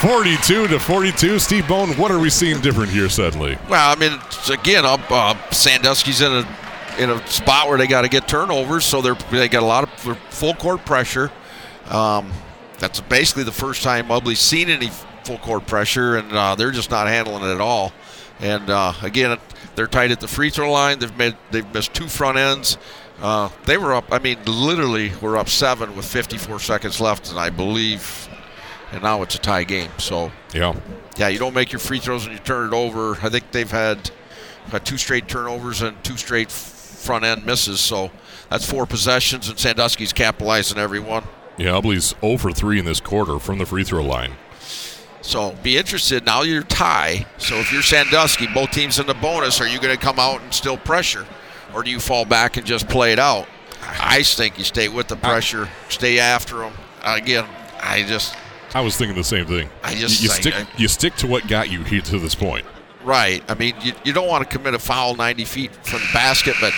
[0.03, 1.39] 42 to 42.
[1.39, 3.59] Steve Bone, what are we seeing different here suddenly?
[3.69, 4.21] Well, I mean,
[4.51, 6.47] again, uh, uh, Sandusky's in a
[6.99, 9.85] in a spot where they got to get turnovers, so they're they got a lot
[9.85, 11.31] of full court pressure.
[11.91, 12.33] Um,
[12.79, 14.91] that's basically the first time Ubly's seen any
[15.25, 17.93] full court pressure, and uh, they're just not handling it at all.
[18.41, 19.37] And uh, again,
[19.75, 20.99] they're tight at the free throw line.
[21.01, 22.79] They've made they've missed two front ends.
[23.21, 24.05] Uh, they were up.
[24.13, 28.29] I mean, literally, we're up seven with 54 seconds left, and I believe,
[28.93, 29.91] and now it's a tie game.
[29.99, 30.75] So Yeah.
[31.17, 33.19] yeah, you don't make your free throws and you turn it over.
[33.21, 34.11] I think they've had,
[34.71, 37.81] had two straight turnovers and two straight front end misses.
[37.81, 38.13] So
[38.51, 41.25] that's four possessions, and Sandusky's capitalizing every one.
[41.59, 44.33] Yeah, Ubly's 0 for 3 in this quarter from the free throw line.
[45.21, 46.25] So be interested.
[46.25, 47.27] Now you're tie.
[47.39, 50.41] So if you're Sandusky, both teams in the bonus, are you going to come out
[50.41, 51.27] and still pressure,
[51.75, 53.47] or do you fall back and just play it out?
[53.83, 56.73] I think you stay with the pressure, stay after them.
[57.05, 57.47] Again,
[57.81, 58.35] I just
[58.75, 59.69] I was thinking the same thing.
[59.83, 62.35] I just- you, you stick I- you stick to what got you here to this
[62.35, 62.67] point.
[63.03, 63.43] Right.
[63.49, 66.55] I mean, you, you don't want to commit a foul 90 feet from the basket,
[66.61, 66.73] but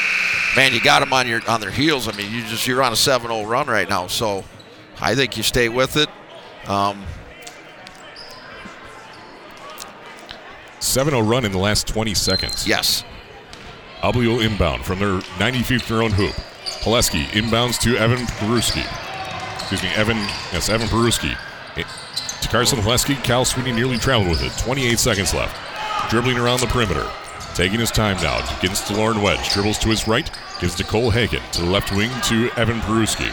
[0.54, 2.08] man, you got them on your on their heels.
[2.08, 4.44] I mean, you just you're on a 7-0 run right now, so
[5.00, 6.08] I think you stay with it.
[6.68, 7.04] Um,
[10.80, 12.66] 7-0 run in the last 20 seconds.
[12.66, 13.04] yes.
[14.02, 16.32] Ubly inbound from their 90 feet from their own hoop.
[16.82, 18.82] Pileski inbounds to Evan Peruski.
[19.58, 20.16] Excuse me, Evan.
[20.52, 21.36] Yes, Evan Peruski.
[21.76, 21.82] Eh,
[22.40, 24.56] To Carson Pileski, Cal Sweeney nearly traveled with it.
[24.62, 25.54] 28 seconds left.
[26.10, 27.06] Dribbling around the perimeter.
[27.54, 28.38] Taking his time now.
[28.58, 29.50] Against to Lauren Wedge.
[29.52, 30.30] Dribbles to his right.
[30.60, 31.42] Gives to Cole Hagan.
[31.52, 33.30] To the left wing to Evan Peruski.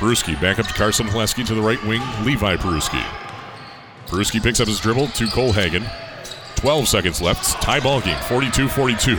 [0.00, 1.46] Peruski back up to Carson Pileski.
[1.46, 3.04] To the right wing, Levi Peruski.
[4.06, 5.84] Peruski picks up his dribble to Cole Hagan.
[6.56, 7.60] 12 seconds left.
[7.60, 9.18] Tie ball game, 42 42.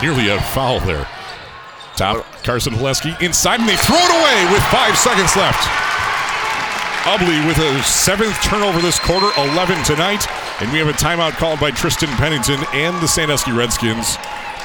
[0.00, 1.08] Nearly a foul there.
[1.96, 5.68] Top Carson Pileski inside, and they throw it away with five seconds left.
[7.04, 10.26] Ubly with a seventh turnover this quarter, 11 tonight.
[10.60, 14.16] And we have a timeout called by Tristan Pennington and the Sandusky Redskins.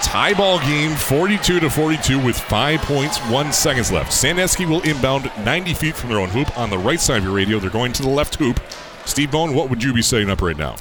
[0.02, 4.12] Tie ball game, 42 to 42, with five points, one seconds left.
[4.12, 7.34] Sandusky will inbound 90 feet from their own hoop on the right side of your
[7.34, 7.60] radio.
[7.60, 8.60] They're going to the left hoop.
[9.06, 10.78] Steve Bone, what would you be setting up right now?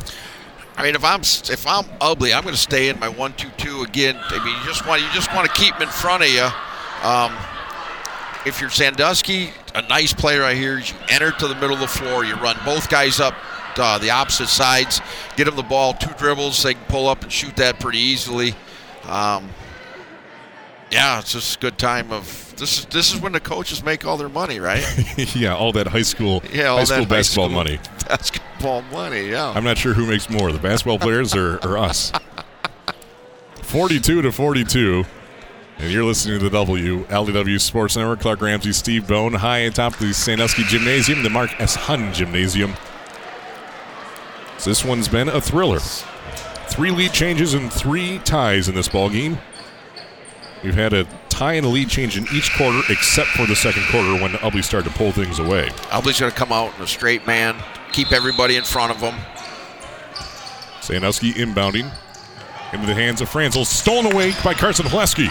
[0.76, 4.16] I mean, if I'm if I'm ugly, I'm going to stay in my one-two-two again.
[4.16, 6.48] I mean, you just want you just want to keep them in front of you.
[7.02, 7.36] Um,
[8.46, 10.78] if you're Sandusky, a nice play right here.
[10.78, 12.24] is You enter to the middle of the floor.
[12.24, 13.34] You run both guys up
[13.76, 15.00] uh, the opposite sides.
[15.36, 16.62] Get them the ball, two dribbles.
[16.62, 18.54] They can pull up and shoot that pretty easily.
[19.08, 19.50] Um,
[20.90, 24.04] yeah, it's just a good time of this is this is when the coaches make
[24.06, 24.84] all their money, right?
[25.36, 27.78] yeah, all that high school, Yeah, all high that school high basketball school money.
[28.08, 29.50] Basketball money, yeah.
[29.50, 32.12] I'm not sure who makes more, the basketball players or, or us.
[33.62, 35.04] 42 to 42.
[35.78, 38.20] And you're listening to the WLEW Sports Network.
[38.20, 41.76] Clark Ramsey, Steve Bone, high atop the Sandusky Gymnasium, the Mark S.
[41.76, 42.74] Hun Gymnasium.
[44.56, 45.78] So this one's been a thriller.
[46.78, 49.36] Three lead changes and three ties in this ball game.
[50.62, 53.82] We've had a tie and a lead change in each quarter, except for the second
[53.90, 55.70] quarter when Ubly started to pull things away.
[55.90, 57.56] Albany's going to come out in a straight man,
[57.90, 59.18] keep everybody in front of him.
[60.80, 61.90] Sandusky inbounding
[62.72, 63.64] into the hands of Franzel.
[63.64, 65.26] Stolen away by Carson Haleski.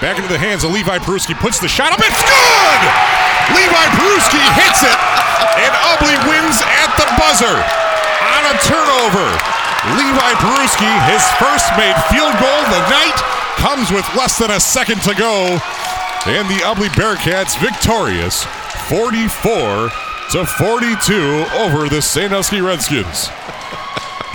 [0.00, 1.38] Back into the hands of Levi Peruski.
[1.38, 2.00] Puts the shot up.
[2.02, 2.80] It's good!
[3.54, 4.98] Levi Peruski hits it,
[5.62, 9.57] and Ubly wins at the buzzer on a turnover.
[9.86, 13.14] Levi Peruski, his first made field goal of the night,
[13.56, 15.58] comes with less than a second to go.
[16.26, 18.42] And the Ubly Bearcats victorious
[18.88, 19.88] 44
[20.32, 23.28] to 42 over the Sandusky Redskins.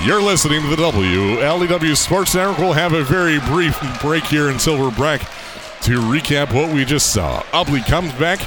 [0.02, 2.58] You're listening to the WLEW Sports Network.
[2.58, 5.22] We'll have a very brief break here until we're back
[5.82, 7.42] to recap what we just saw.
[7.52, 8.40] Ubly comes back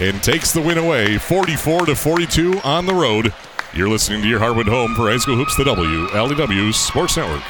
[0.00, 3.34] and takes the win away, 44 to 42 on the road.
[3.76, 7.42] You're listening to your Harwood home for high school hoops, the WLEW Sports Network.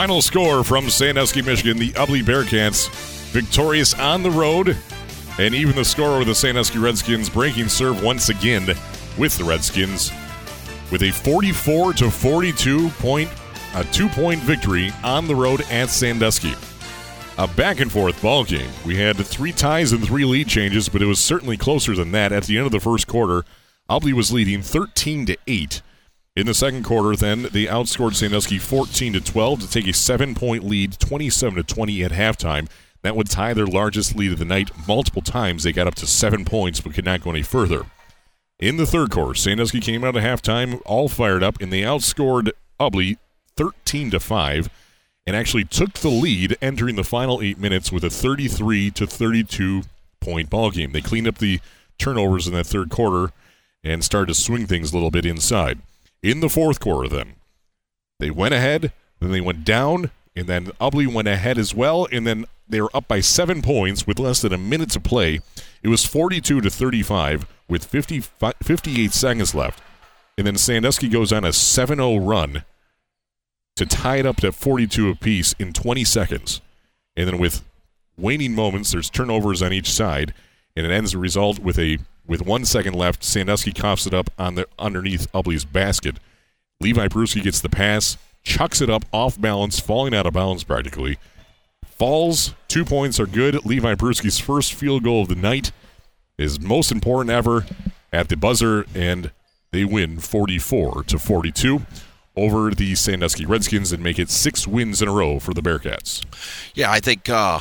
[0.00, 1.76] Final score from Sandusky, Michigan.
[1.76, 2.88] The Ubly Bearcats
[3.32, 4.74] victorious on the road.
[5.38, 8.66] And even the score over the Sandusky Redskins breaking serve once again
[9.18, 10.10] with the Redskins
[10.90, 13.28] with a 44 to 42 point,
[13.74, 16.54] a two point victory on the road at Sandusky.
[17.36, 18.70] A back and forth ball game.
[18.86, 22.32] We had three ties and three lead changes, but it was certainly closer than that.
[22.32, 23.44] At the end of the first quarter,
[23.90, 25.82] Ubly was leading 13 to 8.
[26.36, 30.62] In the second quarter, then they outscored Sandusky 14 to 12 to take a seven-point
[30.62, 32.68] lead, 27 to 20 at halftime.
[33.02, 34.70] That would tie their largest lead of the night.
[34.86, 37.86] Multiple times they got up to seven points, but could not go any further.
[38.60, 42.52] In the third quarter, Sandusky came out at halftime all fired up, and they outscored
[42.78, 43.18] Ubly
[43.56, 44.70] 13 to five,
[45.26, 49.82] and actually took the lead entering the final eight minutes with a 33 to 32
[50.20, 50.92] point ball game.
[50.92, 51.58] They cleaned up the
[51.98, 53.32] turnovers in that third quarter
[53.82, 55.80] and started to swing things a little bit inside
[56.22, 57.34] in the fourth quarter then.
[58.18, 62.26] They went ahead then they went down and then Ubly went ahead as well and
[62.26, 65.40] then they were up by seven points with less than a minute to play.
[65.82, 68.20] It was 42 to 35 with 50,
[68.62, 69.82] 58 seconds left.
[70.38, 72.64] And then Sandusky goes on a 7-0 run
[73.76, 76.60] to tie it up to 42 apiece in 20 seconds.
[77.16, 77.62] And then with
[78.16, 80.32] waning moments there's turnovers on each side
[80.76, 81.98] and it ends the result with a
[82.30, 86.20] With one second left, Sandusky coughs it up on the underneath Ubly's basket.
[86.78, 91.18] Levi Peruski gets the pass, chucks it up off balance, falling out of bounds practically.
[91.84, 93.66] Falls, two points are good.
[93.66, 95.72] Levi Peruski's first field goal of the night
[96.38, 97.66] is most important ever
[98.12, 99.32] at the buzzer, and
[99.72, 101.82] they win 44 to 42
[102.36, 106.24] over the Sandusky Redskins and make it six wins in a row for the Bearcats.
[106.76, 107.58] Yeah, I think uh,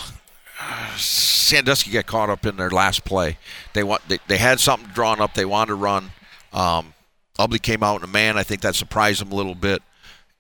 [0.98, 3.38] Sandusky got caught up in their last play.
[3.74, 5.34] They want they, they had something drawn up.
[5.34, 6.12] They wanted to run.
[6.54, 6.94] Um,
[7.38, 8.38] Ubly came out in a man.
[8.38, 9.82] I think that surprised them a little bit,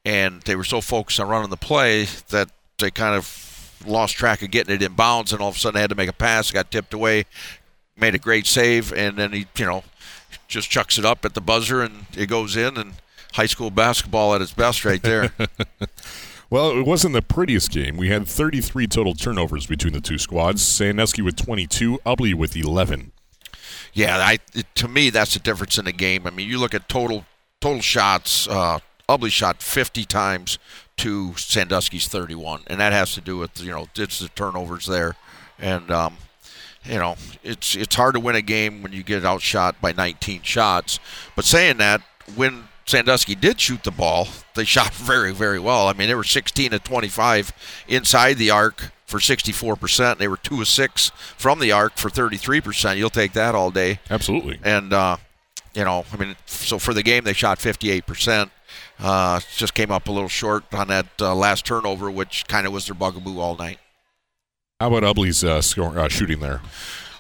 [0.03, 4.41] and they were so focused on running the play that they kind of lost track
[4.41, 6.13] of getting it in bounds, and all of a sudden they had to make a
[6.13, 6.51] pass.
[6.51, 7.25] Got tipped away,
[7.97, 9.83] made a great save, and then he you know
[10.47, 12.93] just chucks it up at the buzzer, and it goes in, and
[13.33, 15.31] high school basketball at its best right there.
[16.51, 17.95] Well, it wasn't the prettiest game.
[17.95, 20.63] We had 33 total turnovers between the two squads.
[20.63, 23.11] Sandusky with 22, Ubly with 11.
[23.93, 24.39] Yeah, I
[24.76, 26.26] to me that's the difference in the game.
[26.26, 27.26] I mean, you look at total
[27.59, 28.47] total shots.
[28.47, 30.59] Uh, Ubly shot 50 times
[30.97, 35.15] to Sandusky's 31, and that has to do with you know it's the turnovers there,
[35.57, 36.17] and um,
[36.84, 40.43] you know it's it's hard to win a game when you get outshot by 19
[40.43, 40.99] shots.
[41.35, 42.01] But saying that,
[42.35, 45.87] when Sandusky did shoot the ball, they shot very very well.
[45.87, 50.17] I mean, they were 16 to 25 inside the arc for 64%.
[50.17, 52.97] They were 2 of 6 from the arc for 33%.
[52.97, 53.99] You'll take that all day.
[54.09, 54.59] Absolutely.
[54.63, 55.17] And, uh,
[55.73, 58.51] you know, I mean, so for the game, they shot 58%.
[58.99, 62.73] Uh, just came up a little short on that uh, last turnover, which kind of
[62.73, 63.79] was their bugaboo all night.
[64.79, 66.61] How about Ubly's uh, score, uh, shooting there?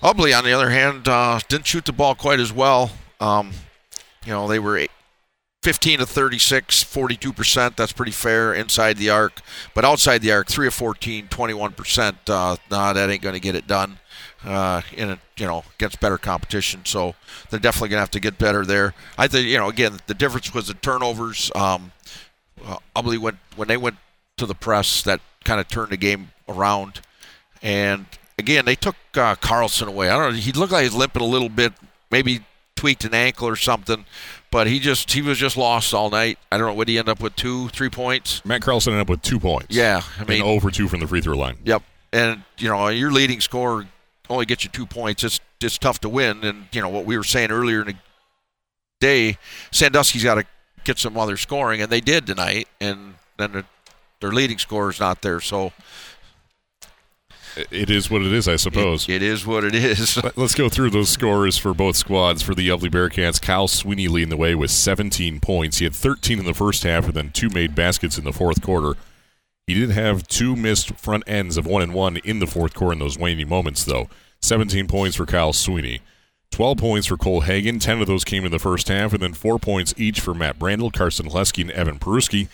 [0.03, 2.91] Ubly, on the other hand, uh, didn't shoot the ball quite as well.
[3.19, 3.51] Um,
[4.25, 4.91] you know, they were eight,
[5.61, 7.75] 15 to 36, 42%.
[7.75, 9.41] That's pretty fair inside the arc.
[9.73, 12.15] But outside the arc, 3 of 14, 21%.
[12.27, 13.99] Uh, nah, that ain't going to get it done
[14.45, 16.85] uh, in a, you know, against better competition.
[16.85, 17.13] So
[17.49, 18.93] they're definitely going to have to get better there.
[19.17, 21.51] I think, you know, again, the difference was the turnovers.
[21.55, 21.91] Um,
[22.65, 23.97] uh, went, when they went
[24.37, 27.01] to the press, that kind of turned the game around.
[27.61, 28.05] And
[28.37, 30.09] again, they took uh, Carlson away.
[30.09, 30.39] I don't know.
[30.39, 31.73] He looked like he was limping a little bit,
[32.09, 32.45] maybe
[32.77, 34.05] tweaked an ankle or something
[34.51, 36.39] but he just he was just lost all night.
[36.51, 36.73] I don't know.
[36.73, 38.43] Would he end up with two, three points?
[38.45, 39.75] Matt Carlson ended up with two points.
[39.75, 41.57] Yeah, I mean, and 0 for 2 from the free throw line.
[41.63, 43.87] Yep, and you know your leading scorer
[44.29, 45.23] only gets you two points.
[45.23, 47.95] It's it's tough to win, and you know what we were saying earlier in the
[48.99, 49.37] day,
[49.71, 50.45] Sandusky's got to
[50.83, 53.65] get some other scoring, and they did tonight, and then the,
[54.21, 55.71] their leading scorer is not there, so.
[57.71, 59.07] It is what it is, I suppose.
[59.07, 60.19] It, it is what it is.
[60.35, 62.41] Let's go through those scores for both squads.
[62.41, 65.77] For the Ubly Bearcats, Kyle Sweeney leading the way with 17 points.
[65.79, 68.61] He had 13 in the first half and then two made baskets in the fourth
[68.61, 68.97] quarter.
[69.67, 72.93] He did have two missed front ends of one and one in the fourth quarter
[72.93, 74.09] in those waning moments, though.
[74.41, 76.01] 17 points for Kyle Sweeney.
[76.51, 77.79] 12 points for Cole Hagan.
[77.79, 80.59] 10 of those came in the first half, and then four points each for Matt
[80.59, 82.47] Brandel, Carson Haleski, and Evan Peruski.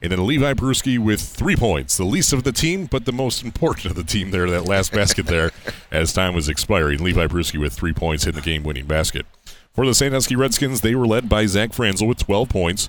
[0.00, 3.44] And then Levi Peruski with three points, the least of the team, but the most
[3.44, 5.52] important of the team there, that last basket there
[5.92, 7.02] as time was expiring.
[7.02, 9.26] Levi Peruski with three points in the game winning basket.
[9.74, 12.88] For the Sandusky Redskins, they were led by Zach Franzel with 12 points,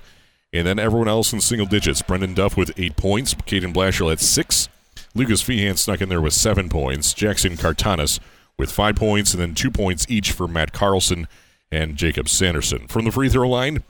[0.52, 2.02] and then everyone else in single digits.
[2.02, 4.68] Brendan Duff with eight points, Caden Blashill at six,
[5.15, 8.19] Lucas Feehan snuck in there with seven points, Jackson Cartanis
[8.58, 11.28] with five points, and then two points each for Matt Carlson
[11.72, 12.88] and Jacob Sanderson.
[12.88, 13.84] From the free throw line,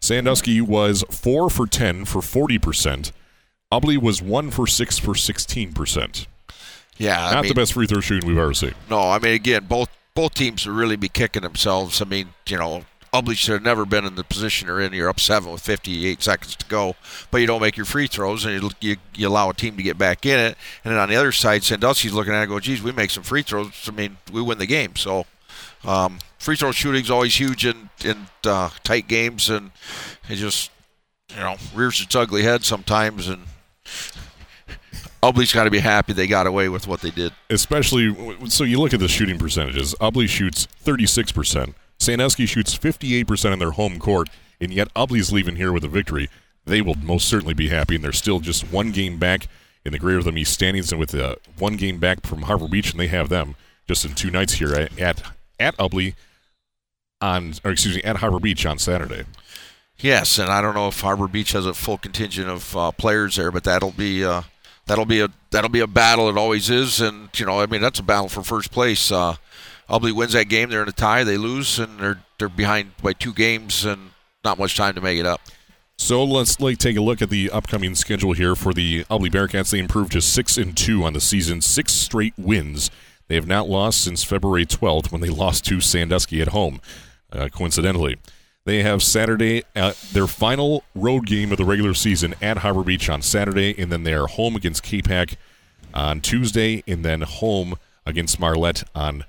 [0.00, 3.12] Sandusky was 4 for 10 for 40%.
[3.72, 6.26] Ubly was 1 for 6 for 16%.
[6.96, 8.74] Yeah, I Not mean, the best free throw shooting we've ever seen.
[8.90, 12.02] No, I mean again, both both teams would really be kicking themselves.
[12.02, 14.92] I mean, you know, Ubly should have never been in the position they're in.
[14.92, 16.94] You're up seven with 58 seconds to go,
[17.30, 19.82] but you don't make your free throws, and you, you, you allow a team to
[19.82, 20.56] get back in it.
[20.84, 23.22] And then on the other side, Sandusky's looking at it, go, "Geez, we make some
[23.22, 23.72] free throws.
[23.86, 25.26] I mean, we win the game." So,
[25.84, 29.70] um, free throw shooting's always huge in in uh, tight games, and
[30.28, 30.70] it just
[31.30, 33.28] you know rears its ugly head sometimes.
[33.28, 33.44] And
[35.22, 37.32] Ubly's got to be happy they got away with what they did.
[37.50, 38.14] Especially,
[38.48, 39.94] so you look at the shooting percentages.
[40.00, 41.74] Ubly shoots 36%.
[41.98, 44.28] Sandusky shoots 58% in their home court,
[44.60, 46.28] and yet Ubly's leaving here with a victory.
[46.64, 49.48] They will most certainly be happy, and they're still just one game back
[49.84, 52.90] in the Greater Thumb East standings, and with uh, one game back from Harbor Beach,
[52.90, 53.54] and they have them
[53.86, 55.22] just in two nights here at at,
[55.58, 56.14] at Ubly
[57.20, 59.24] on, or excuse me, at Harbor Beach on Saturday.
[59.98, 63.36] Yes, and I don't know if Harbor Beach has a full contingent of uh, players
[63.36, 64.42] there, but that'll be uh,
[64.86, 66.28] that'll be a that'll be a battle.
[66.28, 69.10] It always is, and you know, I mean, that's a battle for first place.
[69.10, 69.36] Uh,
[69.88, 71.24] Ubly wins that game, they're in a tie.
[71.24, 74.10] They lose, and they're they're behind by two games, and
[74.44, 75.40] not much time to make it up.
[75.96, 79.70] So let's like take a look at the upcoming schedule here for the Ubly Bearcats.
[79.70, 82.90] They improved to six and two on the season, six straight wins.
[83.26, 86.80] They have not lost since February 12th when they lost to Sandusky at home,
[87.32, 88.16] uh, coincidentally.
[88.64, 93.08] They have Saturday, uh, their final road game of the regular season at Harbor Beach
[93.08, 95.36] on Saturday, and then they are home against Capac
[95.94, 99.24] on Tuesday, and then home against Marlette on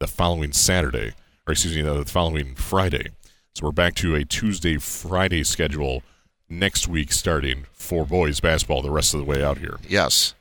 [0.00, 1.12] the following Saturday,
[1.46, 3.08] or excuse me, the following Friday.
[3.54, 6.04] So we're back to a Tuesday Friday schedule
[6.48, 9.78] next week starting for boys basketball the rest of the way out here.
[9.88, 10.34] Yes.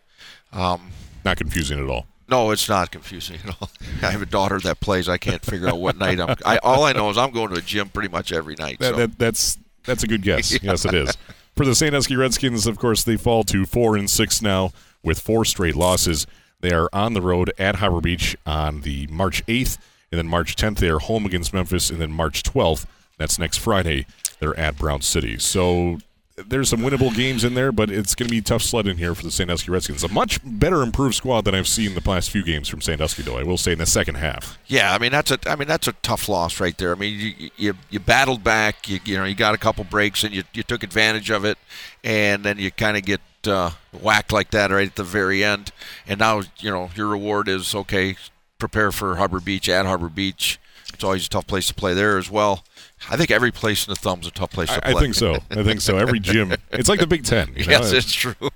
[0.53, 0.91] Um,
[1.25, 2.05] Not confusing at all.
[2.29, 3.71] no, it's not confusing at all.
[4.03, 5.09] I have a daughter that plays.
[5.09, 6.35] I can't figure out what night I'm.
[6.45, 8.77] I, all I know is I'm going to a gym pretty much every night.
[8.79, 8.95] That, so.
[8.97, 10.51] that, that's that's a good guess.
[10.63, 11.17] Yes, it is.
[11.55, 14.71] For the Sandusky Redskins, of course, they fall to four and six now
[15.03, 16.27] with four straight losses.
[16.59, 19.77] They are on the road at Harbor Beach on the March 8th,
[20.11, 22.85] and then March 10th they are home against Memphis, and then March 12th,
[23.17, 24.05] that's next Friday,
[24.39, 25.37] they're at Brown City.
[25.37, 25.99] So
[26.45, 29.23] there's some winnable games in there, but it's going to be tough sledding here for
[29.23, 30.03] the Sandusky Redskins.
[30.03, 33.37] A much better improved squad than I've seen the past few games from Sandusky, though.
[33.37, 34.57] I will say in the second half.
[34.67, 36.91] Yeah, I mean that's a I mean that's a tough loss right there.
[36.91, 40.23] I mean you you, you battled back, you, you know you got a couple breaks
[40.23, 41.57] and you, you took advantage of it,
[42.03, 43.71] and then you kind of get uh,
[44.01, 45.71] whacked like that right at the very end,
[46.07, 48.15] and now you know your reward is okay.
[48.59, 50.59] Prepare for Harbor Beach at Harbor Beach.
[50.93, 52.63] It's always a tough place to play there as well.
[53.09, 55.37] I think every place in the thumb's a tough place to I, I think so.
[55.51, 55.97] I think so.
[55.97, 57.49] Every gym, it's like the Big Ten.
[57.55, 57.71] you know?
[57.71, 58.33] yes, it's true.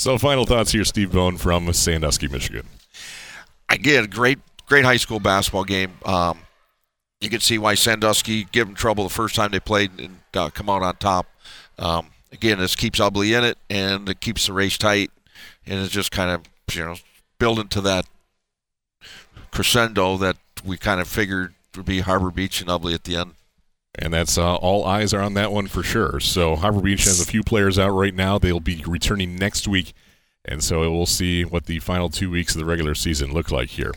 [0.00, 2.68] So, final thoughts here, Steve Bone from Sandusky, Michigan.
[3.68, 5.94] again, great, great high school basketball game.
[6.04, 6.38] Um,
[7.20, 10.50] you can see why Sandusky give them trouble the first time they played and uh,
[10.50, 11.26] come out on top.
[11.80, 15.10] Um, again, this keeps Ubly in it, and it keeps the race tight,
[15.66, 16.96] and it's just kind of you know
[17.38, 18.06] building to that
[19.50, 23.34] crescendo that we kind of figured would be Harbor Beach and Ubly at the end.
[23.94, 26.20] And that's uh, all eyes are on that one for sure.
[26.20, 28.38] So Harbor Beach has a few players out right now.
[28.38, 29.92] They'll be returning next week,
[30.44, 33.70] and so we'll see what the final two weeks of the regular season look like
[33.70, 33.92] here.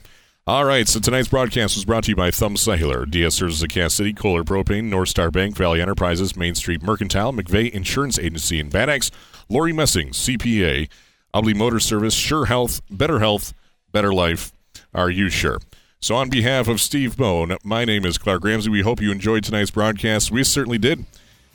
[0.47, 3.69] All right, so tonight's broadcast was brought to you by Thumb Cellular, DS Services of
[3.69, 8.59] Cass City, Kohler Propane, North Star Bank, Valley Enterprises, Main Street Mercantile, McVeigh Insurance Agency
[8.59, 9.11] in Bad Axe,
[9.49, 10.89] Lori Messing, CPA,
[11.31, 13.53] Ubly Motor Service, Sure Health, Better Health,
[13.91, 14.51] Better Life.
[14.95, 15.59] Are you sure?
[15.99, 18.72] So, on behalf of Steve Bone, my name is Clark Ramsey.
[18.72, 20.31] We hope you enjoyed tonight's broadcast.
[20.31, 21.05] We certainly did.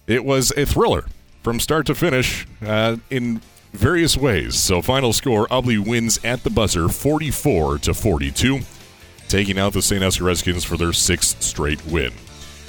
[0.07, 1.07] It was a thriller
[1.43, 3.41] from start to finish uh, in
[3.73, 4.55] various ways.
[4.55, 8.61] So, final score: Ubly wins at the buzzer, 44 to 42,
[9.29, 12.13] taking out the Sandusky Redskins for their sixth straight win.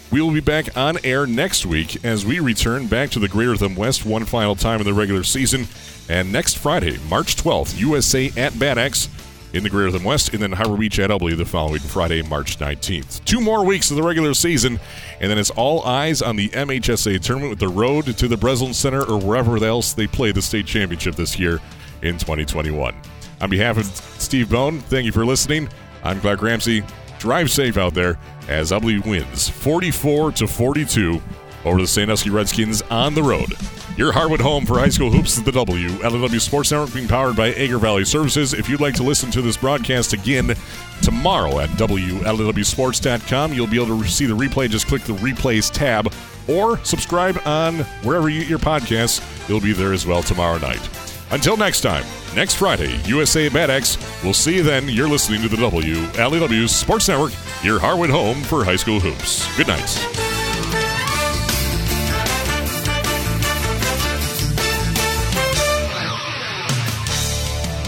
[0.10, 3.58] We will be back on air next week as we return back to the Greater
[3.58, 5.68] Thumb West one final time in the regular season.
[6.08, 9.10] And next Friday, March 12th, USA at Bad Axe
[9.54, 12.58] in the Greater Thumb West, and then Harbor Beach at Ubly the following Friday, March
[12.58, 13.24] 19th.
[13.26, 14.80] Two more weeks of the regular season,
[15.20, 18.74] and then it's all eyes on the MHSAA tournament with the road to the Breslin
[18.74, 21.60] Center or wherever else they play the state championship this year
[22.02, 22.96] in 2021.
[23.42, 23.86] On behalf of
[24.22, 25.70] Steve Bone, thank you for listening.
[26.04, 26.84] I'm Clark Ramsey.
[27.20, 31.22] Drive safe out there as Ubly wins 44 to 42
[31.66, 33.54] over the Sandusky Redskins on the road.
[33.98, 37.50] Your Harwood home for high school hoops is the WLEW Sports Network being powered by
[37.54, 38.54] Agri-Valley Services.
[38.54, 40.54] If you'd like to listen to this broadcast again
[41.02, 44.70] tomorrow at WLEWSports.com, you'll be able to see the replay.
[44.70, 46.14] Just click the replays tab
[46.48, 49.20] or subscribe on wherever you get your podcasts.
[49.46, 51.07] It'll be there as well tomorrow night.
[51.32, 52.06] Until next time,
[52.36, 53.98] next Friday, USA Bad Axe.
[54.24, 54.88] We'll see you then.
[54.88, 57.34] You're listening to the WLEW Sports Network,
[57.64, 59.46] your Harwood home for high school hoops.
[59.58, 60.28] Good night.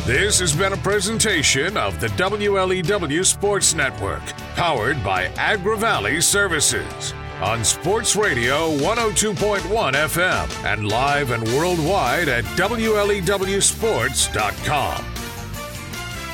[0.06, 4.26] This has been a presentation of the WLEW Sports Network,
[4.56, 7.14] powered by Agri-Valley Services.
[7.42, 15.06] On Sports Radio 102.1 FM and live and worldwide at WLEWSports.com.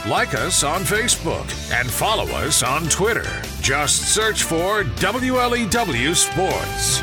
[0.10, 1.48] Like us on Facebook
[1.80, 3.28] and follow us on Twitter.
[3.62, 7.02] Just search for WLEW Sports.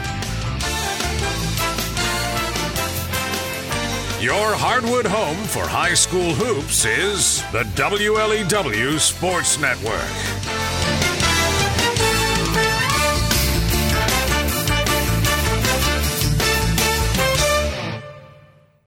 [4.21, 10.62] Your hardwood home for high school hoops is the WLEW Sports Network.